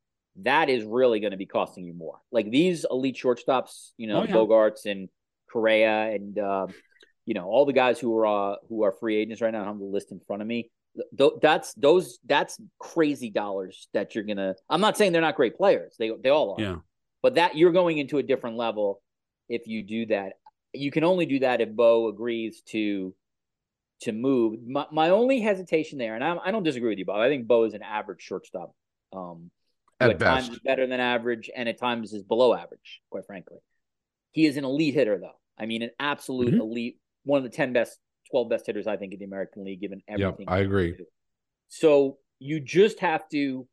that 0.42 0.68
is 0.68 0.84
really 0.84 1.20
going 1.20 1.30
to 1.30 1.36
be 1.36 1.46
costing 1.46 1.84
you 1.84 1.94
more. 1.94 2.18
Like 2.30 2.50
these 2.50 2.84
elite 2.90 3.16
shortstops, 3.16 3.90
you 3.96 4.08
know, 4.08 4.22
oh, 4.22 4.24
yeah. 4.24 4.34
Bogaerts 4.34 4.86
and 4.86 5.08
Correa 5.50 6.10
and 6.12 6.38
uh, 6.38 6.66
you 7.24 7.34
know 7.34 7.46
all 7.46 7.64
the 7.64 7.72
guys 7.72 7.98
who 7.98 8.16
are 8.18 8.26
uh, 8.26 8.56
who 8.68 8.82
are 8.82 8.92
free 8.92 9.16
agents 9.16 9.40
right 9.40 9.52
now. 9.52 9.62
I 9.62 9.66
have 9.66 9.78
the 9.78 9.84
list 9.84 10.12
in 10.12 10.20
front 10.26 10.42
of 10.42 10.48
me. 10.48 10.70
Th- 11.16 11.32
that's 11.40 11.74
those 11.74 12.18
that's 12.26 12.60
crazy 12.78 13.30
dollars 13.30 13.88
that 13.94 14.14
you're 14.14 14.24
gonna. 14.24 14.56
I'm 14.68 14.80
not 14.80 14.96
saying 14.96 15.12
they're 15.12 15.22
not 15.22 15.36
great 15.36 15.56
players. 15.56 15.94
They 15.98 16.10
they 16.22 16.30
all 16.30 16.56
are. 16.58 16.62
Yeah. 16.62 16.76
But 17.24 17.36
that 17.36 17.56
you're 17.56 17.72
going 17.72 17.96
into 17.96 18.18
a 18.18 18.22
different 18.22 18.58
level 18.58 19.00
if 19.48 19.66
you 19.66 19.82
do 19.82 20.04
that. 20.06 20.34
You 20.74 20.90
can 20.90 21.04
only 21.04 21.24
do 21.24 21.38
that 21.38 21.62
if 21.62 21.70
Bo 21.70 22.08
agrees 22.08 22.60
to 22.66 23.14
to 24.02 24.12
move. 24.12 24.58
My, 24.66 24.84
my 24.92 25.08
only 25.08 25.40
hesitation 25.40 25.96
there, 25.96 26.16
and 26.16 26.22
I, 26.22 26.36
I 26.44 26.50
don't 26.50 26.64
disagree 26.64 26.90
with 26.90 26.98
you, 26.98 27.06
Bob. 27.06 27.20
I 27.20 27.30
think 27.30 27.46
Bo 27.46 27.64
is 27.64 27.72
an 27.72 27.82
average 27.82 28.20
shortstop. 28.20 28.74
Um, 29.14 29.50
at, 30.00 30.18
times 30.18 30.58
better 30.66 30.86
than 30.86 31.00
average, 31.00 31.48
and 31.56 31.66
at 31.66 31.80
times 31.80 32.12
is 32.12 32.22
below 32.22 32.52
average. 32.52 33.00
Quite 33.08 33.24
frankly, 33.24 33.56
he 34.32 34.44
is 34.44 34.58
an 34.58 34.66
elite 34.66 34.92
hitter, 34.92 35.16
though. 35.18 35.40
I 35.58 35.64
mean, 35.64 35.80
an 35.80 35.92
absolute 35.98 36.48
mm-hmm. 36.48 36.60
elite, 36.60 36.98
one 37.24 37.38
of 37.38 37.44
the 37.44 37.56
10 37.56 37.72
best, 37.72 37.98
12 38.32 38.50
best 38.50 38.66
hitters, 38.66 38.86
I 38.86 38.98
think, 38.98 39.14
in 39.14 39.20
the 39.20 39.24
American 39.24 39.64
League, 39.64 39.80
given 39.80 40.02
everything. 40.06 40.44
Yeah, 40.46 40.54
I 40.54 40.58
agree. 40.58 40.94
So 41.70 42.18
you 42.38 42.60
just 42.60 43.00
have 43.00 43.26
to, 43.30 43.66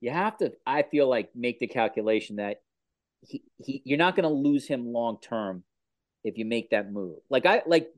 you 0.00 0.10
have 0.10 0.38
to, 0.38 0.52
I 0.66 0.84
feel 0.84 1.10
like, 1.10 1.28
make 1.34 1.58
the 1.58 1.66
calculation 1.66 2.36
that 2.36 2.62
he, 3.22 3.42
he 3.58 3.82
you're 3.84 3.98
not 3.98 4.16
going 4.16 4.28
to 4.28 4.34
lose 4.34 4.66
him 4.66 4.92
long 4.92 5.18
term 5.20 5.64
if 6.24 6.38
you 6.38 6.44
make 6.44 6.70
that 6.70 6.92
move. 6.92 7.18
Like, 7.28 7.46
I, 7.46 7.62
like, 7.66 7.88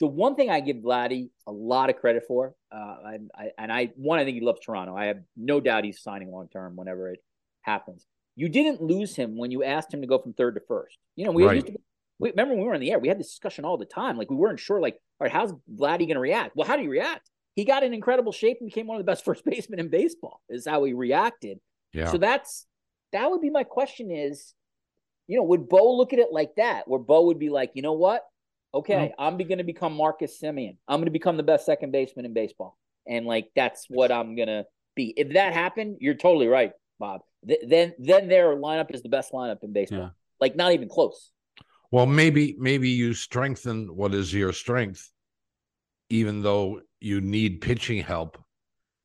the 0.00 0.06
one 0.06 0.34
thing 0.34 0.50
I 0.50 0.60
give 0.60 0.78
Vladdy 0.78 1.30
a 1.46 1.52
lot 1.52 1.90
of 1.90 1.96
credit 1.96 2.24
for, 2.26 2.54
uh, 2.72 2.76
I, 2.76 3.18
I, 3.34 3.50
and 3.58 3.72
I 3.72 3.92
one 3.96 4.18
I 4.18 4.24
think 4.24 4.36
he 4.36 4.40
loves 4.40 4.60
Toronto. 4.60 4.96
I 4.96 5.06
have 5.06 5.18
no 5.36 5.60
doubt 5.60 5.84
he's 5.84 6.02
signing 6.02 6.30
long 6.30 6.48
term 6.48 6.76
whenever 6.76 7.10
it 7.10 7.22
happens. 7.62 8.06
You 8.34 8.48
didn't 8.48 8.82
lose 8.82 9.16
him 9.16 9.36
when 9.36 9.50
you 9.50 9.64
asked 9.64 9.92
him 9.92 10.00
to 10.00 10.06
go 10.06 10.18
from 10.18 10.32
third 10.32 10.54
to 10.54 10.60
first. 10.66 10.96
You 11.16 11.24
know, 11.24 11.32
we 11.32 11.44
right. 11.44 11.56
used 11.56 11.66
to 11.66 11.76
we, 12.18 12.30
remember 12.30 12.54
when 12.54 12.62
we 12.62 12.68
were 12.68 12.74
in 12.74 12.80
the 12.80 12.90
air, 12.90 12.98
we 12.98 13.08
had 13.08 13.18
this 13.18 13.28
discussion 13.28 13.64
all 13.64 13.76
the 13.76 13.84
time. 13.84 14.16
Like 14.16 14.30
we 14.30 14.36
weren't 14.36 14.60
sure, 14.60 14.80
like, 14.80 14.94
all 15.20 15.24
right, 15.24 15.32
how's 15.32 15.52
Vladdy 15.72 16.00
going 16.00 16.14
to 16.14 16.20
react? 16.20 16.56
Well, 16.56 16.66
how 16.66 16.76
do 16.76 16.82
you 16.82 16.90
react? 16.90 17.30
He 17.54 17.64
got 17.64 17.82
in 17.82 17.94
incredible 17.94 18.32
shape 18.32 18.58
and 18.60 18.68
became 18.68 18.86
one 18.86 18.96
of 18.96 19.04
the 19.04 19.10
best 19.10 19.24
first 19.24 19.44
basemen 19.44 19.80
in 19.80 19.88
baseball. 19.88 20.40
Is 20.48 20.66
how 20.66 20.84
he 20.84 20.92
reacted. 20.92 21.58
Yeah. 21.92 22.10
So 22.10 22.18
that's 22.18 22.66
that 23.12 23.30
would 23.30 23.40
be 23.40 23.50
my 23.50 23.64
question. 23.64 24.10
Is 24.10 24.54
you 25.28 25.36
know, 25.36 25.44
would 25.44 25.68
Bo 25.68 25.96
look 25.96 26.12
at 26.12 26.18
it 26.18 26.32
like 26.32 26.56
that, 26.56 26.88
where 26.88 26.98
Bo 26.98 27.26
would 27.26 27.38
be 27.38 27.50
like, 27.50 27.72
you 27.74 27.82
know 27.82 27.92
what? 27.92 28.24
Okay, 28.74 28.94
mm-hmm. 28.94 29.22
I'm 29.22 29.36
going 29.36 29.58
to 29.58 29.64
become 29.64 29.94
Marcus 29.94 30.38
Semien. 30.42 30.76
I'm 30.88 30.98
going 30.98 31.06
to 31.06 31.12
become 31.12 31.36
the 31.36 31.42
best 31.42 31.64
second 31.64 31.92
baseman 31.92 32.24
in 32.24 32.34
baseball, 32.34 32.76
and 33.06 33.26
like 33.26 33.50
that's 33.54 33.86
what 33.88 34.10
I'm 34.10 34.34
going 34.34 34.48
to 34.48 34.64
be. 34.96 35.14
If 35.16 35.34
that 35.34 35.52
happened, 35.52 35.98
you're 36.00 36.14
totally 36.14 36.48
right, 36.48 36.72
Bob. 36.98 37.20
Th- 37.46 37.60
then 37.66 37.94
then 37.98 38.28
their 38.28 38.56
lineup 38.56 38.92
is 38.94 39.02
the 39.02 39.08
best 39.08 39.32
lineup 39.32 39.62
in 39.62 39.72
baseball. 39.72 39.98
Yeah. 39.98 40.08
Like 40.40 40.56
not 40.56 40.72
even 40.72 40.88
close. 40.88 41.30
Well, 41.90 42.06
maybe 42.06 42.56
maybe 42.58 42.90
you 42.90 43.14
strengthen 43.14 43.94
what 43.94 44.14
is 44.14 44.32
your 44.34 44.52
strength, 44.52 45.10
even 46.10 46.42
though 46.42 46.80
you 47.00 47.20
need 47.20 47.60
pitching 47.60 48.02
help. 48.02 48.38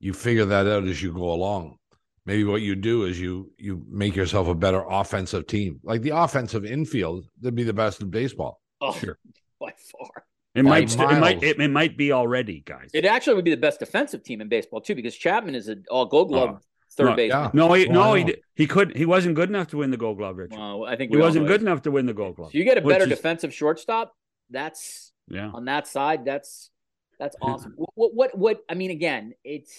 You 0.00 0.12
figure 0.12 0.44
that 0.44 0.66
out 0.66 0.84
as 0.84 1.02
you 1.02 1.12
go 1.14 1.32
along. 1.32 1.78
Maybe 2.26 2.44
what 2.44 2.62
you 2.62 2.74
do 2.74 3.04
is 3.04 3.20
you 3.20 3.52
you 3.58 3.84
make 3.88 4.16
yourself 4.16 4.48
a 4.48 4.54
better 4.54 4.82
offensive 4.88 5.46
team. 5.46 5.80
Like 5.82 6.02
the 6.02 6.10
offensive 6.10 6.64
infield, 6.64 7.26
they'd 7.40 7.54
be 7.54 7.64
the 7.64 7.72
best 7.72 8.00
in 8.00 8.10
baseball. 8.10 8.60
Oh, 8.80 8.92
sure. 8.92 9.18
by 9.60 9.72
far. 9.92 10.24
It 10.54 10.62
by 10.62 10.68
might, 10.68 10.94
it 10.94 11.20
might, 11.20 11.42
it, 11.42 11.60
it, 11.60 11.70
might 11.70 11.96
be 11.96 12.12
already, 12.12 12.62
guys. 12.64 12.90
It 12.94 13.04
actually 13.04 13.34
would 13.34 13.44
be 13.44 13.50
the 13.50 13.56
best 13.56 13.80
defensive 13.80 14.22
team 14.22 14.40
in 14.40 14.48
baseball 14.48 14.80
too, 14.80 14.94
because 14.94 15.16
Chapman 15.16 15.56
is 15.56 15.68
an 15.68 15.84
all 15.90 16.06
Gold 16.06 16.28
Glove 16.28 16.50
oh 16.54 16.60
third 16.94 17.10
no, 17.10 17.16
baseman. 17.16 17.42
Yeah. 17.44 17.50
No, 17.52 17.72
he 17.72 17.86
well, 17.88 17.94
no 17.94 18.14
he 18.14 18.36
he 18.54 18.66
could 18.66 18.96
he 18.96 19.04
wasn't 19.04 19.34
good 19.34 19.48
enough 19.48 19.68
to 19.68 19.78
win 19.78 19.90
the 19.90 19.96
Gold 19.96 20.18
Glove. 20.18 20.36
Richard. 20.36 20.56
Well, 20.56 20.84
I 20.84 20.96
think 20.96 21.10
he 21.10 21.18
wasn't 21.18 21.46
good 21.46 21.60
enough 21.60 21.82
to 21.82 21.90
win 21.90 22.06
the 22.06 22.14
Gold 22.14 22.36
Glove. 22.36 22.52
So 22.52 22.58
you 22.58 22.64
get 22.64 22.78
a 22.78 22.82
better 22.82 23.04
is, 23.04 23.10
defensive 23.10 23.52
shortstop. 23.52 24.14
That's 24.50 25.12
yeah 25.28 25.50
on 25.52 25.64
that 25.66 25.86
side. 25.86 26.24
That's 26.24 26.70
that's 27.18 27.36
awesome. 27.42 27.74
what, 27.76 28.14
what 28.14 28.38
what 28.38 28.60
I 28.68 28.74
mean 28.74 28.90
again, 28.90 29.34
it's 29.44 29.76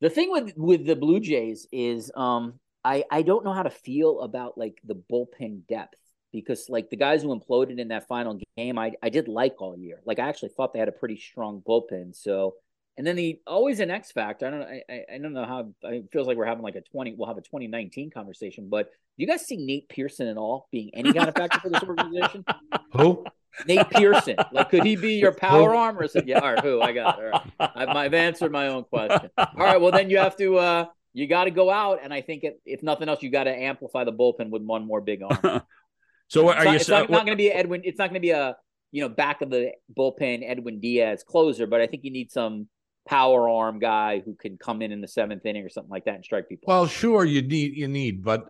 the 0.00 0.10
thing 0.10 0.30
with 0.30 0.52
with 0.56 0.86
the 0.86 0.96
Blue 0.96 1.20
Jays 1.20 1.66
is 1.72 2.10
um 2.16 2.54
I 2.84 3.04
I 3.10 3.22
don't 3.22 3.44
know 3.44 3.52
how 3.52 3.62
to 3.62 3.70
feel 3.70 4.20
about 4.20 4.56
like 4.56 4.80
the 4.84 5.00
bullpen 5.10 5.66
depth 5.68 5.98
because 6.32 6.68
like 6.68 6.90
the 6.90 6.96
guys 6.96 7.22
who 7.22 7.38
imploded 7.38 7.78
in 7.78 7.88
that 7.88 8.08
final 8.08 8.38
game, 8.56 8.78
I 8.78 8.92
I 9.02 9.10
did 9.10 9.28
like 9.28 9.60
all 9.60 9.76
year. 9.76 10.00
Like 10.04 10.18
I 10.18 10.28
actually 10.28 10.50
thought 10.50 10.72
they 10.72 10.78
had 10.78 10.88
a 10.88 10.92
pretty 10.92 11.16
strong 11.16 11.62
bullpen. 11.66 12.14
So 12.14 12.54
and 12.96 13.06
then 13.06 13.16
the 13.16 13.40
always 13.46 13.80
an 13.80 13.90
X 13.90 14.12
factor. 14.12 14.46
I 14.46 14.50
don't 14.50 14.60
know. 14.60 14.66
I, 14.66 15.04
I 15.14 15.18
don't 15.18 15.32
know 15.32 15.44
how 15.44 15.72
it 15.84 16.08
feels 16.12 16.26
like 16.26 16.36
we're 16.36 16.46
having 16.46 16.64
like 16.64 16.76
a 16.76 16.82
twenty. 16.82 17.14
We'll 17.14 17.28
have 17.28 17.38
a 17.38 17.42
2019 17.42 18.10
conversation. 18.10 18.68
But 18.68 18.86
do 18.86 19.24
you 19.24 19.26
guys 19.26 19.46
see 19.46 19.56
Nate 19.56 19.88
Pearson 19.88 20.26
at 20.28 20.36
all 20.36 20.68
being 20.72 20.90
any 20.94 21.12
kind 21.12 21.28
of 21.28 21.34
factor 21.34 21.60
for 21.60 21.70
this 21.70 21.82
organization? 21.86 22.44
Who? 22.92 23.24
Nate 23.66 23.90
Pearson. 23.90 24.36
Like, 24.52 24.70
could 24.70 24.84
he 24.84 24.96
be 24.96 25.14
your 25.18 25.32
power 25.32 25.74
arm? 25.74 25.98
Or 25.98 26.08
said, 26.08 26.26
yeah. 26.28 26.38
All 26.38 26.52
right. 26.54 26.64
Who? 26.64 26.80
I 26.80 26.92
got 26.92 27.18
it. 27.18 27.24
All 27.24 27.30
right. 27.30 27.70
I've, 27.74 27.88
I've 27.88 28.14
answered 28.14 28.52
my 28.52 28.68
own 28.68 28.84
question. 28.84 29.30
All 29.36 29.48
right. 29.56 29.80
Well, 29.80 29.92
then 29.92 30.10
you 30.10 30.18
have 30.18 30.36
to. 30.36 30.58
uh 30.58 30.84
You 31.12 31.26
got 31.26 31.44
to 31.44 31.50
go 31.50 31.70
out, 31.70 32.00
and 32.02 32.14
I 32.14 32.22
think 32.22 32.44
if, 32.44 32.54
if 32.64 32.82
nothing 32.82 33.08
else, 33.08 33.22
you 33.22 33.30
got 33.30 33.44
to 33.44 33.54
amplify 33.54 34.04
the 34.04 34.12
bullpen 34.12 34.50
with 34.50 34.62
one 34.62 34.86
more 34.86 35.00
big 35.00 35.22
arm. 35.22 35.62
so 36.28 36.48
are 36.48 36.54
it's 36.54 36.58
you? 36.58 36.64
Not, 36.64 36.74
it's 36.76 36.88
not, 36.88 37.10
not 37.10 37.26
going 37.26 37.36
to 37.36 37.42
be 37.42 37.50
Edwin. 37.50 37.82
It's 37.84 37.98
not 37.98 38.10
going 38.10 38.14
to 38.14 38.20
be 38.20 38.30
a 38.30 38.56
you 38.92 39.02
know 39.02 39.08
back 39.08 39.42
of 39.42 39.50
the 39.50 39.72
bullpen 39.96 40.48
Edwin 40.48 40.80
Diaz 40.80 41.24
closer, 41.26 41.66
but 41.66 41.80
I 41.80 41.86
think 41.86 42.04
you 42.04 42.10
need 42.10 42.30
some 42.30 42.68
power 43.08 43.48
arm 43.48 43.78
guy 43.78 44.20
who 44.24 44.34
can 44.34 44.56
come 44.56 44.82
in 44.82 44.92
in 44.92 45.00
the 45.00 45.08
seventh 45.08 45.44
inning 45.44 45.64
or 45.64 45.68
something 45.68 45.90
like 45.90 46.04
that 46.04 46.14
and 46.14 46.24
strike 46.24 46.48
people. 46.48 46.66
Well, 46.68 46.86
sure, 46.86 47.24
you 47.24 47.42
need 47.42 47.76
you 47.76 47.88
need, 47.88 48.22
but 48.22 48.46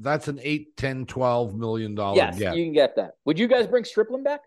that's 0.00 0.28
an 0.28 0.40
8, 0.42 0.76
10, 0.76 1.06
12 1.06 1.54
million 1.54 1.94
dollar 1.94 2.16
yes, 2.16 2.38
get. 2.38 2.56
you 2.56 2.64
can 2.64 2.72
get 2.72 2.96
that. 2.96 3.12
Would 3.24 3.38
you 3.38 3.46
guys 3.46 3.66
bring 3.66 3.84
Stripling 3.84 4.22
back? 4.22 4.40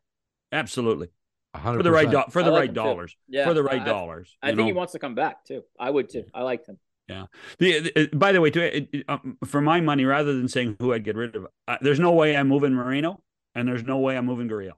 Absolutely. 0.52 1.10
100%. 1.56 1.78
For 1.78 1.84
the 1.84 1.92
right 1.92 2.10
do- 2.10 2.24
for 2.30 2.44
the 2.44 2.52
right 2.52 2.73
dollars. 2.73 3.15
Yeah, 3.27 3.46
for 3.46 3.54
the 3.54 3.63
right 3.63 3.82
I, 3.82 3.86
dollars. 3.86 4.36
I 4.42 4.48
think 4.48 4.60
know? 4.60 4.65
he 4.65 4.73
wants 4.73 4.94
to 4.94 5.00
come 5.00 5.13
back 5.13 5.46
too. 5.46 5.62
I 5.80 5.90
would 5.90 6.10
too. 6.10 6.25
I 6.34 6.42
liked 6.42 6.67
him. 6.67 6.80
Yeah. 7.08 7.25
The, 7.60 7.92
the, 7.96 8.10
by 8.15 8.32
the 8.32 8.42
way, 8.42 8.50
to, 8.50 9.04
uh, 9.08 9.17
for 9.46 9.62
my 9.62 9.82
money, 9.82 10.06
rather 10.06 10.34
than 10.34 10.48
saying 10.48 10.77
who 10.80 10.94
I'd 10.94 11.04
get 11.04 11.15
rid 11.15 11.36
of, 11.36 11.48
uh, 11.67 11.77
there's 11.82 12.00
no 12.00 12.13
way 12.13 12.36
I'm 12.36 12.48
moving 12.48 12.73
Moreno, 12.73 13.21
and 13.54 13.67
there's 13.67 13.84
no 13.84 14.00
way 14.00 14.17
I'm 14.17 14.25
moving 14.25 14.50
Gurriel. 14.50 14.73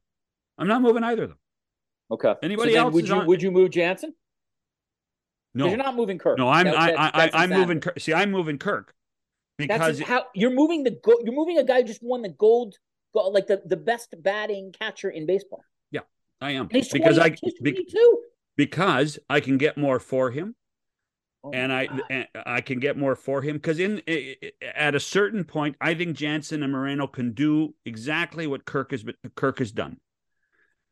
I'm 0.58 0.68
not 0.68 0.82
moving 0.82 1.04
either 1.04 1.24
of 1.24 1.30
them. 1.30 1.38
Okay. 2.12 2.34
Anybody 2.44 2.74
so 2.74 2.80
else? 2.80 2.94
Would 2.94 3.08
you 3.08 3.16
on... 3.16 3.28
would 3.28 3.42
you 3.42 3.52
move 3.52 3.70
Jansen? 3.72 4.14
No, 5.54 5.68
you're 5.68 5.78
not 5.78 5.96
moving 5.96 6.18
Kirk. 6.18 6.38
No, 6.38 6.50
I'm 6.50 6.66
that, 6.66 6.76
I, 6.78 7.12
I, 7.14 7.30
I 7.34 7.44
am 7.46 7.52
moving. 7.52 7.80
Kirk. 7.80 7.98
See, 8.00 8.14
I'm 8.14 8.32
moving 8.32 8.58
Kirk 8.58 8.94
because 9.58 10.00
how 10.00 10.26
you're 10.34 10.52
moving 10.52 10.84
the 10.84 10.92
go, 10.92 11.14
you're 11.24 11.36
moving 11.36 11.58
a 11.58 11.64
guy 11.64 11.82
who 11.82 11.88
just 11.88 12.04
won 12.04 12.22
the 12.22 12.30
gold, 12.30 12.76
like 13.14 13.48
the 13.48 13.62
the 13.66 13.78
best 13.78 14.14
batting 14.20 14.74
catcher 14.78 15.10
in 15.10 15.26
baseball. 15.26 15.64
Yeah, 15.92 16.02
I 16.42 16.52
am 16.52 16.68
because 16.68 17.18
I 17.18 17.36
be, 17.62 17.86
because 18.56 19.20
I 19.30 19.40
can 19.40 19.58
get 19.58 19.78
more 19.78 20.00
for 20.00 20.32
him. 20.32 20.56
Oh 21.44 21.52
and 21.52 21.72
I 21.72 21.88
and 22.10 22.28
I 22.46 22.62
can 22.62 22.80
get 22.80 22.98
more 22.98 23.16
for 23.16 23.42
him 23.44 23.58
because 23.58 23.80
in 23.80 24.02
at 24.76 24.96
a 24.96 25.00
certain 25.00 25.44
point, 25.44 25.76
I 25.80 25.94
think 25.94 26.18
Jansen 26.18 26.64
and 26.64 26.72
Moreno 26.72 27.06
can 27.06 27.34
do 27.34 27.76
exactly 27.86 28.48
what 28.48 28.66
Kirk 28.66 28.92
has 28.92 29.06
Kirk 29.36 29.60
has 29.60 29.72
done, 29.72 29.98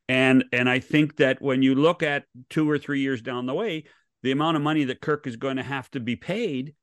and 0.08 0.44
and 0.52 0.70
I 0.70 0.78
think 0.78 1.16
that 1.16 1.42
when 1.42 1.62
you 1.62 1.74
look 1.74 2.04
at 2.04 2.26
two 2.50 2.70
or 2.70 2.78
three 2.78 3.00
years 3.00 3.20
down 3.20 3.46
the 3.46 3.54
way, 3.54 3.84
the 4.22 4.30
amount 4.30 4.56
of 4.56 4.62
money 4.62 4.84
that 4.84 5.00
Kirk 5.00 5.26
is 5.26 5.34
going 5.34 5.56
to 5.56 5.64
have 5.64 5.90
to 5.90 6.00
be 6.00 6.14
paid, 6.14 6.74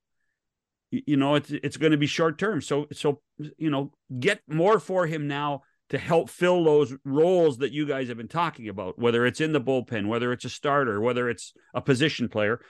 you 0.92 1.18
know 1.18 1.36
it's 1.36 1.52
it's 1.52 1.78
going 1.78 1.92
to 1.92 1.98
be 1.98 2.08
short 2.08 2.38
term. 2.38 2.62
So 2.62 2.88
so 2.92 3.22
you 3.58 3.70
know 3.70 3.92
get 4.20 4.42
more 4.48 4.80
for 4.80 5.08
him 5.08 5.28
now 5.28 5.62
to 5.90 5.98
help 5.98 6.30
fill 6.30 6.64
those 6.64 6.94
roles 7.04 7.58
that 7.58 7.72
you 7.72 7.86
guys 7.86 8.08
have 8.08 8.18
been 8.18 8.28
talking 8.28 8.70
about, 8.70 8.98
whether 8.98 9.26
it's 9.26 9.42
in 9.42 9.52
the 9.52 9.60
bullpen, 9.60 10.08
whether 10.08 10.32
it's 10.32 10.46
a 10.46 10.50
starter, 10.50 11.02
whether 11.02 11.30
it's 11.30 11.54
a 11.74 11.82
position 11.82 12.30
player. 12.30 12.62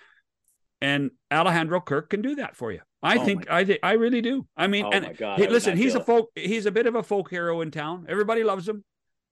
And 0.81 1.11
Alejandro 1.31 1.81
Kirk 1.81 2.09
can 2.09 2.23
do 2.23 2.35
that 2.35 2.55
for 2.55 2.71
you. 2.71 2.79
I 3.03 3.17
oh 3.17 3.25
think 3.25 3.49
I 3.49 3.65
think 3.65 3.79
I 3.83 3.93
really 3.93 4.21
do. 4.21 4.47
I 4.57 4.67
mean, 4.67 4.85
oh 4.85 4.91
and 4.91 5.15
God, 5.17 5.39
he, 5.39 5.47
listen, 5.47 5.77
he's 5.77 5.95
a 5.95 6.03
folk 6.03 6.29
he's 6.35 6.65
a 6.65 6.71
bit 6.71 6.87
of 6.87 6.95
a 6.95 7.03
folk 7.03 7.29
hero 7.29 7.61
in 7.61 7.71
town. 7.71 8.05
Everybody 8.09 8.43
loves 8.43 8.67
him. 8.67 8.83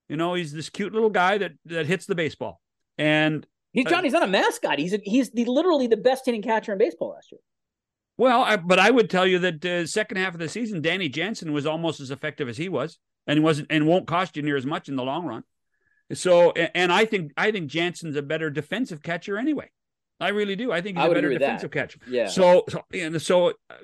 You 0.07 0.17
know, 0.17 0.33
he's 0.33 0.51
this 0.51 0.69
cute 0.69 0.93
little 0.93 1.09
guy 1.09 1.37
that 1.37 1.53
that 1.65 1.85
hits 1.85 2.05
the 2.05 2.15
baseball. 2.15 2.61
And 2.97 3.45
he's 3.71 3.85
John, 3.85 4.03
he's 4.03 4.13
not 4.13 4.23
a 4.23 4.27
mascot. 4.27 4.77
He's 4.77 4.93
a, 4.93 4.99
he's 5.03 5.31
the, 5.31 5.45
literally 5.45 5.87
the 5.87 5.97
best 5.97 6.25
hitting 6.25 6.41
catcher 6.41 6.73
in 6.73 6.77
baseball 6.77 7.09
last 7.09 7.31
year. 7.31 7.39
Well, 8.19 8.41
I, 8.41 8.57
but 8.57 8.79
I 8.79 8.91
would 8.91 9.09
tell 9.09 9.25
you 9.25 9.39
that 9.39 9.61
the 9.61 9.83
uh, 9.83 9.85
second 9.85 10.17
half 10.17 10.33
of 10.33 10.41
the 10.41 10.49
season, 10.49 10.81
Danny 10.81 11.07
Jansen 11.07 11.53
was 11.53 11.65
almost 11.65 12.01
as 12.01 12.11
effective 12.11 12.49
as 12.49 12.57
he 12.57 12.67
was, 12.67 12.99
and 13.25 13.39
he 13.39 13.41
wasn't, 13.41 13.67
and 13.71 13.87
won't 13.87 14.07
cost 14.07 14.35
you 14.35 14.43
near 14.43 14.57
as 14.57 14.65
much 14.65 14.89
in 14.89 14.97
the 14.97 15.03
long 15.03 15.25
run. 15.25 15.43
So, 16.11 16.51
and 16.51 16.91
I 16.91 17.05
think 17.05 17.31
I 17.37 17.51
think 17.51 17.71
Jansen's 17.71 18.17
a 18.17 18.21
better 18.21 18.49
defensive 18.49 19.01
catcher 19.01 19.37
anyway. 19.37 19.71
I 20.19 20.29
really 20.29 20.57
do. 20.57 20.69
I 20.69 20.81
think 20.81 20.97
he's 20.97 21.05
I 21.05 21.07
a 21.07 21.13
better 21.13 21.29
defensive 21.29 21.71
catcher. 21.71 21.99
Yeah. 22.09 22.27
So, 22.27 22.65
so, 22.67 22.81
and 22.93 23.21
so 23.21 23.53
uh, 23.69 23.75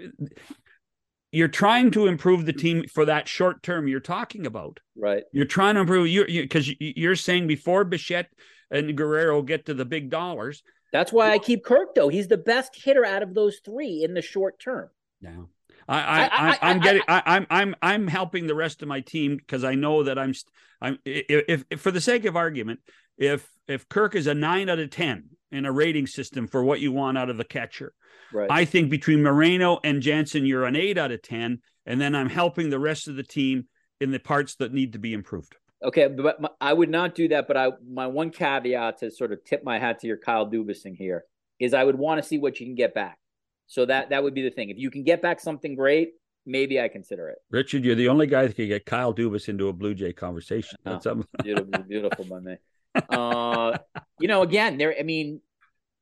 you're 1.31 1.47
trying 1.47 1.91
to 1.91 2.07
improve 2.07 2.45
the 2.45 2.51
team 2.51 2.83
for 2.93 3.05
that 3.05 3.29
short 3.29 3.63
term 3.63 3.87
you're 3.87 4.01
talking 4.01 4.45
about. 4.45 4.81
Right. 4.97 5.23
You're 5.31 5.45
trying 5.45 5.75
to 5.75 5.81
improve 5.81 6.09
you 6.09 6.25
because 6.25 6.69
you, 6.77 7.09
are 7.09 7.15
saying 7.15 7.47
before 7.47 7.85
Bichette 7.85 8.27
and 8.69 8.97
Guerrero 8.97 9.43
get 9.43 9.67
to 9.67 9.73
the 9.73 9.85
big 9.85 10.09
dollars, 10.09 10.61
that's 10.95 11.11
why 11.11 11.31
I 11.31 11.39
keep 11.39 11.65
Kirk 11.65 11.93
though. 11.93 12.07
He's 12.07 12.29
the 12.29 12.37
best 12.37 12.73
hitter 12.73 13.03
out 13.03 13.21
of 13.21 13.33
those 13.33 13.59
three 13.63 14.01
in 14.03 14.13
the 14.13 14.21
short 14.21 14.59
term. 14.59 14.89
Yeah. 15.19 15.43
I, 15.89 16.57
I, 16.61 16.71
am 16.71 16.79
getting, 16.79 17.01
I, 17.07 17.21
I'm, 17.25 17.47
I'm, 17.49 17.75
I'm 17.81 18.07
helping 18.07 18.47
the 18.47 18.55
rest 18.55 18.81
of 18.81 18.87
my 18.87 19.01
team 19.01 19.35
because 19.35 19.63
I 19.63 19.75
know 19.75 20.03
that 20.03 20.17
I'm, 20.17 20.33
I'm, 20.81 20.97
if, 21.05 21.65
if, 21.69 21.79
for 21.81 21.91
the 21.91 22.01
sake 22.01 22.25
of 22.25 22.35
argument, 22.35 22.79
if, 23.17 23.47
if 23.67 23.87
Kirk 23.89 24.15
is 24.15 24.25
a 24.25 24.33
nine 24.33 24.69
out 24.69 24.79
of 24.79 24.89
10 24.89 25.25
in 25.51 25.65
a 25.65 25.71
rating 25.71 26.07
system 26.07 26.47
for 26.47 26.63
what 26.63 26.79
you 26.79 26.91
want 26.91 27.17
out 27.17 27.29
of 27.29 27.37
the 27.37 27.43
catcher, 27.43 27.93
right. 28.33 28.49
I 28.49 28.65
think 28.65 28.89
between 28.89 29.21
Moreno 29.21 29.79
and 29.83 30.01
Jansen, 30.01 30.45
you're 30.45 30.65
an 30.65 30.75
eight 30.75 30.97
out 30.97 31.11
of 31.11 31.21
10. 31.21 31.59
And 31.85 32.01
then 32.01 32.15
I'm 32.15 32.29
helping 32.29 32.69
the 32.69 32.79
rest 32.79 33.07
of 33.07 33.15
the 33.15 33.23
team 33.23 33.67
in 34.01 34.11
the 34.11 34.19
parts 34.19 34.55
that 34.55 34.73
need 34.73 34.93
to 34.93 34.99
be 34.99 35.13
improved. 35.13 35.55
Okay, 35.83 36.07
but 36.07 36.41
my, 36.41 36.49
I 36.61 36.73
would 36.73 36.89
not 36.89 37.15
do 37.15 37.27
that. 37.29 37.47
But 37.47 37.57
I 37.57 37.71
my 37.87 38.07
one 38.07 38.31
caveat 38.31 38.99
to 38.99 39.11
sort 39.11 39.31
of 39.31 39.43
tip 39.43 39.63
my 39.63 39.79
hat 39.79 39.99
to 39.99 40.07
your 40.07 40.17
Kyle 40.17 40.49
Dubasing 40.49 40.95
here 40.95 41.25
is 41.59 41.73
I 41.73 41.83
would 41.83 41.97
want 41.97 42.21
to 42.21 42.27
see 42.27 42.37
what 42.37 42.59
you 42.59 42.65
can 42.65 42.75
get 42.75 42.93
back. 42.93 43.17
So 43.67 43.85
that 43.85 44.09
that 44.09 44.23
would 44.23 44.33
be 44.33 44.41
the 44.41 44.51
thing. 44.51 44.69
If 44.69 44.77
you 44.77 44.89
can 44.89 45.03
get 45.03 45.21
back 45.21 45.39
something 45.39 45.75
great, 45.75 46.13
maybe 46.45 46.79
I 46.79 46.87
consider 46.87 47.29
it. 47.29 47.37
Richard, 47.49 47.83
you're 47.83 47.95
the 47.95 48.07
only 48.07 48.27
guy 48.27 48.47
that 48.47 48.55
can 48.55 48.67
get 48.67 48.85
Kyle 48.85 49.13
Dubas 49.13 49.49
into 49.49 49.67
a 49.67 49.73
Blue 49.73 49.93
Jay 49.93 50.13
conversation. 50.13 50.77
That's 50.83 51.05
oh, 51.07 51.23
beautiful, 51.43 51.83
beautiful 51.87 52.25
by 52.25 52.39
me. 52.39 52.57
Uh, 53.09 53.77
you 54.19 54.27
know, 54.27 54.41
again, 54.41 54.77
there. 54.77 54.95
I 54.97 55.03
mean, 55.03 55.41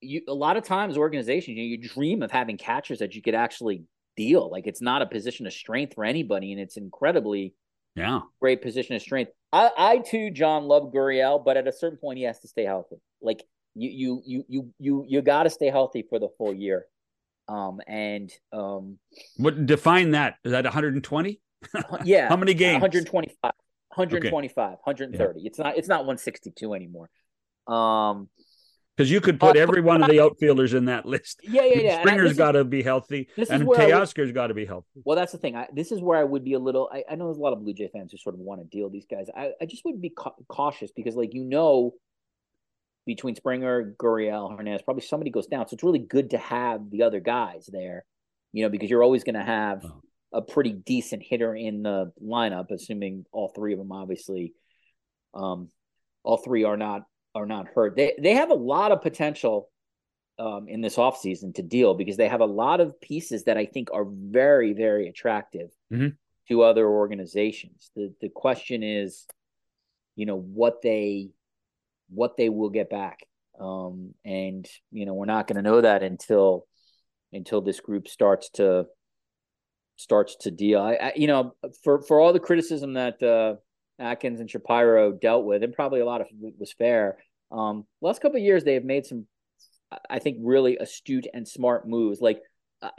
you 0.02 0.22
a 0.28 0.34
lot 0.34 0.58
of 0.58 0.64
times 0.64 0.98
organizations, 0.98 1.58
you, 1.58 1.64
know, 1.64 1.68
you 1.68 1.78
dream 1.78 2.22
of 2.22 2.32
having 2.32 2.58
catchers 2.58 3.00
that 3.00 3.16
you 3.16 3.22
could 3.22 3.36
actually 3.36 3.84
deal. 4.16 4.50
Like 4.52 4.68
it's 4.68 4.82
not 4.82 5.02
a 5.02 5.06
position 5.06 5.48
of 5.48 5.54
strength 5.54 5.96
for 5.96 6.04
anybody, 6.04 6.52
and 6.52 6.62
it's 6.62 6.78
incredibly 6.78 7.54
yeah. 7.96 8.22
Great 8.42 8.62
position 8.62 8.96
of 8.96 9.02
strength. 9.02 9.32
I, 9.52 9.72
I 9.78 9.98
too, 10.00 10.32
John, 10.32 10.64
love 10.64 10.92
Gurriel, 10.94 11.44
but 11.44 11.58
at 11.58 11.68
a 11.68 11.72
certain 11.72 11.98
point, 11.98 12.18
he 12.18 12.24
has 12.24 12.40
to 12.40 12.48
stay 12.48 12.64
healthy. 12.64 12.98
Like 13.22 13.44
you, 13.76 13.90
you, 13.90 14.22
you, 14.26 14.46
you, 14.48 14.74
you, 14.80 15.06
you 15.08 15.22
got 15.22 15.44
to 15.44 15.50
stay 15.50 15.70
healthy 15.70 16.06
for 16.10 16.20
the 16.20 16.30
full 16.38 16.54
year. 16.54 16.86
Um, 17.48 17.82
and 17.88 18.32
um, 18.52 18.98
what 19.38 19.66
define 19.66 20.12
that? 20.12 20.36
Is 20.44 20.52
that 20.52 20.64
120? 20.64 21.42
yeah. 22.04 22.28
How 22.30 22.36
many 22.36 22.54
games? 22.54 22.82
125, 22.82 23.36
125, 23.42 24.72
okay. 24.72 24.80
130. 24.84 25.40
Yeah. 25.40 25.48
It's 25.48 25.60
not, 25.60 25.78
it's 25.78 25.88
not 25.88 26.00
162 26.00 26.74
anymore. 26.74 27.10
Um, 27.68 28.30
because 28.96 29.10
you 29.10 29.22
could 29.22 29.40
put 29.40 29.58
uh, 29.58 29.60
every 29.60 29.82
one 29.82 30.04
of 30.04 30.10
the 30.10 30.22
outfielders 30.22 30.74
in 30.74 30.86
that 30.86 31.06
list. 31.06 31.42
Yeah, 31.44 31.64
yeah, 31.66 31.80
yeah. 31.80 32.00
Springer's 32.02 32.38
got 32.38 32.52
to 32.52 32.64
be 32.64 32.84
healthy, 32.84 33.28
and 33.38 33.64
Teoscar's 33.64 34.32
got 34.32 34.48
to 34.48 34.54
be 34.54 34.66
healthy. 34.66 35.02
Well, 35.04 35.16
that's 35.16 35.32
the 35.32 35.38
thing. 35.38 35.56
I, 35.56 35.68
this 35.74 35.92
is 35.92 36.02
where 36.02 36.18
I 36.18 36.24
would 36.24 36.44
be 36.44 36.54
a 36.54 36.60
little. 36.60 36.90
I, 36.94 37.04
I, 37.10 37.16
know 37.16 37.26
there's 37.26 37.38
a 37.38 37.42
lot 37.42 37.54
of 37.54 37.64
Blue 37.64 37.74
Jay 37.74 37.90
fans 37.92 38.12
who 38.12 38.18
sort 38.18 38.36
of 38.36 38.40
want 38.40 38.62
to 38.62 38.66
deal 38.66 38.90
these 38.90 39.06
guys. 39.10 39.28
I, 39.36 39.52
I 39.60 39.66
just 39.66 39.84
would 39.86 40.02
be 40.02 40.12
ca- 40.12 40.36
cautious 40.48 40.92
because, 40.96 41.16
like, 41.16 41.34
you 41.34 41.44
know, 41.44 41.94
between 43.06 43.36
Springer, 43.36 43.96
Gurriel, 43.98 44.56
Hernandez, 44.56 44.84
probably 44.84 45.02
somebody 45.02 45.32
goes 45.32 45.48
down. 45.48 45.68
So 45.68 45.74
it's 45.74 45.84
really 45.84 46.00
good 46.00 46.32
to 46.32 46.38
have 46.38 46.90
the 46.92 47.04
other 47.04 47.20
guys 47.20 47.68
there, 47.72 48.06
you 48.52 48.64
know, 48.64 48.70
because 48.70 48.90
you're 48.90 49.04
always 49.04 49.24
going 49.24 49.36
to 49.36 49.44
have 49.44 49.84
oh. 49.84 50.02
a 50.32 50.42
pretty 50.42 50.72
decent 50.72 51.24
hitter 51.24 51.56
in 51.56 51.82
the 51.82 52.12
lineup, 52.24 52.70
assuming 52.72 53.26
all 53.32 53.52
three 53.56 53.74
of 53.74 53.80
them, 53.80 53.92
obviously, 53.92 54.54
um, 55.34 55.70
all 56.24 56.38
three 56.38 56.64
are 56.64 56.78
not 56.78 57.04
are 57.36 57.46
not 57.46 57.68
hurt. 57.68 57.96
They 57.96 58.14
they 58.20 58.34
have 58.34 58.50
a 58.50 58.56
lot 58.56 58.92
of 58.92 59.02
potential 59.02 59.70
um, 60.40 60.68
in 60.68 60.82
this 60.82 60.96
offseason 60.96 61.56
to 61.56 61.62
deal 61.64 61.94
because 61.94 62.18
they 62.18 62.28
have 62.28 62.42
a 62.42 62.46
lot 62.46 62.80
of 62.80 63.00
pieces 63.02 63.44
that 63.46 63.58
I 63.58 63.66
think 63.66 63.90
are 63.94 64.06
very 64.06 64.74
very 64.74 65.08
attractive 65.08 65.70
mm-hmm. 65.92 66.10
to 66.50 66.64
other 66.64 66.88
organizations. 66.88 67.92
The 67.96 68.14
the 68.22 68.30
question 68.30 68.84
is, 68.84 69.26
you 70.16 70.26
know, 70.26 70.40
what 70.40 70.82
they 70.82 71.30
what 72.10 72.38
they 72.38 72.50
will 72.50 72.70
get 72.70 72.90
back. 72.90 73.20
Um, 73.60 74.14
and 74.26 74.68
you 74.92 75.06
know, 75.06 75.14
we're 75.14 75.26
not 75.26 75.48
going 75.48 75.58
to 75.58 75.70
know 75.70 75.82
that 75.82 76.04
until 76.04 76.66
until 77.32 77.62
this 77.62 77.80
group 77.80 78.08
starts 78.08 78.50
to 78.52 78.86
starts 79.96 80.36
to 80.42 80.52
deal. 80.52 80.82
I, 80.82 80.94
I, 80.94 81.14
you 81.16 81.28
know, 81.28 81.56
for 81.84 82.02
for 82.02 82.20
all 82.20 82.34
the 82.34 82.40
criticism 82.40 82.94
that 82.94 83.22
uh, 83.22 83.56
Atkins 84.00 84.40
and 84.40 84.50
Shapiro 84.50 85.12
dealt 85.12 85.46
with, 85.46 85.64
and 85.64 85.74
probably 85.74 86.00
a 86.00 86.06
lot 86.06 86.22
of 86.22 86.28
it 86.42 86.56
was 86.58 86.74
fair. 86.74 87.18
Um, 87.52 87.86
last 88.02 88.22
couple 88.22 88.38
of 88.38 88.44
years, 88.44 88.64
they 88.64 88.74
have 88.74 88.84
made 88.84 89.06
some, 89.06 89.28
I 90.10 90.20
think, 90.20 90.38
really 90.42 90.78
astute 90.78 91.28
and 91.34 91.48
smart 91.48 91.88
moves. 91.88 92.20
Like 92.20 92.42
uh, 92.82 92.90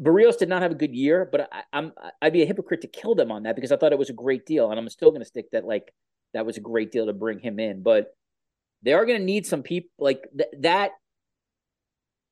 Berrios 0.00 0.38
did 0.38 0.48
not 0.48 0.62
have 0.62 0.72
a 0.72 0.76
good 0.76 0.94
year, 0.94 1.28
but 1.30 1.48
I, 1.52 1.62
am 1.72 1.92
I'd 2.20 2.32
be 2.32 2.42
a 2.42 2.46
hypocrite 2.46 2.80
to 2.82 2.88
kill 2.88 3.14
them 3.14 3.30
on 3.30 3.44
that 3.44 3.54
because 3.54 3.72
I 3.72 3.76
thought 3.76 3.92
it 3.92 3.98
was 3.98 4.10
a 4.10 4.14
great 4.14 4.46
deal, 4.46 4.70
and 4.70 4.78
I'm 4.78 4.88
still 4.88 5.10
going 5.10 5.22
to 5.22 5.26
stick 5.26 5.50
that 5.52 5.64
like 5.64 5.92
that 6.34 6.46
was 6.46 6.56
a 6.56 6.60
great 6.60 6.92
deal 6.92 7.06
to 7.06 7.12
bring 7.12 7.38
him 7.38 7.58
in. 7.58 7.82
But 7.82 8.14
they 8.82 8.92
are 8.92 9.06
going 9.06 9.18
to 9.18 9.24
need 9.24 9.46
some 9.46 9.62
people 9.62 9.90
like 9.98 10.26
th- 10.36 10.50
that. 10.60 10.92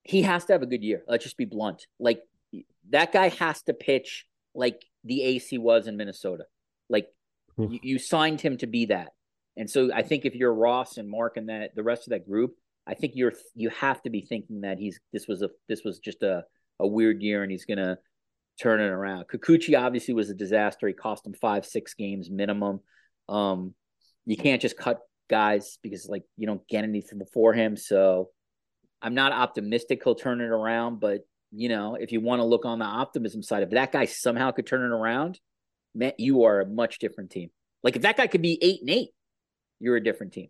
He 0.06 0.20
has 0.22 0.44
to 0.46 0.52
have 0.52 0.62
a 0.62 0.66
good 0.66 0.82
year. 0.82 1.02
Let's 1.08 1.24
just 1.24 1.38
be 1.38 1.46
blunt. 1.46 1.86
Like 1.98 2.22
that 2.90 3.10
guy 3.10 3.30
has 3.30 3.62
to 3.62 3.72
pitch 3.72 4.26
like 4.54 4.84
the 5.02 5.22
AC 5.22 5.56
was 5.58 5.86
in 5.86 5.96
Minnesota. 5.96 6.44
Like 6.90 7.08
you, 7.58 7.78
you 7.82 7.98
signed 7.98 8.40
him 8.40 8.56
to 8.58 8.66
be 8.66 8.86
that. 8.86 9.10
And 9.56 9.68
so 9.70 9.90
I 9.94 10.02
think 10.02 10.24
if 10.24 10.34
you're 10.34 10.52
Ross 10.52 10.96
and 10.96 11.08
Mark 11.08 11.36
and 11.36 11.48
that 11.48 11.74
the 11.74 11.82
rest 11.82 12.06
of 12.06 12.10
that 12.10 12.26
group, 12.26 12.54
I 12.86 12.94
think 12.94 13.12
you're 13.14 13.32
you 13.54 13.70
have 13.70 14.02
to 14.02 14.10
be 14.10 14.20
thinking 14.20 14.62
that 14.62 14.78
he's 14.78 15.00
this 15.12 15.26
was 15.26 15.42
a 15.42 15.50
this 15.68 15.82
was 15.84 15.98
just 15.98 16.22
a 16.22 16.44
a 16.80 16.86
weird 16.86 17.22
year 17.22 17.42
and 17.42 17.50
he's 17.50 17.64
gonna 17.64 17.98
turn 18.60 18.80
it 18.80 18.84
around. 18.90 19.26
Kikuchi 19.32 19.78
obviously 19.78 20.14
was 20.14 20.30
a 20.30 20.34
disaster. 20.34 20.86
He 20.88 20.92
cost 20.92 21.26
him 21.26 21.34
five 21.34 21.64
six 21.64 21.94
games 21.94 22.30
minimum. 22.30 22.80
Um, 23.28 23.74
you 24.26 24.36
can't 24.36 24.60
just 24.60 24.76
cut 24.76 25.00
guys 25.30 25.78
because 25.82 26.08
like 26.08 26.24
you 26.36 26.46
don't 26.46 26.66
get 26.68 26.84
anything 26.84 27.18
before 27.18 27.54
him. 27.54 27.76
So 27.76 28.30
I'm 29.00 29.14
not 29.14 29.32
optimistic 29.32 30.02
he'll 30.02 30.14
turn 30.14 30.40
it 30.40 30.50
around, 30.50 31.00
but 31.00 31.20
you 31.52 31.68
know 31.68 31.94
if 31.94 32.10
you 32.10 32.20
want 32.20 32.40
to 32.40 32.44
look 32.44 32.64
on 32.64 32.80
the 32.80 32.84
optimism 32.84 33.42
side, 33.42 33.62
if 33.62 33.70
that 33.70 33.92
guy 33.92 34.06
somehow 34.06 34.50
could 34.50 34.66
turn 34.66 34.82
it 34.82 34.94
around, 34.94 35.38
man, 35.94 36.12
you 36.18 36.44
are 36.44 36.60
a 36.60 36.66
much 36.66 36.98
different 36.98 37.30
team. 37.30 37.50
Like 37.82 37.96
if 37.96 38.02
that 38.02 38.16
guy 38.16 38.26
could 38.26 38.42
be 38.42 38.58
eight 38.62 38.80
and 38.80 38.90
eight, 38.90 39.10
you're 39.80 39.96
a 39.96 40.02
different 40.02 40.32
team. 40.32 40.48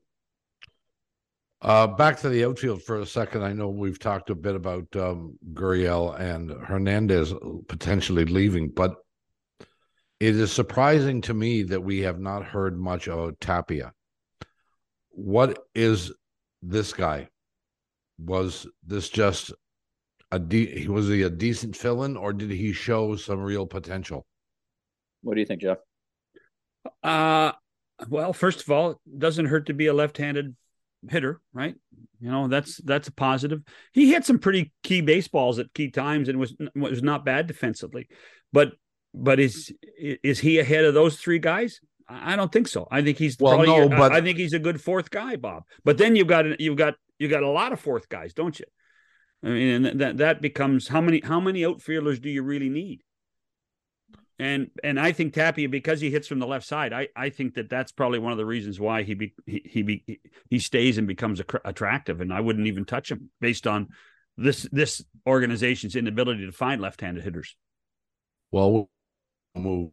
Uh, 1.61 1.87
back 1.87 2.19
to 2.21 2.29
the 2.29 2.45
outfield 2.45 2.83
for 2.83 3.01
a 3.01 3.07
second. 3.07 3.43
I 3.43 3.55
know 3.55 3.69
we've 3.69 3.99
talked 3.99 4.29
a 4.29 4.35
bit 4.35 4.55
about 4.55 4.85
um, 4.97 5.39
Gurriel 5.55 6.19
and 6.19 6.51
Hernandez 6.51 7.33
potentially 7.69 8.27
leaving, 8.27 8.69
but 8.69 8.97
it 10.21 10.37
is 10.37 10.53
surprising 10.53 11.23
to 11.23 11.35
me 11.35 11.63
that 11.65 11.83
we 11.83 12.01
have 12.01 12.21
not 12.21 12.45
heard 12.45 12.79
much 12.79 13.09
of 13.09 13.39
Tapia. 13.41 13.93
What 15.09 15.59
is 15.75 16.13
this 16.63 16.93
guy? 16.93 17.29
Was 18.19 18.67
this 18.87 19.09
just 19.09 19.53
a 20.31 20.39
de- 20.39 20.87
was 20.89 21.09
he 21.09 21.23
a 21.23 21.31
decent 21.31 21.77
fill-in, 21.77 22.17
or 22.17 22.33
did 22.33 22.51
he 22.51 22.73
show 22.73 23.17
some 23.17 23.41
real 23.41 23.67
potential? 23.67 24.27
What 25.25 25.35
do 25.35 25.41
you 25.41 25.47
think, 25.47 25.63
Jeff? 25.63 25.79
Uh 27.03 27.53
well, 28.09 28.33
first 28.33 28.61
of 28.61 28.71
all, 28.71 28.91
it 28.93 29.19
doesn't 29.19 29.47
hurt 29.47 29.67
to 29.67 29.75
be 29.75 29.87
a 29.87 29.95
left-handed 29.95 30.57
hitter, 31.09 31.41
right? 31.53 31.75
You 32.21 32.31
know, 32.31 32.49
that's 32.49 32.77
that's 32.79 33.09
a 33.09 33.13
positive. 33.13 33.63
He 33.93 34.11
hit 34.11 34.25
some 34.25 34.39
pretty 34.39 34.73
key 34.83 35.01
baseballs 35.01 35.59
at 35.59 35.73
key 35.75 35.91
times 35.91 36.29
and 36.29 36.39
was 36.39 36.55
was 36.75 37.03
not 37.03 37.25
bad 37.25 37.47
defensively. 37.47 38.09
But 38.53 38.73
but 39.13 39.41
is 39.41 39.73
is 39.99 40.41
he 40.41 40.59
ahead 40.59 40.85
of 40.85 40.95
those 40.95 41.17
three 41.17 41.39
guys? 41.39 41.81
I 42.09 42.37
don't 42.37 42.53
think 42.53 42.69
so. 42.69 42.87
I 42.91 43.03
think 43.03 43.17
he's 43.17 43.37
well, 43.41 43.63
no, 43.63 43.77
your, 43.77 43.89
but 43.89 44.13
I 44.13 44.21
think 44.21 44.39
he's 44.39 44.53
a 44.53 44.59
good 44.59 44.81
fourth 44.81 45.11
guy, 45.11 45.37
Bob. 45.37 45.65
But 45.85 45.99
then 45.99 46.17
you've 46.17 46.27
got 46.27 46.61
you've 46.61 46.77
got 46.77 46.95
you 47.19 47.29
got 47.29 47.43
a 47.43 47.49
lot 47.49 47.73
of 47.73 47.81
fourth 47.81 48.09
guys, 48.09 48.35
don't 48.35 48.59
you? 48.59 48.67
I 49.43 49.49
mean, 49.49 49.87
and 49.87 50.01
that 50.01 50.19
that 50.19 50.41
becomes 50.41 50.89
how 50.89 51.01
many 51.01 51.21
how 51.21 51.41
many 51.41 51.65
outfielders 51.65 52.21
do 52.21 52.29
you 52.29 52.43
really 52.43 52.69
need? 52.69 53.03
And 54.39 54.71
and 54.83 54.99
I 54.99 55.13
think 55.13 55.33
Tapia 55.33 55.69
because 55.69 56.01
he 56.01 56.11
hits 56.11 56.27
from 56.27 56.41
the 56.41 56.47
left 56.47 56.67
side, 56.67 56.93
I 56.93 57.09
I 57.15 57.31
think 57.31 57.55
that 57.55 57.71
that's 57.71 57.93
probably 57.93 58.19
one 58.19 58.33
of 58.33 58.39
the 58.39 58.47
reasons 58.47 58.81
why 58.81 59.05
he 59.05 59.15
be, 59.15 59.35
he 59.47 59.63
he, 59.65 59.83
be, 59.83 60.21
he 60.51 60.59
stays 60.59 60.99
and 60.99 61.07
becomes 61.07 61.41
attractive. 61.65 62.21
And 62.21 62.33
I 62.33 62.41
wouldn't 62.41 62.67
even 62.67 62.85
touch 62.85 63.13
him 63.13 63.31
based 63.41 63.67
on 63.67 63.89
this 64.37 64.67
this 64.73 65.05
organization's 65.27 65.95
inability 65.95 66.47
to 66.47 66.53
find 66.53 66.81
left-handed 66.81 67.23
hitters. 67.23 67.57
Well, 68.51 68.73
we'll 69.55 69.65
move 69.65 69.91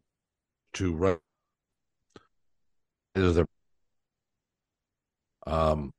to 0.74 0.94
right. 0.94 1.18
Is 3.14 3.36
there 3.36 3.46
um 5.46 5.92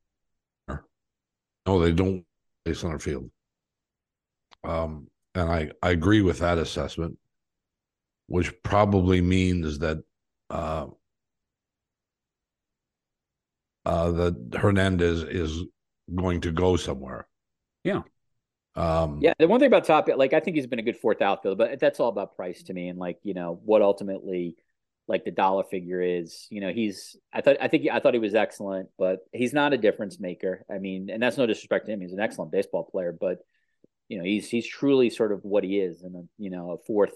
no 1.65 1.79
they 1.79 1.91
don't 1.91 2.25
play 2.65 2.73
center 2.73 2.99
field. 2.99 3.29
Um 4.63 5.07
and 5.35 5.49
I 5.49 5.71
I 5.81 5.91
agree 5.91 6.21
with 6.21 6.39
that 6.39 6.57
assessment, 6.57 7.17
which 8.33 8.51
probably 8.63 9.21
means 9.21 9.77
that 9.77 10.03
uh 10.49 10.87
uh 13.85 14.11
that 14.11 14.55
Hernandez 14.59 15.21
is 15.21 15.61
going 16.15 16.41
to 16.41 16.51
go 16.51 16.75
somewhere. 16.75 17.27
Yeah. 17.83 18.01
Um, 18.75 19.19
yeah, 19.21 19.33
the 19.37 19.47
one 19.47 19.59
thing 19.59 19.67
about 19.67 19.83
Top, 19.85 20.09
like 20.15 20.33
I 20.33 20.39
think 20.39 20.55
he's 20.55 20.65
been 20.65 20.79
a 20.79 20.83
good 20.83 20.97
fourth 20.97 21.21
outfielder, 21.21 21.55
but 21.55 21.79
that's 21.79 21.99
all 21.99 22.09
about 22.09 22.35
price 22.35 22.63
to 22.63 22.73
me, 22.73 22.87
and 22.87 22.97
like 22.97 23.19
you 23.21 23.35
know 23.35 23.61
what 23.65 23.83
ultimately, 23.83 24.55
like 25.07 25.25
the 25.25 25.31
dollar 25.31 25.63
figure 25.63 26.01
is. 26.01 26.47
You 26.49 26.61
know, 26.61 26.73
he's 26.73 27.15
I 27.31 27.41
thought 27.41 27.57
I 27.61 27.67
think 27.67 27.87
I 27.91 27.99
thought 27.99 28.15
he 28.15 28.19
was 28.19 28.33
excellent, 28.33 28.89
but 28.97 29.19
he's 29.31 29.53
not 29.53 29.73
a 29.73 29.77
difference 29.77 30.19
maker. 30.19 30.65
I 30.73 30.79
mean, 30.79 31.11
and 31.11 31.21
that's 31.21 31.37
no 31.37 31.45
disrespect 31.45 31.85
to 31.85 31.91
him; 31.91 32.01
he's 32.01 32.13
an 32.13 32.19
excellent 32.19 32.51
baseball 32.51 32.83
player, 32.83 33.11
but 33.11 33.45
you 34.09 34.17
know 34.17 34.23
he's 34.23 34.49
he's 34.49 34.65
truly 34.65 35.11
sort 35.11 35.33
of 35.33 35.43
what 35.43 35.63
he 35.63 35.79
is, 35.79 36.01
and 36.01 36.27
you 36.39 36.49
know 36.49 36.71
a 36.71 36.77
fourth 36.79 37.13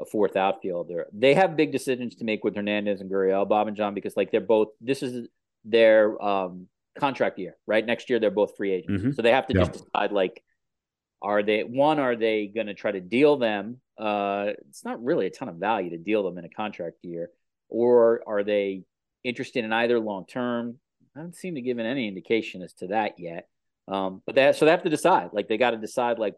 a 0.00 0.04
fourth 0.04 0.36
outfielder. 0.36 1.06
They 1.12 1.34
have 1.34 1.56
big 1.56 1.72
decisions 1.72 2.14
to 2.16 2.24
make 2.24 2.44
with 2.44 2.54
Hernandez 2.54 3.00
and 3.00 3.10
Gurriel, 3.10 3.48
Bob 3.48 3.68
and 3.68 3.76
John, 3.76 3.94
because 3.94 4.16
like 4.16 4.30
they're 4.30 4.40
both. 4.40 4.68
This 4.80 5.02
is 5.02 5.28
their 5.64 6.20
um, 6.22 6.68
contract 6.98 7.38
year, 7.38 7.56
right? 7.66 7.84
Next 7.84 8.08
year 8.10 8.18
they're 8.18 8.30
both 8.30 8.56
free 8.56 8.72
agents, 8.72 9.02
mm-hmm. 9.02 9.12
so 9.12 9.22
they 9.22 9.32
have 9.32 9.46
to 9.48 9.54
just 9.54 9.72
decide 9.72 10.12
like 10.12 10.42
are 11.20 11.42
they 11.42 11.64
one? 11.64 11.98
Are 11.98 12.16
they 12.16 12.46
going 12.46 12.68
to 12.68 12.74
try 12.74 12.92
to 12.92 13.00
deal 13.00 13.36
them? 13.36 13.80
Uh, 13.98 14.52
it's 14.68 14.84
not 14.84 15.02
really 15.02 15.26
a 15.26 15.30
ton 15.30 15.48
of 15.48 15.56
value 15.56 15.90
to 15.90 15.98
deal 15.98 16.22
them 16.22 16.38
in 16.38 16.44
a 16.44 16.48
contract 16.48 16.98
year, 17.02 17.30
or 17.68 18.22
are 18.26 18.44
they 18.44 18.84
interested 19.24 19.64
in 19.64 19.72
either 19.72 19.98
long 19.98 20.26
term? 20.26 20.78
I 21.16 21.20
don't 21.20 21.34
seem 21.34 21.56
to 21.56 21.60
give 21.60 21.78
any 21.78 22.06
indication 22.06 22.62
as 22.62 22.72
to 22.74 22.88
that 22.88 23.18
yet. 23.18 23.48
Um, 23.88 24.22
but 24.26 24.36
that 24.36 24.56
so 24.56 24.64
they 24.64 24.70
have 24.70 24.84
to 24.84 24.90
decide. 24.90 25.30
Like 25.32 25.48
they 25.48 25.56
got 25.56 25.70
to 25.70 25.76
decide 25.76 26.18
like 26.18 26.36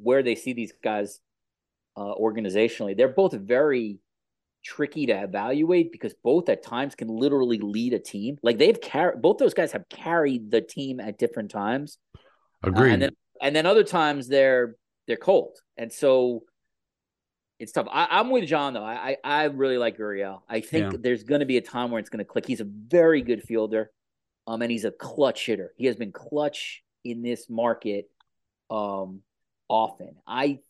where 0.00 0.22
they 0.22 0.34
see 0.34 0.52
these 0.52 0.72
guys 0.82 1.20
uh, 1.96 2.14
organizationally. 2.14 2.96
They're 2.96 3.08
both 3.08 3.32
very 3.32 3.98
tricky 4.64 5.06
to 5.06 5.22
evaluate 5.22 5.90
because 5.92 6.14
both 6.22 6.48
at 6.48 6.62
times 6.62 6.94
can 6.94 7.08
literally 7.08 7.58
lead 7.58 7.92
a 7.92 7.98
team. 7.98 8.38
Like 8.42 8.58
they've 8.58 8.80
carried 8.80 9.20
both 9.20 9.38
those 9.38 9.54
guys 9.54 9.72
have 9.72 9.88
carried 9.88 10.50
the 10.50 10.60
team 10.60 11.00
at 11.00 11.18
different 11.18 11.50
times. 11.50 11.98
Agreed. 12.62 12.90
Uh, 12.90 12.92
and 12.92 13.02
then 13.02 13.10
and 13.40 13.56
then 13.56 13.66
other 13.66 13.84
times 13.84 14.28
they're 14.28 14.76
they're 15.06 15.16
cold, 15.16 15.56
and 15.76 15.92
so 15.92 16.44
it's 17.58 17.72
tough. 17.72 17.86
I, 17.90 18.20
am 18.20 18.30
with 18.30 18.48
John 18.48 18.74
though. 18.74 18.84
I 18.84 19.16
I 19.22 19.44
really 19.44 19.78
like 19.78 19.98
Gurriel. 19.98 20.42
I 20.48 20.60
think 20.60 20.92
yeah. 20.92 20.98
there's 21.00 21.24
going 21.24 21.40
to 21.40 21.46
be 21.46 21.56
a 21.56 21.62
time 21.62 21.90
where 21.90 21.98
it's 21.98 22.10
going 22.10 22.18
to 22.18 22.24
click. 22.24 22.46
He's 22.46 22.60
a 22.60 22.66
very 22.66 23.22
good 23.22 23.42
fielder, 23.42 23.90
um, 24.46 24.62
and 24.62 24.70
he's 24.70 24.84
a 24.84 24.92
clutch 24.92 25.46
hitter. 25.46 25.72
He 25.76 25.86
has 25.86 25.96
been 25.96 26.12
clutch 26.12 26.82
in 27.04 27.22
this 27.22 27.50
market, 27.50 28.08
um, 28.70 29.22
often. 29.68 30.16
I 30.26 30.60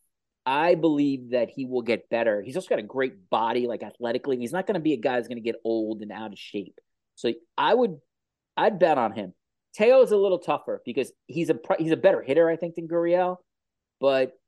I 0.45 0.74
believe 0.74 1.30
that 1.30 1.51
he 1.51 1.66
will 1.66 1.82
get 1.82 2.09
better. 2.11 2.43
He's 2.43 2.57
also 2.57 2.68
got 2.68 2.78
a 2.78 2.82
great 2.82 3.30
body, 3.30 3.66
like 3.66 3.82
athletically. 3.82 4.38
He's 4.38 4.53
not 4.53 4.66
going 4.66 4.74
to 4.74 4.80
be 4.80 4.93
a 4.93 4.97
guy 4.97 5.16
who's 5.16 5.28
going 5.28 5.36
to 5.36 5.43
get 5.43 5.61
old 5.64 6.03
and 6.03 6.11
out 6.11 6.32
of 6.32 6.38
shape. 6.38 6.78
So 7.14 7.32
I 7.57 7.74
would, 7.74 7.99
I'd 8.57 8.78
bet 8.78 8.99
on 8.99 9.12
him. 9.12 9.34
Teo 9.74 10.03
is 10.03 10.11
a 10.11 10.16
little 10.16 10.38
tougher 10.38 10.82
because 10.84 11.12
he's 11.26 11.51
a 11.51 11.59
he's 11.78 11.93
a 11.93 11.97
better 11.97 12.20
hitter, 12.20 12.49
I 12.49 12.57
think, 12.57 12.74
than 12.74 12.88
Gurriel. 12.88 13.38
But 14.01 14.38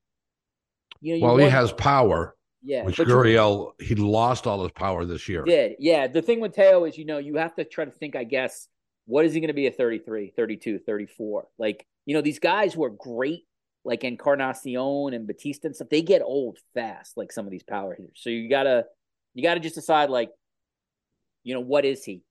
you 1.01 1.18
know, 1.18 1.26
well, 1.26 1.36
he 1.36 1.49
has 1.49 1.72
power. 1.72 2.36
Yeah, 2.62 2.84
which 2.84 2.97
Gurriel 2.97 3.72
he 3.80 3.95
lost 3.95 4.47
all 4.47 4.62
his 4.62 4.72
power 4.72 5.05
this 5.05 5.28
year. 5.28 5.45
Did 5.45 5.76
yeah. 5.78 6.07
The 6.07 6.22
thing 6.22 6.40
with 6.40 6.55
Teo 6.55 6.84
is, 6.84 6.99
you 6.99 7.05
know, 7.05 7.18
you 7.18 7.36
have 7.36 7.55
to 7.57 7.64
try 7.64 7.84
to 7.84 7.90
think. 7.90 8.16
I 8.16 8.24
guess 8.24 8.68
what 9.07 9.24
is 9.24 9.34
he 9.34 9.40
going 9.40 9.49
to 9.49 9.55
be 9.55 9.66
at 9.66 9.76
33, 9.76 10.32
32, 10.36 10.78
34? 10.78 11.47
Like 11.59 11.86
you 12.07 12.14
know, 12.14 12.20
these 12.20 12.38
guys 12.38 12.74
who 12.74 12.84
are 12.84 12.90
great, 12.90 13.45
like 13.85 14.05
Encarnacion 14.05 15.12
and 15.14 15.26
Bautista 15.26 15.66
and 15.66 15.76
stuff, 15.76 15.89
they 15.91 16.03
get 16.03 16.22
old 16.22 16.59
fast. 16.74 17.16
Like 17.16 17.32
some 17.32 17.47
of 17.47 17.51
these 17.51 17.62
power 17.62 17.95
hitters. 17.95 18.16
So 18.16 18.30
you 18.30 18.49
gotta 18.49 18.85
you 19.35 19.43
gotta 19.43 19.61
just 19.61 19.74
decide 19.74 20.11
like, 20.11 20.30
you 21.43 21.55
know, 21.55 21.61
what 21.61 21.85
is 21.85 22.05
he? 22.05 22.22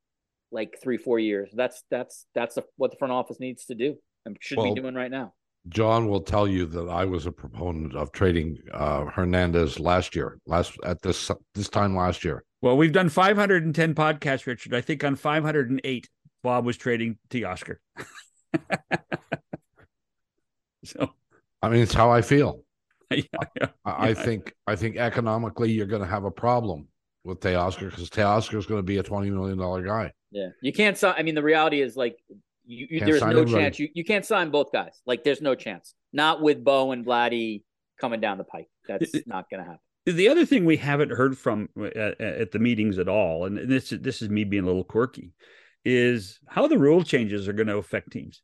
like 0.53 0.77
three, 0.81 0.97
four 0.97 1.19
years. 1.19 1.49
That's 1.53 1.83
that's 1.91 2.25
that's 2.33 2.57
what 2.77 2.91
the 2.91 2.97
front 2.97 3.11
office 3.11 3.39
needs 3.39 3.65
to 3.65 3.75
do 3.75 3.97
and 4.25 4.37
should 4.39 4.59
well, 4.59 4.73
be 4.73 4.79
doing 4.79 4.95
right 4.95 5.11
now. 5.11 5.33
John 5.67 6.07
will 6.07 6.21
tell 6.21 6.47
you 6.47 6.65
that 6.67 6.89
I 6.89 7.05
was 7.05 7.25
a 7.25 7.31
proponent 7.31 7.95
of 7.95 8.11
trading 8.11 8.57
uh, 8.71 9.05
Hernandez 9.05 9.79
last 9.79 10.15
year, 10.15 10.37
last 10.45 10.77
at 10.85 11.01
this 11.01 11.31
this 11.55 11.67
time 11.67 11.95
last 11.95 12.23
year. 12.23 12.43
Well, 12.61 12.77
we've 12.77 12.93
done 12.93 13.09
510 13.09 13.93
podcasts, 13.93 14.45
Richard. 14.45 14.73
I 14.73 14.79
think 14.79 15.03
on 15.03 15.17
508, 15.17 16.09
Bob 16.43 16.65
was 16.65 16.77
trading 16.77 17.17
Teoscar. 17.29 17.75
so, 20.85 21.09
I 21.63 21.69
mean, 21.69 21.81
it's 21.81 21.93
how 21.93 22.11
I 22.11 22.21
feel. 22.21 22.59
Yeah, 23.11 23.21
yeah, 23.61 23.67
I, 23.85 24.09
I 24.09 24.13
think 24.15 24.55
I 24.65 24.75
think 24.75 24.97
economically 24.97 25.71
you're 25.71 25.85
going 25.85 26.01
to 26.01 26.07
have 26.07 26.23
a 26.23 26.31
problem 26.31 26.87
with 27.23 27.41
Teoscar 27.41 27.91
because 27.91 28.09
Teoscar 28.09 28.57
is 28.57 28.65
going 28.65 28.79
to 28.79 28.83
be 28.83 28.97
a 28.97 29.03
twenty 29.03 29.29
million 29.29 29.55
dollar 29.59 29.83
guy. 29.83 30.11
Yeah, 30.31 30.47
you 30.63 30.73
can't 30.73 30.97
sign. 30.97 31.13
I 31.15 31.21
mean, 31.21 31.35
the 31.35 31.43
reality 31.43 31.79
is 31.79 31.95
like 31.95 32.17
you, 32.65 32.87
you 32.89 32.99
there's 33.01 33.21
no 33.21 33.45
chance 33.45 33.77
you, 33.77 33.89
you 33.93 34.03
can't 34.03 34.25
sign 34.25 34.49
both 34.49 34.71
guys. 34.71 34.99
Like 35.05 35.23
there's 35.23 35.41
no 35.41 35.53
chance. 35.53 35.93
Not 36.11 36.41
with 36.41 36.63
Bo 36.63 36.91
and 36.91 37.05
Vladdy 37.05 37.61
coming 38.01 38.19
down 38.19 38.39
the 38.39 38.45
pike. 38.45 38.69
That's 38.87 39.13
not 39.27 39.47
going 39.49 39.63
to 39.63 39.69
happen. 39.69 39.81
The 40.05 40.29
other 40.29 40.45
thing 40.45 40.65
we 40.65 40.77
haven't 40.77 41.11
heard 41.11 41.37
from 41.37 41.69
at, 41.77 42.19
at, 42.19 42.51
the 42.51 42.59
meetings 42.59 42.97
at 42.97 43.07
all, 43.07 43.45
and 43.45 43.69
this 43.69 43.89
this 43.89 44.23
is 44.23 44.29
me 44.29 44.43
being 44.43 44.63
a 44.63 44.67
little 44.67 44.83
quirky, 44.83 45.33
is 45.85 46.39
how 46.47 46.67
the 46.67 46.77
rule 46.77 47.03
changes 47.03 47.47
are 47.47 47.53
going 47.53 47.67
to 47.67 47.77
affect 47.77 48.11
teams. 48.11 48.41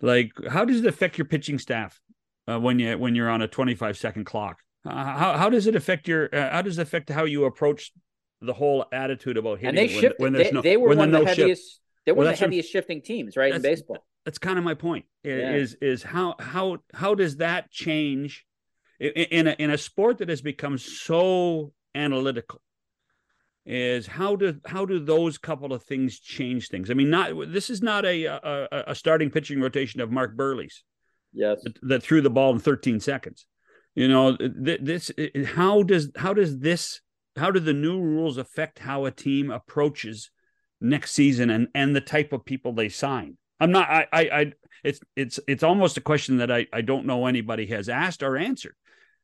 Like, 0.00 0.32
how 0.48 0.64
does 0.64 0.80
it 0.80 0.86
affect 0.86 1.18
your 1.18 1.26
pitching 1.26 1.58
staff 1.58 2.00
uh, 2.48 2.58
when 2.58 2.78
you 2.78 2.96
when 2.98 3.14
you're 3.14 3.30
on 3.30 3.42
a 3.42 3.48
25 3.48 3.96
second 3.96 4.24
clock? 4.24 4.58
Uh, 4.86 4.92
how 4.92 5.36
how 5.36 5.50
does 5.50 5.66
it 5.66 5.76
affect 5.76 6.08
your 6.08 6.34
uh, 6.34 6.50
how 6.50 6.62
does 6.62 6.78
it 6.78 6.82
affect 6.82 7.10
how 7.10 7.24
you 7.24 7.44
approach 7.44 7.92
the 8.40 8.52
whole 8.52 8.86
attitude 8.92 9.36
about 9.36 9.58
hitting. 9.58 9.68
And 9.68 9.78
they 9.78 9.88
shifted. 9.88 10.14
When, 10.18 10.32
when 10.32 10.42
they, 10.42 10.50
no, 10.50 10.62
they, 10.62 10.76
were 10.76 10.94
one 10.94 11.14
of 11.14 11.20
the 11.20 11.26
heaviest. 11.26 11.62
Shift. 11.62 11.80
They 12.06 12.12
were 12.12 12.24
well, 12.24 12.30
the 12.32 12.36
heaviest 12.36 12.70
shifting 12.70 13.02
teams, 13.02 13.36
right, 13.36 13.54
in 13.54 13.60
baseball. 13.60 13.98
That's 14.24 14.38
kind 14.38 14.58
of 14.58 14.64
my 14.64 14.74
point. 14.74 15.04
Yeah. 15.22 15.52
Is 15.52 15.76
is 15.80 16.02
how 16.02 16.34
how 16.38 16.78
how 16.94 17.14
does 17.14 17.36
that 17.36 17.70
change 17.70 18.46
in 18.98 19.46
a 19.46 19.52
in 19.52 19.70
a 19.70 19.78
sport 19.78 20.18
that 20.18 20.28
has 20.28 20.40
become 20.40 20.78
so 20.78 21.72
analytical? 21.94 22.62
Is 23.66 24.06
how 24.06 24.36
do 24.36 24.58
how 24.64 24.86
do 24.86 24.98
those 24.98 25.36
couple 25.36 25.72
of 25.72 25.82
things 25.84 26.18
change 26.18 26.68
things? 26.68 26.90
I 26.90 26.94
mean, 26.94 27.10
not 27.10 27.32
this 27.52 27.68
is 27.68 27.82
not 27.82 28.04
a 28.04 28.24
a, 28.24 28.84
a 28.88 28.94
starting 28.94 29.30
pitching 29.30 29.60
rotation 29.60 30.00
of 30.00 30.10
Mark 30.10 30.36
Buehrle's, 30.36 30.82
Yes, 31.32 31.60
that, 31.62 31.78
that 31.82 32.02
threw 32.02 32.22
the 32.22 32.30
ball 32.30 32.52
in 32.52 32.58
13 32.58 33.00
seconds. 33.00 33.46
You 33.94 34.08
know, 34.08 34.36
this 34.38 35.10
how 35.46 35.82
does 35.82 36.10
how 36.16 36.32
does 36.32 36.58
this 36.58 37.00
how 37.36 37.50
do 37.50 37.60
the 37.60 37.72
new 37.72 38.00
rules 38.00 38.38
affect 38.38 38.78
how 38.78 39.04
a 39.04 39.10
team 39.10 39.50
approaches 39.50 40.30
next 40.80 41.12
season 41.12 41.50
and 41.50 41.68
and 41.74 41.94
the 41.94 42.00
type 42.00 42.32
of 42.32 42.44
people 42.44 42.72
they 42.72 42.88
sign? 42.88 43.36
I'm 43.60 43.72
not. 43.72 43.90
I. 43.90 44.06
I. 44.12 44.20
I 44.20 44.52
it's 44.82 45.00
it's 45.14 45.38
it's 45.46 45.62
almost 45.62 45.98
a 45.98 46.00
question 46.00 46.38
that 46.38 46.50
I 46.50 46.66
I 46.72 46.80
don't 46.80 47.04
know 47.04 47.26
anybody 47.26 47.66
has 47.66 47.88
asked 47.88 48.22
or 48.22 48.36
answered. 48.36 48.74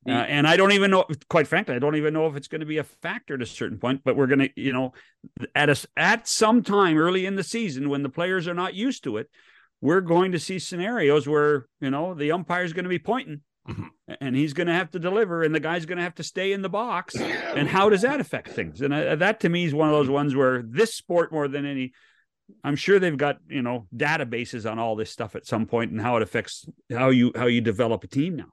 Uh, 0.06 0.12
and 0.12 0.46
I 0.46 0.56
don't 0.56 0.72
even 0.72 0.90
know, 0.90 1.04
quite 1.28 1.46
frankly, 1.46 1.74
I 1.74 1.78
don't 1.78 1.96
even 1.96 2.14
know 2.14 2.26
if 2.26 2.36
it's 2.36 2.48
going 2.48 2.60
to 2.60 2.66
be 2.66 2.78
a 2.78 2.84
factor 2.84 3.34
at 3.34 3.42
a 3.42 3.46
certain 3.46 3.78
point. 3.78 4.02
But 4.04 4.16
we're 4.16 4.28
going 4.28 4.38
to, 4.40 4.50
you 4.56 4.72
know, 4.72 4.92
at 5.54 5.68
us 5.68 5.86
at 5.96 6.28
some 6.28 6.62
time 6.62 6.96
early 6.96 7.26
in 7.26 7.36
the 7.36 7.42
season 7.42 7.88
when 7.88 8.02
the 8.02 8.08
players 8.08 8.46
are 8.46 8.54
not 8.54 8.74
used 8.74 9.04
to 9.04 9.16
it, 9.16 9.28
we're 9.80 10.00
going 10.00 10.32
to 10.32 10.38
see 10.38 10.58
scenarios 10.58 11.26
where 11.26 11.66
you 11.80 11.90
know 11.90 12.14
the 12.14 12.32
umpire 12.32 12.64
is 12.64 12.72
going 12.72 12.84
to 12.84 12.90
be 12.90 12.98
pointing 12.98 13.40
Mm-hmm. 13.68 14.14
And 14.20 14.36
he's 14.36 14.52
going 14.52 14.68
to 14.68 14.72
have 14.72 14.90
to 14.92 14.98
deliver, 14.98 15.42
and 15.42 15.54
the 15.54 15.60
guy's 15.60 15.86
going 15.86 15.98
to 15.98 16.04
have 16.04 16.14
to 16.16 16.22
stay 16.22 16.52
in 16.52 16.62
the 16.62 16.68
box. 16.68 17.16
And 17.16 17.68
how 17.68 17.88
does 17.88 18.02
that 18.02 18.20
affect 18.20 18.48
things? 18.48 18.80
And 18.80 18.94
uh, 18.94 19.16
that 19.16 19.40
to 19.40 19.48
me 19.48 19.64
is 19.64 19.74
one 19.74 19.88
of 19.88 19.94
those 19.94 20.08
ones 20.08 20.34
where 20.34 20.62
this 20.62 20.94
sport, 20.94 21.32
more 21.32 21.48
than 21.48 21.66
any, 21.66 21.92
I'm 22.62 22.76
sure 22.76 23.00
they've 23.00 23.16
got 23.16 23.38
you 23.48 23.62
know 23.62 23.88
databases 23.94 24.70
on 24.70 24.78
all 24.78 24.94
this 24.94 25.10
stuff 25.10 25.34
at 25.34 25.46
some 25.46 25.66
point 25.66 25.90
and 25.90 26.00
how 26.00 26.16
it 26.16 26.22
affects 26.22 26.64
how 26.90 27.08
you 27.08 27.32
how 27.34 27.46
you 27.46 27.60
develop 27.60 28.04
a 28.04 28.06
team 28.06 28.36
now. 28.36 28.52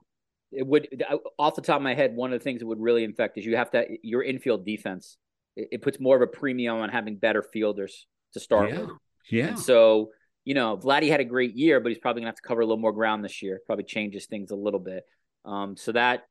It 0.56 0.66
would, 0.66 1.04
off 1.38 1.56
the 1.56 1.62
top 1.62 1.76
of 1.76 1.82
my 1.82 1.94
head, 1.94 2.14
one 2.14 2.32
of 2.32 2.38
the 2.38 2.44
things 2.44 2.60
that 2.60 2.66
would 2.66 2.80
really 2.80 3.04
affect 3.04 3.38
is 3.38 3.44
you 3.44 3.56
have 3.56 3.70
to 3.72 3.84
your 4.02 4.22
infield 4.22 4.64
defense. 4.64 5.16
It, 5.56 5.68
it 5.72 5.82
puts 5.82 5.98
more 6.00 6.16
of 6.16 6.22
a 6.22 6.26
premium 6.26 6.76
on 6.76 6.88
having 6.88 7.16
better 7.16 7.42
fielders 7.42 8.06
to 8.34 8.40
start 8.40 8.70
yeah. 8.70 8.80
with. 8.80 8.90
Yeah. 9.30 9.46
And 9.48 9.58
so 9.58 10.10
you 10.44 10.54
know, 10.54 10.76
Vladdy 10.76 11.08
had 11.08 11.20
a 11.20 11.24
great 11.24 11.56
year, 11.56 11.80
but 11.80 11.88
he's 11.88 11.98
probably 11.98 12.20
gonna 12.20 12.28
have 12.28 12.36
to 12.36 12.42
cover 12.42 12.60
a 12.60 12.64
little 12.64 12.80
more 12.80 12.92
ground 12.92 13.24
this 13.24 13.42
year. 13.42 13.60
Probably 13.66 13.84
changes 13.84 14.26
things 14.26 14.50
a 14.50 14.56
little 14.56 14.80
bit. 14.80 15.04
Um, 15.44 15.76
so 15.76 15.92
that, 15.92 16.24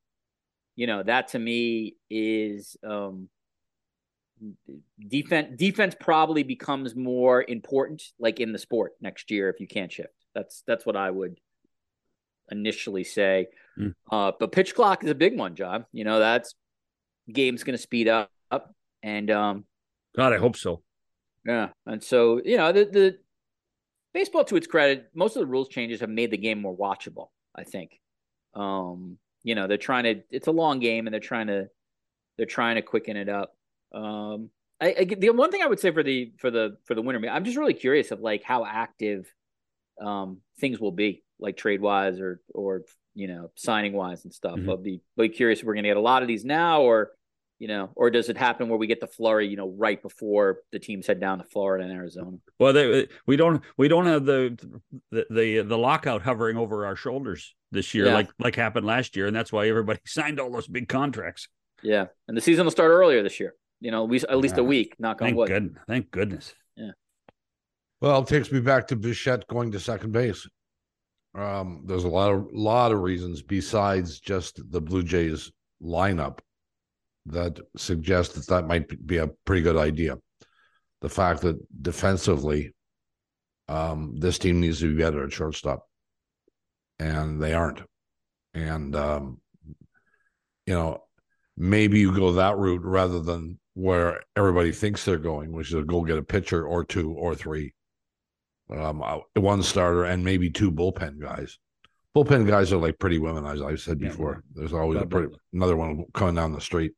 you 0.76 0.88
know, 0.88 1.04
that 1.04 1.30
to 1.30 1.40
me 1.40 1.96
is 2.10 2.78
um, 2.84 3.30
defense. 5.08 5.56
Defense 5.58 5.96
probably 6.00 6.44
becomes 6.44 6.96
more 6.96 7.44
important, 7.48 8.04
like 8.20 8.40
in 8.40 8.52
the 8.52 8.60
sport 8.60 8.94
next 9.02 9.32
year, 9.32 9.50
if 9.50 9.60
you 9.60 9.68
can't 9.68 9.92
shift. 9.92 10.14
That's 10.36 10.64
that's 10.68 10.86
what 10.86 10.96
I 10.96 11.10
would 11.10 11.40
initially 12.52 13.04
say. 13.04 13.48
Mm. 13.80 13.94
Uh, 14.12 14.32
but 14.40 14.52
pitch 14.52 14.76
clock 14.76 15.04
is 15.04 15.10
a 15.10 15.16
big 15.16 15.38
one, 15.38 15.56
John. 15.56 15.86
You 15.92 16.04
know, 16.04 16.20
that's 16.20 16.56
game's 17.32 17.64
going 17.64 17.76
to 17.76 17.82
speed 17.82 18.08
up, 18.08 18.30
up, 18.52 18.74
and 19.02 19.30
um, 19.32 19.66
God, 20.16 20.34
I 20.34 20.38
hope 20.38 20.56
so. 20.56 20.82
Yeah, 21.46 21.70
and 21.86 22.04
so 22.04 22.42
you 22.44 22.58
know 22.58 22.72
the 22.72 22.86
the 22.86 23.18
baseball, 24.14 24.44
to 24.46 24.56
its 24.56 24.68
credit, 24.68 25.10
most 25.14 25.36
of 25.36 25.42
the 25.42 25.48
rules 25.48 25.70
changes 25.70 26.02
have 26.02 26.10
made 26.10 26.32
the 26.32 26.38
game 26.38 26.62
more 26.62 26.76
watchable. 26.76 27.28
I 27.56 27.64
think. 27.64 28.00
Um, 28.54 29.18
you 29.44 29.56
know, 29.56 29.68
they're 29.68 29.78
trying 29.78 30.04
to. 30.04 30.24
It's 30.30 30.48
a 30.48 30.52
long 30.52 30.80
game, 30.80 31.08
and 31.08 31.14
they're 31.14 31.20
trying 31.20 31.48
to 31.48 31.68
they're 32.38 32.46
trying 32.46 32.76
to 32.76 32.82
quicken 32.82 33.18
it 33.18 33.30
up. 33.30 33.56
Um, 33.94 34.50
I, 34.82 34.96
I, 35.00 35.04
the 35.06 35.30
one 35.30 35.52
thing 35.52 35.62
I 35.62 35.68
would 35.68 35.80
say 35.80 35.92
for 35.92 36.04
the 36.04 36.34
for 36.38 36.52
the 36.52 36.78
for 36.86 36.96
the 36.96 37.02
winter, 37.02 37.28
I'm 37.30 37.46
just 37.46 37.58
really 37.58 37.74
curious 37.74 38.12
of 38.12 38.20
like 38.20 38.44
how 38.44 38.66
active 38.66 39.32
um, 40.02 40.40
things 40.60 40.80
will 40.80 40.92
be, 40.92 41.24
like 41.40 41.58
trade 41.58 41.82
wise 41.82 42.20
or 42.20 42.42
or 42.54 42.84
you 43.16 43.28
know 43.28 43.52
signing 43.56 43.94
wise 43.94 44.24
and 44.24 44.34
stuff. 44.34 44.58
Mm-hmm. 44.58 44.70
I'll 44.70 44.78
be 44.78 45.02
be 45.18 45.30
curious 45.30 45.60
if 45.60 45.66
we're 45.66 45.74
going 45.74 45.84
to 45.84 45.90
get 45.90 45.98
a 45.98 46.02
lot 46.02 46.22
of 46.22 46.28
these 46.28 46.46
now, 46.46 46.82
or 46.82 47.12
you 47.60 47.68
know, 47.68 47.92
or 47.96 48.10
does 48.10 48.28
it 48.28 48.36
happen 48.36 48.68
where 48.68 48.78
we 48.78 48.88
get 48.88 49.00
the 49.00 49.08
flurry, 49.08 49.48
you 49.48 49.56
know, 49.56 49.74
right 49.78 50.02
before 50.02 50.60
the 50.72 50.80
teams 50.80 51.08
head 51.08 51.20
down 51.20 51.38
to 51.38 51.46
Florida 51.46 51.86
and 51.86 51.94
Arizona? 51.94 52.38
Well, 52.60 52.74
they, 52.74 53.08
we 53.26 53.38
don't 53.38 53.64
we 53.78 53.88
don't 53.88 54.06
have 54.06 54.26
the, 54.26 54.58
the 55.12 55.26
the 55.30 55.62
the 55.62 55.78
lockout 55.78 56.24
hovering 56.24 56.58
over 56.58 56.86
our 56.86 56.96
shoulders 56.96 57.56
this 57.72 57.94
year, 57.94 58.08
yeah. 58.08 58.16
like 58.16 58.30
like 58.40 58.56
happened 58.56 58.86
last 58.86 59.16
year, 59.16 59.28
and 59.28 59.36
that's 59.36 59.54
why 59.54 59.68
everybody 59.68 60.00
signed 60.06 60.40
all 60.40 60.52
those 60.52 60.68
big 60.68 60.90
contracts. 60.90 61.48
Yeah, 61.82 62.08
and 62.28 62.36
the 62.36 62.42
season 62.42 62.66
will 62.66 62.72
start 62.72 62.92
earlier 62.92 63.24
this 63.24 63.40
year. 63.40 63.54
You 63.80 63.92
know, 63.92 64.04
at 64.04 64.10
least 64.10 64.26
at 64.30 64.38
least 64.40 64.56
yeah. 64.56 64.62
a 64.62 64.66
week. 64.66 64.96
Knock 65.00 65.22
on 65.22 65.36
wood. 65.36 65.48
Good. 65.48 65.78
Thank 65.88 66.12
goodness. 66.12 66.54
Yeah. 66.76 66.92
Well, 68.02 68.24
it 68.24 68.28
takes 68.28 68.52
me 68.52 68.60
back 68.60 68.88
to 68.88 68.98
Bichette 68.98 69.48
going 69.48 69.72
to 69.72 69.80
second 69.80 70.12
base. 70.12 70.48
Um, 71.36 71.84
there's 71.86 72.04
a 72.04 72.10
lot 72.10 72.32
of 72.32 72.48
lot 72.52 72.92
of 72.92 73.02
reasons 73.02 73.42
besides 73.42 74.20
just 74.20 74.60
the 74.72 74.82
Blue 74.82 75.04
Jays 75.04 75.52
lineup 75.82 76.40
that 77.26 77.60
suggest 77.76 78.36
that 78.36 78.48
that 78.48 78.68
might 78.68 79.06
be 79.06 79.18
a 79.18 79.30
pretty 79.46 79.62
good 79.62 79.78
idea. 79.78 80.18
The 81.02 81.10
fact 81.10 81.42
that 81.42 81.58
defensively, 81.82 82.74
um, 83.68 84.16
this 84.18 84.38
team 84.38 84.60
needs 84.60 84.80
to 84.80 84.94
be 84.94 85.02
better 85.02 85.24
at 85.24 85.34
shortstop, 85.34 85.88
and 87.00 87.42
they 87.42 87.54
aren't. 87.54 87.82
And 88.54 88.96
um, 88.96 89.42
you 90.68 90.74
know, 90.74 91.04
maybe 91.58 92.00
you 92.00 92.16
go 92.16 92.34
that 92.34 92.58
route 92.58 92.84
rather 92.84 93.20
than 93.20 93.60
where 93.74 94.22
everybody 94.36 94.72
thinks 94.72 95.04
they're 95.04 95.18
going, 95.18 95.52
which 95.52 95.74
is 95.74 95.84
go 95.86 96.04
get 96.04 96.18
a 96.18 96.24
pitcher 96.24 96.66
or 96.66 96.84
two 96.84 97.12
or 97.14 97.34
three, 97.36 97.74
um, 98.70 99.02
uh, 99.02 99.20
one 99.36 99.64
starter 99.64 100.06
and 100.06 100.24
maybe 100.24 100.50
two 100.50 100.72
bullpen 100.72 101.20
guys. 101.20 101.60
Bullpen 102.16 102.48
guys 102.48 102.72
are 102.72 102.78
like 102.78 103.00
pretty 103.00 103.18
women, 103.18 103.46
as 103.46 103.62
I've 103.62 103.80
said 103.80 104.00
before. 104.00 104.44
There's 104.54 104.74
always 104.74 105.02
a 105.02 105.06
pretty, 105.06 105.34
another 105.52 105.76
one 105.76 106.06
coming 106.14 106.36
down 106.36 106.54
the 106.54 106.62
street. 106.62 106.94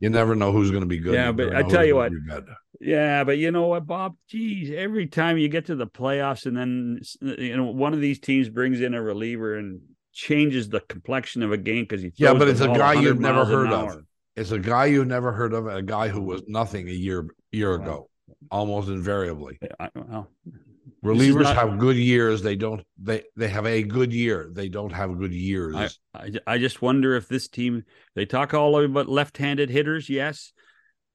You 0.00 0.10
never 0.10 0.34
know 0.34 0.50
who's 0.50 0.70
going 0.70 0.82
to 0.82 0.88
be 0.88 0.98
good. 0.98 1.14
Yeah, 1.14 1.32
but 1.32 1.54
I 1.54 1.62
tell 1.62 1.84
you 1.84 1.96
what. 1.96 2.12
Yeah, 2.80 3.24
but 3.24 3.38
you 3.38 3.50
know 3.50 3.66
what, 3.68 3.86
Bob? 3.86 4.16
Geez, 4.28 4.70
every 4.70 5.06
time 5.06 5.38
you 5.38 5.48
get 5.48 5.66
to 5.66 5.76
the 5.76 5.86
playoffs, 5.86 6.46
and 6.46 6.56
then 6.56 7.00
you 7.20 7.56
know 7.56 7.64
one 7.64 7.92
of 7.92 8.00
these 8.00 8.18
teams 8.18 8.48
brings 8.48 8.80
in 8.80 8.94
a 8.94 9.02
reliever 9.02 9.56
and 9.56 9.80
changes 10.12 10.68
the 10.68 10.80
complexion 10.80 11.42
of 11.42 11.52
a 11.52 11.58
game 11.58 11.84
because 11.84 12.02
he 12.02 12.12
yeah, 12.16 12.32
but 12.32 12.48
it's 12.48 12.60
a 12.60 12.68
guy 12.68 12.94
you've 12.94 13.20
never 13.20 13.44
heard 13.44 13.72
of. 13.72 14.02
It's 14.34 14.50
a 14.50 14.58
guy 14.58 14.86
you've 14.86 15.06
never 15.06 15.32
heard 15.32 15.54
of, 15.54 15.66
a 15.66 15.82
guy 15.82 16.08
who 16.08 16.22
was 16.22 16.42
nothing 16.46 16.88
a 16.88 16.92
year 16.92 17.28
year 17.52 17.74
ago, 17.74 18.10
almost 18.50 18.88
invariably. 18.88 19.58
I, 19.78 19.88
well, 19.94 20.30
Relievers 21.04 21.42
not, 21.42 21.56
have 21.56 21.78
good 21.78 21.96
years. 21.96 22.42
They 22.42 22.54
don't. 22.54 22.84
They 22.96 23.24
they 23.36 23.48
have 23.48 23.66
a 23.66 23.82
good 23.82 24.12
year. 24.12 24.50
They 24.52 24.68
don't 24.68 24.92
have 24.92 25.18
good 25.18 25.32
years. 25.32 25.98
I, 26.14 26.20
I, 26.20 26.30
I 26.46 26.58
just 26.58 26.80
wonder 26.80 27.16
if 27.16 27.28
this 27.28 27.48
team. 27.48 27.82
They 28.14 28.24
talk 28.24 28.54
all 28.54 28.82
about 28.82 29.08
left-handed 29.08 29.68
hitters, 29.68 30.08
yes, 30.08 30.52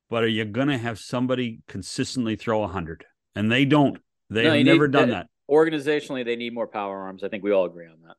but 0.10 0.24
are 0.24 0.28
you 0.28 0.44
going 0.46 0.68
to 0.68 0.78
have 0.78 1.00
somebody 1.00 1.62
consistently 1.68 2.36
throw 2.36 2.64
a 2.64 2.68
hundred? 2.68 3.06
And 3.34 3.50
they 3.50 3.64
don't. 3.64 3.98
They 4.30 4.44
no, 4.44 4.56
have 4.56 4.66
never 4.66 4.88
need, 4.88 4.94
done 4.94 5.10
that. 5.12 5.28
Organizationally, 5.50 6.26
they 6.26 6.36
need 6.36 6.54
more 6.54 6.68
power 6.68 7.04
arms. 7.04 7.24
I 7.24 7.30
think 7.30 7.44
we 7.44 7.52
all 7.52 7.66
agree 7.66 7.88
on 7.88 8.02
that. 8.08 8.16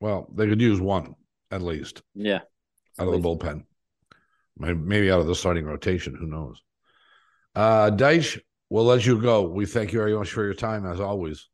Well, 0.00 0.28
they 0.34 0.46
could 0.46 0.60
use 0.60 0.80
one 0.80 1.14
at 1.50 1.62
least. 1.62 2.02
Yeah, 2.14 2.40
out 2.98 3.08
of 3.08 3.12
the 3.12 3.26
bullpen, 3.26 3.64
maybe 4.58 5.10
out 5.10 5.20
of 5.20 5.26
the 5.26 5.34
starting 5.34 5.64
rotation. 5.64 6.14
Who 6.14 6.26
knows? 6.26 6.62
Uh, 7.54 7.90
Deitsch, 7.90 8.38
we'll 8.74 8.84
let 8.84 9.06
you 9.06 9.20
go. 9.20 9.42
We 9.42 9.66
thank 9.66 9.92
you 9.92 10.00
very 10.00 10.16
much 10.16 10.32
for 10.32 10.44
your 10.44 10.52
time 10.52 10.84
as 10.84 10.98
always, 10.98 11.48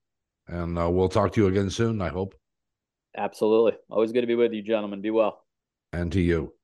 and 0.49 0.79
uh, 0.79 0.89
we'll 0.89 1.11
talk 1.11 1.33
to 1.35 1.43
you 1.43 1.49
again 1.49 1.69
soon. 1.69 2.01
I 2.01 2.09
hope. 2.09 2.35
Absolutely, 3.15 3.73
always 3.91 4.11
good 4.11 4.23
to 4.23 4.27
be 4.27 4.35
with 4.35 4.53
you, 4.55 4.63
gentlemen. 4.63 5.03
Be 5.03 5.11
well. 5.11 5.45
And 5.93 6.11
to 6.13 6.21
you. 6.21 6.55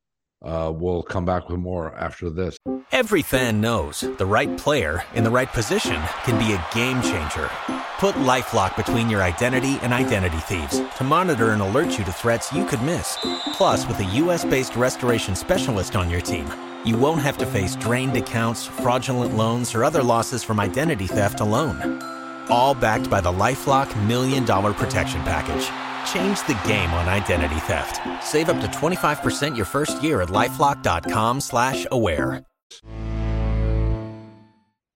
Uh, 0.42 0.72
we'll 0.74 1.02
come 1.02 1.24
back 1.24 1.48
with 1.48 1.58
more 1.58 1.94
after 1.96 2.30
this. 2.30 2.56
Every 2.92 3.22
fan 3.22 3.60
knows 3.60 4.00
the 4.00 4.26
right 4.26 4.56
player 4.56 5.02
in 5.14 5.24
the 5.24 5.30
right 5.30 5.48
position 5.48 6.00
can 6.24 6.38
be 6.38 6.52
a 6.52 6.66
game 6.74 7.02
changer. 7.02 7.50
Put 7.98 8.14
LifeLock 8.16 8.76
between 8.76 9.10
your 9.10 9.22
identity 9.22 9.78
and 9.82 9.92
identity 9.92 10.38
thieves 10.38 10.80
to 10.96 11.04
monitor 11.04 11.50
and 11.50 11.62
alert 11.62 11.98
you 11.98 12.04
to 12.04 12.12
threats 12.12 12.52
you 12.52 12.64
could 12.66 12.82
miss. 12.82 13.18
Plus, 13.54 13.86
with 13.88 13.98
a 14.00 14.04
U.S.-based 14.04 14.76
restoration 14.76 15.34
specialist 15.34 15.96
on 15.96 16.10
your 16.10 16.20
team, 16.20 16.46
you 16.86 16.96
won't 16.96 17.22
have 17.22 17.36
to 17.38 17.46
face 17.46 17.76
drained 17.76 18.16
accounts, 18.16 18.66
fraudulent 18.66 19.36
loans, 19.36 19.74
or 19.74 19.84
other 19.84 20.02
losses 20.02 20.44
from 20.44 20.60
identity 20.60 21.06
theft 21.06 21.40
alone. 21.40 22.02
All 22.48 22.74
backed 22.74 23.10
by 23.10 23.20
the 23.20 23.32
LifeLock 23.32 24.06
Million 24.06 24.44
Dollar 24.44 24.72
Protection 24.72 25.20
Package. 25.22 25.66
Change 26.12 26.38
the 26.46 26.58
game 26.68 26.90
on 26.90 27.08
identity 27.08 27.58
theft. 27.60 28.00
Save 28.24 28.48
up 28.48 28.60
to 28.60 28.68
25% 28.68 29.56
your 29.56 29.66
first 29.66 30.02
year 30.02 30.22
at 30.22 30.28
lifelock.com 30.28 31.40
slash 31.40 31.86
aware. 31.90 32.44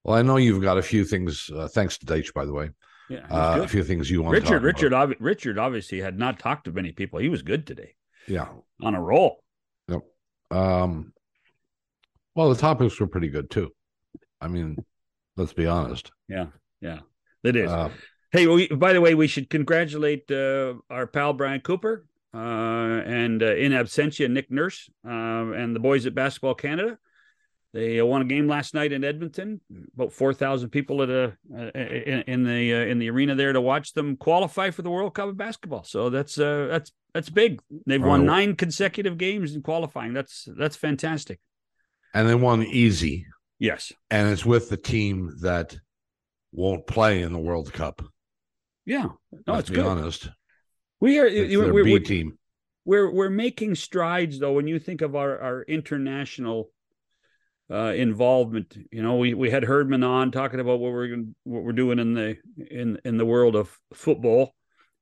Well, 0.04 0.16
I 0.16 0.22
know 0.22 0.36
you've 0.36 0.62
got 0.62 0.78
a 0.78 0.82
few 0.82 1.04
things, 1.04 1.50
uh, 1.54 1.68
thanks 1.68 1.98
to 1.98 2.06
Deitsch, 2.06 2.32
by 2.32 2.44
the 2.44 2.52
way. 2.52 2.70
Yeah, 3.08 3.26
uh, 3.28 3.62
a 3.62 3.68
few 3.68 3.82
things 3.82 4.08
you 4.08 4.22
want 4.22 4.34
Richard, 4.34 4.62
Richard, 4.62 4.94
ob- 4.94 5.16
Richard 5.18 5.58
obviously 5.58 6.00
had 6.00 6.16
not 6.16 6.38
talked 6.38 6.66
to 6.66 6.72
many 6.72 6.92
people. 6.92 7.18
He 7.18 7.28
was 7.28 7.42
good 7.42 7.66
today. 7.66 7.96
Yeah. 8.28 8.48
On 8.82 8.94
a 8.94 9.02
roll. 9.02 9.42
Yep. 9.88 10.02
Um, 10.52 11.12
well, 12.34 12.48
the 12.48 12.60
topics 12.60 12.98
were 13.00 13.06
pretty 13.06 13.28
good 13.28 13.50
too. 13.50 13.72
I 14.40 14.48
mean, 14.48 14.76
let's 15.36 15.52
be 15.52 15.66
honest. 15.66 16.10
Yeah. 16.28 16.46
Yeah. 16.80 17.00
It 17.42 17.56
is. 17.56 17.70
Uh, 17.70 17.90
Hey, 18.32 18.46
we, 18.46 18.68
by 18.68 18.92
the 18.92 19.00
way, 19.00 19.16
we 19.16 19.26
should 19.26 19.50
congratulate 19.50 20.30
uh, 20.30 20.74
our 20.88 21.08
pal 21.08 21.32
Brian 21.32 21.60
Cooper 21.60 22.06
uh, 22.32 22.36
and 22.38 23.42
uh, 23.42 23.56
in 23.56 23.72
absentia 23.72 24.30
Nick 24.30 24.52
Nurse 24.52 24.88
uh, 25.04 25.10
and 25.10 25.74
the 25.74 25.80
boys 25.80 26.06
at 26.06 26.14
Basketball 26.14 26.54
Canada. 26.54 26.96
They 27.72 28.00
won 28.02 28.22
a 28.22 28.24
game 28.24 28.46
last 28.46 28.72
night 28.72 28.92
in 28.92 29.02
Edmonton. 29.02 29.60
About 29.94 30.12
four 30.12 30.32
thousand 30.32 30.70
people 30.70 31.02
at 31.02 31.10
a 31.10 31.36
in, 31.74 32.22
in 32.28 32.44
the 32.44 32.74
uh, 32.74 32.86
in 32.86 33.00
the 33.00 33.10
arena 33.10 33.34
there 33.34 33.52
to 33.52 33.60
watch 33.60 33.94
them 33.94 34.16
qualify 34.16 34.70
for 34.70 34.82
the 34.82 34.90
World 34.90 35.14
Cup 35.14 35.28
of 35.28 35.36
basketball. 35.36 35.82
So 35.82 36.08
that's 36.08 36.38
uh, 36.38 36.68
that's 36.70 36.92
that's 37.12 37.30
big. 37.30 37.60
They've 37.86 38.02
won 38.02 38.26
nine 38.26 38.54
consecutive 38.54 39.18
games 39.18 39.56
in 39.56 39.62
qualifying. 39.62 40.12
That's 40.12 40.48
that's 40.56 40.76
fantastic. 40.76 41.40
And 42.12 42.28
they 42.28 42.34
won 42.34 42.62
easy. 42.62 43.26
Yes, 43.58 43.92
and 44.10 44.28
it's 44.28 44.44
with 44.44 44.70
the 44.70 44.76
team 44.76 45.36
that 45.42 45.78
won't 46.52 46.86
play 46.86 47.22
in 47.22 47.32
the 47.32 47.38
World 47.38 47.72
Cup. 47.72 48.02
Yeah, 48.86 49.08
no, 49.32 49.40
Let's 49.46 49.60
it's 49.60 49.70
be 49.70 49.76
good. 49.76 49.86
honest. 49.86 50.28
We 51.00 51.18
are 51.18 51.26
it's 51.26 51.54
we're, 51.56 51.72
we're, 51.72 51.84
B 51.84 52.00
team. 52.00 52.38
We're 52.84 53.10
we're 53.10 53.30
making 53.30 53.74
strides 53.74 54.38
though. 54.38 54.52
When 54.52 54.66
you 54.66 54.78
think 54.78 55.02
of 55.02 55.14
our 55.14 55.38
our 55.38 55.62
international 55.62 56.70
uh, 57.70 57.92
involvement, 57.94 58.76
you 58.90 59.02
know, 59.02 59.16
we 59.16 59.34
we 59.34 59.50
had 59.50 59.64
Herdman 59.64 60.02
on 60.02 60.30
talking 60.30 60.60
about 60.60 60.80
what 60.80 60.92
we're 60.92 61.16
what 61.44 61.62
we're 61.62 61.72
doing 61.72 61.98
in 61.98 62.14
the 62.14 62.36
in 62.70 62.98
in 63.04 63.16
the 63.16 63.26
world 63.26 63.56
of 63.56 63.76
football, 63.94 64.54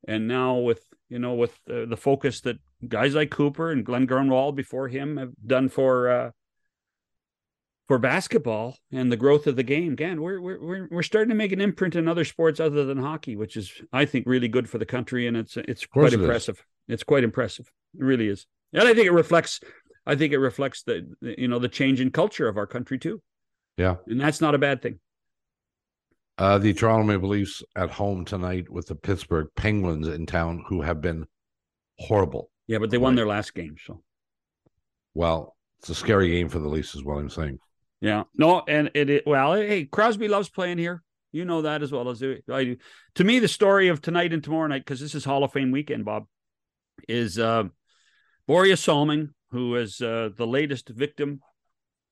and 0.06 0.28
now 0.28 0.56
with 0.56 0.82
you 1.08 1.18
know 1.18 1.34
with 1.34 1.58
uh, 1.70 1.86
the 1.86 1.96
focus 1.96 2.40
that 2.42 2.58
guys 2.86 3.14
like 3.14 3.30
Cooper 3.30 3.70
and 3.70 3.84
Glenn 3.84 4.06
Grunwald 4.06 4.56
before 4.56 4.88
him 4.88 5.16
have 5.16 5.32
done 5.46 5.68
for 5.68 6.10
uh, 6.10 6.30
for 7.88 7.98
basketball 7.98 8.76
and 8.92 9.10
the 9.10 9.16
growth 9.16 9.46
of 9.46 9.56
the 9.56 9.62
game. 9.62 9.94
Again, 9.94 10.20
we're 10.20 10.40
we're 10.40 10.88
we're 10.90 11.02
starting 11.02 11.30
to 11.30 11.34
make 11.34 11.52
an 11.52 11.60
imprint 11.60 11.96
in 11.96 12.06
other 12.06 12.24
sports 12.24 12.60
other 12.60 12.84
than 12.84 12.98
hockey, 12.98 13.34
which 13.34 13.56
is 13.56 13.72
I 13.92 14.04
think 14.04 14.26
really 14.26 14.46
good 14.46 14.68
for 14.68 14.78
the 14.78 14.86
country, 14.86 15.26
and 15.26 15.36
it's 15.36 15.56
it's 15.56 15.86
quite 15.86 16.12
it 16.12 16.20
impressive. 16.20 16.62
It's 16.86 17.02
quite 17.02 17.24
impressive. 17.24 17.72
It 17.98 18.04
really 18.04 18.28
is, 18.28 18.46
and 18.72 18.82
I 18.82 18.94
think 18.94 19.06
it 19.06 19.12
reflects. 19.12 19.60
I 20.06 20.14
think 20.14 20.32
it 20.32 20.38
reflects 20.38 20.82
the 20.82 21.08
you 21.20 21.48
know 21.48 21.58
the 21.58 21.68
change 21.68 22.00
in 22.00 22.10
culture 22.10 22.46
of 22.46 22.58
our 22.58 22.66
country 22.66 22.98
too. 22.98 23.22
Yeah, 23.78 23.96
and 24.06 24.20
that's 24.20 24.40
not 24.40 24.54
a 24.54 24.58
bad 24.58 24.82
thing. 24.82 25.00
Uh, 26.36 26.58
the 26.58 26.72
Toronto 26.72 27.04
Maple 27.04 27.30
Leafs 27.30 27.64
at 27.74 27.90
home 27.90 28.24
tonight 28.24 28.70
with 28.70 28.86
the 28.86 28.94
Pittsburgh 28.94 29.48
Penguins 29.56 30.06
in 30.06 30.24
town, 30.26 30.62
who 30.68 30.82
have 30.82 31.00
been 31.00 31.26
horrible. 31.98 32.50
Yeah, 32.68 32.78
but 32.78 32.90
they 32.90 32.98
won 32.98 33.16
their 33.16 33.26
last 33.26 33.54
game, 33.54 33.76
so. 33.84 34.02
Well, 35.14 35.56
it's 35.80 35.88
a 35.88 35.96
scary 35.96 36.30
game 36.30 36.48
for 36.48 36.60
the 36.60 36.68
Leafs, 36.68 36.94
is 36.94 37.02
what 37.02 37.16
I'm 37.16 37.30
saying. 37.30 37.58
Yeah, 38.00 38.24
no, 38.34 38.62
and 38.68 38.90
it, 38.94 39.10
it 39.10 39.26
well, 39.26 39.54
hey, 39.54 39.84
Crosby 39.84 40.28
loves 40.28 40.48
playing 40.48 40.78
here. 40.78 41.02
You 41.32 41.44
know 41.44 41.62
that 41.62 41.82
as 41.82 41.92
well 41.92 42.08
as 42.08 42.22
I 42.22 42.64
do. 42.64 42.76
To 43.16 43.24
me, 43.24 43.38
the 43.38 43.48
story 43.48 43.88
of 43.88 44.00
tonight 44.00 44.32
and 44.32 44.42
tomorrow 44.42 44.66
night, 44.68 44.84
because 44.84 45.00
this 45.00 45.14
is 45.14 45.24
Hall 45.24 45.44
of 45.44 45.52
Fame 45.52 45.72
weekend, 45.72 46.04
Bob, 46.04 46.26
is 47.08 47.38
uh, 47.38 47.64
Borje 48.48 48.78
Salming, 48.78 49.30
who 49.50 49.76
is 49.76 50.00
uh, 50.00 50.30
the 50.36 50.46
latest 50.46 50.88
victim 50.88 51.40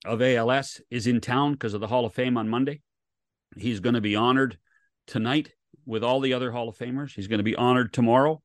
of 0.05 0.21
ALS, 0.21 0.81
is 0.91 1.07
in 1.07 1.21
town 1.21 1.53
because 1.53 1.73
of 1.73 1.81
the 1.81 1.87
Hall 1.87 2.05
of 2.05 2.13
Fame 2.13 2.37
on 2.37 2.49
Monday. 2.49 2.81
He's 3.55 3.79
going 3.79 3.95
to 3.95 4.01
be 4.01 4.15
honored 4.15 4.57
tonight 5.07 5.51
with 5.85 6.03
all 6.03 6.19
the 6.19 6.33
other 6.33 6.51
Hall 6.51 6.69
of 6.69 6.77
Famers. 6.77 7.13
He's 7.13 7.27
going 7.27 7.39
to 7.39 7.43
be 7.43 7.55
honored 7.55 7.93
tomorrow 7.93 8.41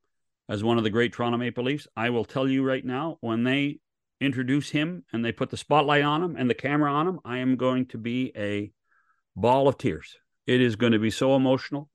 as 0.48 0.64
one 0.64 0.78
of 0.78 0.84
the 0.84 0.90
great 0.90 1.12
Toronto 1.12 1.38
Maple 1.38 1.64
Leafs. 1.64 1.88
I 1.96 2.10
will 2.10 2.24
tell 2.24 2.48
you 2.48 2.62
right 2.62 2.84
now, 2.84 3.18
when 3.20 3.44
they 3.44 3.80
introduce 4.22 4.70
him 4.70 5.04
and 5.12 5.24
they 5.24 5.32
put 5.32 5.50
the 5.50 5.56
spotlight 5.56 6.02
on 6.02 6.22
him 6.22 6.36
and 6.36 6.48
the 6.48 6.54
camera 6.54 6.92
on 6.92 7.08
him, 7.08 7.20
I 7.24 7.38
am 7.38 7.56
going 7.56 7.86
to 7.86 7.98
be 7.98 8.32
a 8.36 8.72
ball 9.36 9.68
of 9.68 9.78
tears. 9.78 10.16
It 10.46 10.60
is 10.60 10.76
going 10.76 10.92
to 10.92 10.98
be 10.98 11.10
so 11.10 11.36
emotional 11.36 11.88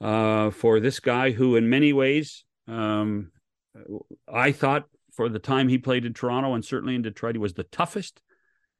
uh, 0.00 0.50
for 0.50 0.80
this 0.80 1.00
guy 1.00 1.30
who, 1.30 1.56
in 1.56 1.68
many 1.68 1.92
ways, 1.92 2.44
um, 2.66 3.30
I 4.32 4.52
thought 4.52 4.86
for 5.12 5.28
the 5.28 5.38
time 5.38 5.68
he 5.68 5.78
played 5.78 6.04
in 6.04 6.14
Toronto 6.14 6.54
and 6.54 6.64
certainly 6.64 6.94
in 6.94 7.02
Detroit, 7.02 7.34
he 7.34 7.40
was 7.40 7.54
the 7.54 7.64
toughest 7.64 8.20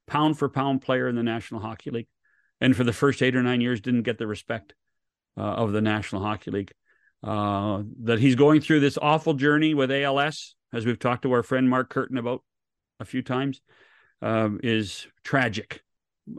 pound 0.06 0.38
for 0.38 0.48
pound 0.48 0.82
player 0.82 1.08
in 1.08 1.16
the 1.16 1.22
National 1.22 1.60
Hockey 1.60 1.90
League. 1.90 2.08
And 2.60 2.76
for 2.76 2.84
the 2.84 2.92
first 2.92 3.22
eight 3.22 3.36
or 3.36 3.42
nine 3.42 3.60
years, 3.60 3.80
didn't 3.80 4.02
get 4.02 4.18
the 4.18 4.26
respect 4.26 4.74
uh, 5.36 5.42
of 5.42 5.72
the 5.72 5.80
National 5.80 6.22
Hockey 6.22 6.50
League. 6.50 6.72
Uh, 7.22 7.82
that 8.04 8.20
he's 8.20 8.36
going 8.36 8.60
through 8.60 8.80
this 8.80 8.98
awful 9.00 9.34
journey 9.34 9.74
with 9.74 9.90
ALS, 9.90 10.54
as 10.72 10.86
we've 10.86 10.98
talked 10.98 11.22
to 11.22 11.32
our 11.32 11.42
friend 11.42 11.68
Mark 11.68 11.90
Curtin 11.90 12.16
about 12.18 12.42
a 13.00 13.04
few 13.04 13.22
times, 13.22 13.60
um, 14.22 14.60
is 14.62 15.06
tragic. 15.24 15.82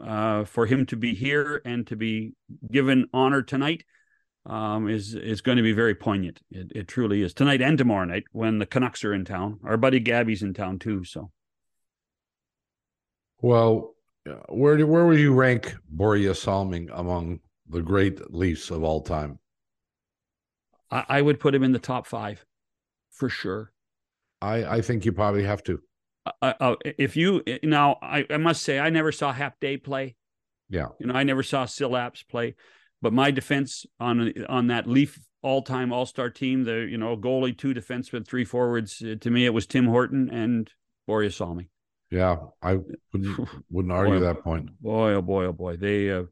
Uh, 0.06 0.44
for 0.44 0.66
him 0.66 0.86
to 0.86 0.94
be 0.94 1.14
here 1.14 1.60
and 1.64 1.84
to 1.84 1.96
be 1.96 2.32
given 2.70 3.08
honor 3.12 3.42
tonight 3.42 3.82
um, 4.46 4.88
is 4.88 5.14
is 5.14 5.40
going 5.40 5.56
to 5.56 5.62
be 5.62 5.72
very 5.72 5.94
poignant. 5.94 6.40
It, 6.50 6.72
it 6.74 6.88
truly 6.88 7.22
is 7.22 7.34
tonight 7.34 7.60
and 7.60 7.76
tomorrow 7.76 8.04
night 8.04 8.24
when 8.32 8.58
the 8.58 8.66
Canucks 8.66 9.04
are 9.04 9.12
in 9.12 9.24
town. 9.24 9.60
Our 9.64 9.76
buddy 9.76 10.00
Gabby's 10.00 10.42
in 10.42 10.54
town 10.54 10.78
too. 10.78 11.04
So, 11.04 11.30
well, 13.40 13.94
where 14.48 14.76
do, 14.76 14.86
where 14.86 15.06
would 15.06 15.18
you 15.18 15.34
rank 15.34 15.74
Borje 15.94 16.36
Salming 16.36 16.88
among 16.92 17.40
the 17.68 17.82
great 17.82 18.32
Leafs 18.32 18.70
of 18.70 18.82
all 18.82 19.02
time? 19.02 19.38
I, 20.90 21.04
I 21.08 21.22
would 21.22 21.40
put 21.40 21.54
him 21.54 21.62
in 21.62 21.72
the 21.72 21.78
top 21.78 22.06
five 22.06 22.44
for 23.10 23.28
sure. 23.28 23.72
I 24.40 24.64
I 24.64 24.80
think 24.80 25.04
you 25.04 25.12
probably 25.12 25.44
have 25.44 25.62
to. 25.64 25.80
Uh, 26.26 26.52
uh, 26.60 26.76
if 26.84 27.16
you 27.16 27.42
now, 27.62 27.98
I, 28.02 28.26
I 28.28 28.36
must 28.36 28.62
say, 28.62 28.78
I 28.78 28.90
never 28.90 29.12
saw 29.12 29.32
Hap 29.32 29.58
Day 29.60 29.76
play. 29.76 30.16
Yeah, 30.68 30.88
you 30.98 31.06
know, 31.06 31.14
I 31.14 31.24
never 31.24 31.42
saw 31.42 31.64
Syl 31.64 31.90
Apps 31.90 32.26
play. 32.26 32.54
But 33.02 33.12
my 33.12 33.30
defense 33.30 33.86
on 33.98 34.32
on 34.48 34.66
that 34.68 34.86
Leaf 34.86 35.18
all 35.42 35.62
time 35.62 35.92
All 35.92 36.06
Star 36.06 36.30
team, 36.30 36.64
the 36.64 36.86
you 36.90 36.98
know 36.98 37.16
goalie, 37.16 37.56
two 37.56 37.72
defensemen, 37.72 38.26
three 38.26 38.44
forwards. 38.44 39.02
Uh, 39.02 39.14
to 39.20 39.30
me, 39.30 39.46
it 39.46 39.54
was 39.54 39.66
Tim 39.66 39.86
Horton 39.86 40.28
and 40.30 40.70
Borje 41.08 41.32
Salming. 41.32 41.68
Yeah, 42.10 42.36
I 42.60 42.78
wouldn't, 43.12 43.48
wouldn't 43.70 43.92
argue 43.92 44.18
boy, 44.18 44.24
that 44.26 44.42
point. 44.42 44.70
Boy, 44.80 45.12
oh 45.12 45.22
boy, 45.22 45.44
oh 45.46 45.52
boy, 45.52 45.76
they. 45.76 46.10
Uh, 46.10 46.24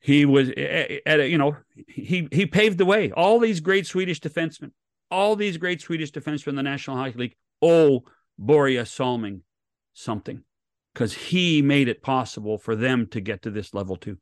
he 0.00 0.24
was 0.24 0.48
at 0.50 1.20
a, 1.20 1.28
you 1.28 1.38
know 1.38 1.56
he 1.88 2.28
he 2.30 2.46
paved 2.46 2.78
the 2.78 2.86
way. 2.86 3.10
All 3.10 3.38
these 3.38 3.60
great 3.60 3.86
Swedish 3.86 4.20
defensemen, 4.20 4.70
all 5.10 5.36
these 5.36 5.56
great 5.56 5.80
Swedish 5.80 6.12
defensemen 6.12 6.48
in 6.48 6.56
the 6.56 6.62
National 6.62 6.96
Hockey 6.96 7.18
League. 7.18 7.36
Oh, 7.60 8.04
Borje 8.40 8.86
Salming 8.86 9.42
something 9.92 10.42
because 10.94 11.12
he 11.12 11.62
made 11.62 11.88
it 11.88 12.02
possible 12.02 12.58
for 12.58 12.76
them 12.76 13.06
to 13.08 13.20
get 13.20 13.42
to 13.42 13.50
this 13.50 13.74
level 13.74 13.96
too. 13.96 14.18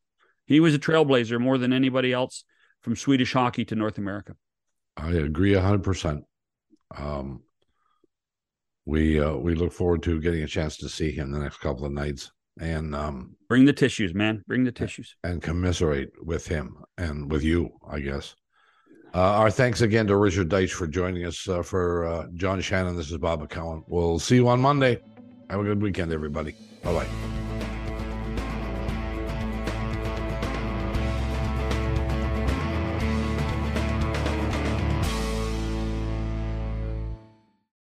He 0.46 0.60
was 0.60 0.74
a 0.74 0.78
trailblazer 0.78 1.40
more 1.40 1.58
than 1.58 1.72
anybody 1.72 2.12
else 2.12 2.44
from 2.82 2.96
Swedish 2.96 3.32
hockey 3.32 3.64
to 3.66 3.74
North 3.74 3.98
America. 3.98 4.36
I 4.96 5.10
agree 5.10 5.52
100%. 5.52 6.22
Um, 6.96 7.42
we 8.84 9.20
uh, 9.20 9.34
we 9.34 9.54
look 9.54 9.72
forward 9.72 10.02
to 10.04 10.20
getting 10.20 10.44
a 10.44 10.46
chance 10.46 10.76
to 10.78 10.88
see 10.88 11.10
him 11.10 11.32
the 11.32 11.40
next 11.40 11.58
couple 11.58 11.84
of 11.84 11.92
nights 11.92 12.30
and 12.60 12.94
um, 12.94 13.34
bring 13.48 13.64
the 13.64 13.72
tissues, 13.72 14.14
man. 14.14 14.42
Bring 14.46 14.64
the 14.64 14.72
tissues 14.72 15.16
and 15.24 15.42
commiserate 15.42 16.10
with 16.22 16.46
him 16.46 16.76
and 16.96 17.30
with 17.30 17.42
you, 17.42 17.70
I 17.88 18.00
guess. 18.00 18.34
Uh, 19.16 19.38
our 19.38 19.50
thanks 19.50 19.80
again 19.80 20.06
to 20.06 20.14
Richard 20.14 20.50
Deitsch 20.50 20.72
for 20.72 20.86
joining 20.86 21.24
us. 21.24 21.48
Uh, 21.48 21.62
for 21.62 22.04
uh, 22.06 22.26
John 22.34 22.60
Shannon, 22.60 22.96
this 22.96 23.10
is 23.10 23.16
Bob 23.16 23.40
McCown. 23.40 23.82
We'll 23.86 24.18
see 24.18 24.34
you 24.34 24.46
on 24.46 24.60
Monday. 24.60 25.00
Have 25.48 25.60
a 25.60 25.64
good 25.64 25.80
weekend, 25.80 26.12
everybody. 26.12 26.54
Bye 26.82 26.92
bye. 26.92 27.45